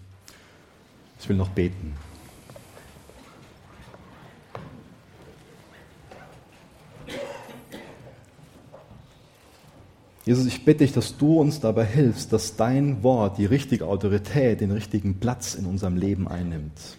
Ich 1.18 1.28
will 1.28 1.36
noch 1.36 1.48
beten. 1.48 1.94
Jesus, 10.26 10.46
ich 10.46 10.64
bitte 10.64 10.78
dich, 10.78 10.92
dass 10.92 11.18
du 11.18 11.38
uns 11.38 11.60
dabei 11.60 11.84
hilfst, 11.84 12.32
dass 12.32 12.56
dein 12.56 13.02
Wort 13.02 13.36
die 13.36 13.44
richtige 13.44 13.86
Autorität, 13.86 14.62
den 14.62 14.70
richtigen 14.70 15.20
Platz 15.20 15.54
in 15.54 15.66
unserem 15.66 15.96
Leben 15.96 16.26
einnimmt. 16.28 16.96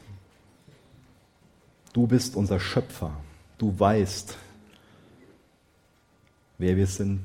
Du 1.95 2.07
bist 2.07 2.35
unser 2.35 2.59
Schöpfer. 2.59 3.15
Du 3.57 3.79
weißt, 3.79 4.35
wer 6.57 6.75
wir 6.75 6.87
sind 6.87 7.21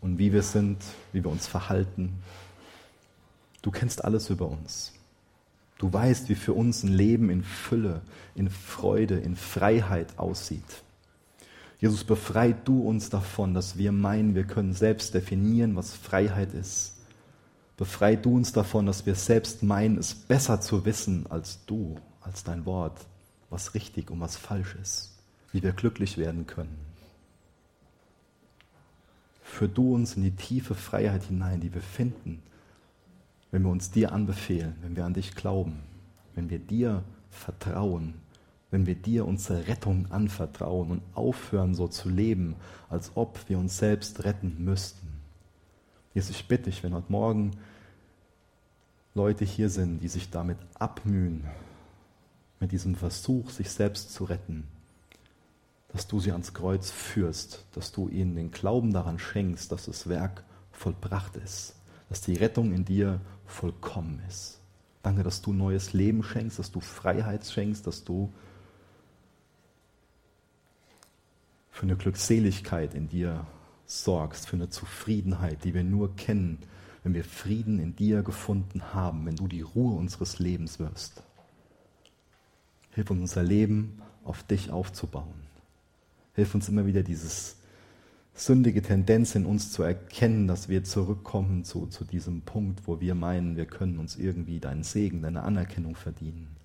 und 0.00 0.16
wie 0.16 0.32
wir 0.32 0.44
sind, 0.44 0.78
wie 1.12 1.24
wir 1.24 1.30
uns 1.32 1.48
verhalten. 1.48 2.22
Du 3.62 3.72
kennst 3.72 4.04
alles 4.04 4.30
über 4.30 4.46
uns. 4.46 4.92
Du 5.76 5.92
weißt, 5.92 6.28
wie 6.28 6.36
für 6.36 6.52
uns 6.52 6.84
ein 6.84 6.92
Leben 6.92 7.30
in 7.30 7.42
Fülle, 7.42 8.00
in 8.36 8.48
Freude, 8.48 9.18
in 9.18 9.34
Freiheit 9.34 10.16
aussieht. 10.20 10.84
Jesus, 11.80 12.04
befreit 12.04 12.58
du 12.68 12.80
uns 12.80 13.10
davon, 13.10 13.54
dass 13.54 13.76
wir 13.76 13.90
meinen, 13.90 14.36
wir 14.36 14.44
können 14.44 14.72
selbst 14.72 15.14
definieren, 15.14 15.74
was 15.74 15.94
Freiheit 15.94 16.54
ist. 16.54 16.94
Befrei 17.76 18.14
du 18.14 18.36
uns 18.36 18.52
davon, 18.52 18.86
dass 18.86 19.04
wir 19.04 19.16
selbst 19.16 19.64
meinen, 19.64 19.98
es 19.98 20.14
besser 20.14 20.60
zu 20.60 20.84
wissen 20.84 21.26
als 21.28 21.66
du, 21.66 21.96
als 22.20 22.44
dein 22.44 22.64
Wort 22.66 23.04
was 23.52 23.74
richtig 23.74 24.10
und 24.10 24.18
was 24.20 24.36
falsch 24.36 24.74
ist, 24.80 25.12
wie 25.52 25.62
wir 25.62 25.72
glücklich 25.72 26.16
werden 26.16 26.46
können. 26.46 26.76
Führ 29.42 29.68
du 29.68 29.94
uns 29.94 30.16
in 30.16 30.22
die 30.22 30.30
tiefe 30.30 30.74
Freiheit 30.74 31.24
hinein, 31.24 31.60
die 31.60 31.72
wir 31.72 31.82
finden, 31.82 32.42
wenn 33.50 33.62
wir 33.62 33.70
uns 33.70 33.90
dir 33.90 34.12
anbefehlen, 34.12 34.74
wenn 34.80 34.96
wir 34.96 35.04
an 35.04 35.12
dich 35.12 35.34
glauben, 35.34 35.80
wenn 36.34 36.48
wir 36.48 36.58
dir 36.58 37.04
vertrauen, 37.30 38.14
wenn 38.70 38.86
wir 38.86 38.94
dir 38.94 39.26
unsere 39.26 39.68
Rettung 39.68 40.10
anvertrauen 40.10 40.90
und 40.90 41.02
aufhören 41.14 41.74
so 41.74 41.88
zu 41.88 42.08
leben, 42.08 42.56
als 42.88 43.12
ob 43.14 43.38
wir 43.50 43.58
uns 43.58 43.76
selbst 43.76 44.24
retten 44.24 44.56
müssten. 44.64 45.06
Jesus, 46.14 46.30
ich 46.30 46.48
bitte 46.48 46.64
dich, 46.70 46.82
wenn 46.82 46.94
heute 46.94 47.12
Morgen 47.12 47.50
Leute 49.14 49.44
hier 49.44 49.68
sind, 49.68 50.00
die 50.00 50.08
sich 50.08 50.30
damit 50.30 50.56
abmühen, 50.78 51.44
mit 52.62 52.70
diesem 52.70 52.94
Versuch, 52.94 53.50
sich 53.50 53.70
selbst 53.70 54.12
zu 54.12 54.22
retten, 54.22 54.68
dass 55.88 56.06
du 56.06 56.20
sie 56.20 56.30
ans 56.30 56.54
Kreuz 56.54 56.90
führst, 56.90 57.64
dass 57.72 57.90
du 57.90 58.08
ihnen 58.08 58.36
den 58.36 58.52
Glauben 58.52 58.92
daran 58.92 59.18
schenkst, 59.18 59.72
dass 59.72 59.86
das 59.86 60.08
Werk 60.08 60.44
vollbracht 60.70 61.34
ist, 61.36 61.74
dass 62.08 62.20
die 62.20 62.36
Rettung 62.36 62.72
in 62.72 62.84
dir 62.84 63.20
vollkommen 63.46 64.22
ist. 64.28 64.60
Danke, 65.02 65.24
dass 65.24 65.42
du 65.42 65.52
neues 65.52 65.92
Leben 65.92 66.22
schenkst, 66.22 66.60
dass 66.60 66.70
du 66.70 66.78
Freiheit 66.78 67.44
schenkst, 67.44 67.84
dass 67.84 68.04
du 68.04 68.32
für 71.72 71.82
eine 71.82 71.96
Glückseligkeit 71.96 72.94
in 72.94 73.08
dir 73.08 73.44
sorgst, 73.86 74.46
für 74.46 74.54
eine 74.54 74.70
Zufriedenheit, 74.70 75.64
die 75.64 75.74
wir 75.74 75.82
nur 75.82 76.14
kennen, 76.14 76.58
wenn 77.02 77.14
wir 77.14 77.24
Frieden 77.24 77.80
in 77.80 77.96
dir 77.96 78.22
gefunden 78.22 78.94
haben, 78.94 79.26
wenn 79.26 79.34
du 79.34 79.48
die 79.48 79.62
Ruhe 79.62 79.96
unseres 79.96 80.38
Lebens 80.38 80.78
wirst. 80.78 81.24
Hilf 82.92 83.10
uns 83.10 83.20
unser 83.20 83.42
Leben 83.42 84.00
auf 84.24 84.42
dich 84.42 84.70
aufzubauen. 84.70 85.34
Hilf 86.34 86.54
uns 86.54 86.68
immer 86.68 86.86
wieder 86.86 87.02
dieses 87.02 87.56
sündige 88.34 88.82
Tendenz 88.82 89.34
in 89.34 89.44
uns 89.44 89.72
zu 89.72 89.82
erkennen, 89.82 90.46
dass 90.46 90.68
wir 90.68 90.84
zurückkommen 90.84 91.64
zu, 91.64 91.86
zu 91.86 92.04
diesem 92.04 92.42
Punkt, 92.42 92.86
wo 92.86 93.00
wir 93.00 93.14
meinen, 93.14 93.56
wir 93.56 93.66
können 93.66 93.98
uns 93.98 94.16
irgendwie 94.16 94.58
deinen 94.58 94.82
Segen, 94.82 95.22
deine 95.22 95.42
Anerkennung 95.42 95.96
verdienen. 95.96 96.56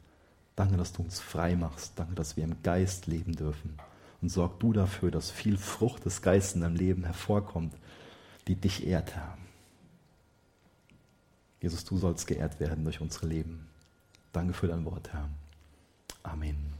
Danke, 0.55 0.77
dass 0.77 0.93
du 0.93 1.03
uns 1.03 1.19
frei 1.19 1.55
machst. 1.55 1.93
Danke, 1.97 2.15
dass 2.15 2.37
wir 2.37 2.43
im 2.43 2.61
Geist 2.63 3.07
leben 3.07 3.35
dürfen. 3.35 3.77
Und 4.21 4.29
sorg 4.29 4.59
du 4.59 4.73
dafür, 4.73 5.11
dass 5.11 5.29
viel 5.29 5.57
Frucht 5.57 6.05
des 6.05 6.21
Geistes 6.21 6.55
in 6.55 6.61
deinem 6.61 6.75
Leben 6.75 7.03
hervorkommt, 7.03 7.73
die 8.47 8.55
dich 8.55 8.87
ehrt, 8.87 9.15
Herr. 9.15 9.37
Jesus, 11.61 11.85
du 11.85 11.97
sollst 11.97 12.27
geehrt 12.27 12.59
werden 12.59 12.83
durch 12.83 13.01
unsere 13.01 13.27
Leben. 13.27 13.67
Danke 14.31 14.53
für 14.53 14.67
dein 14.67 14.85
Wort, 14.85 15.11
Herr. 15.13 15.29
Amen. 16.27 16.76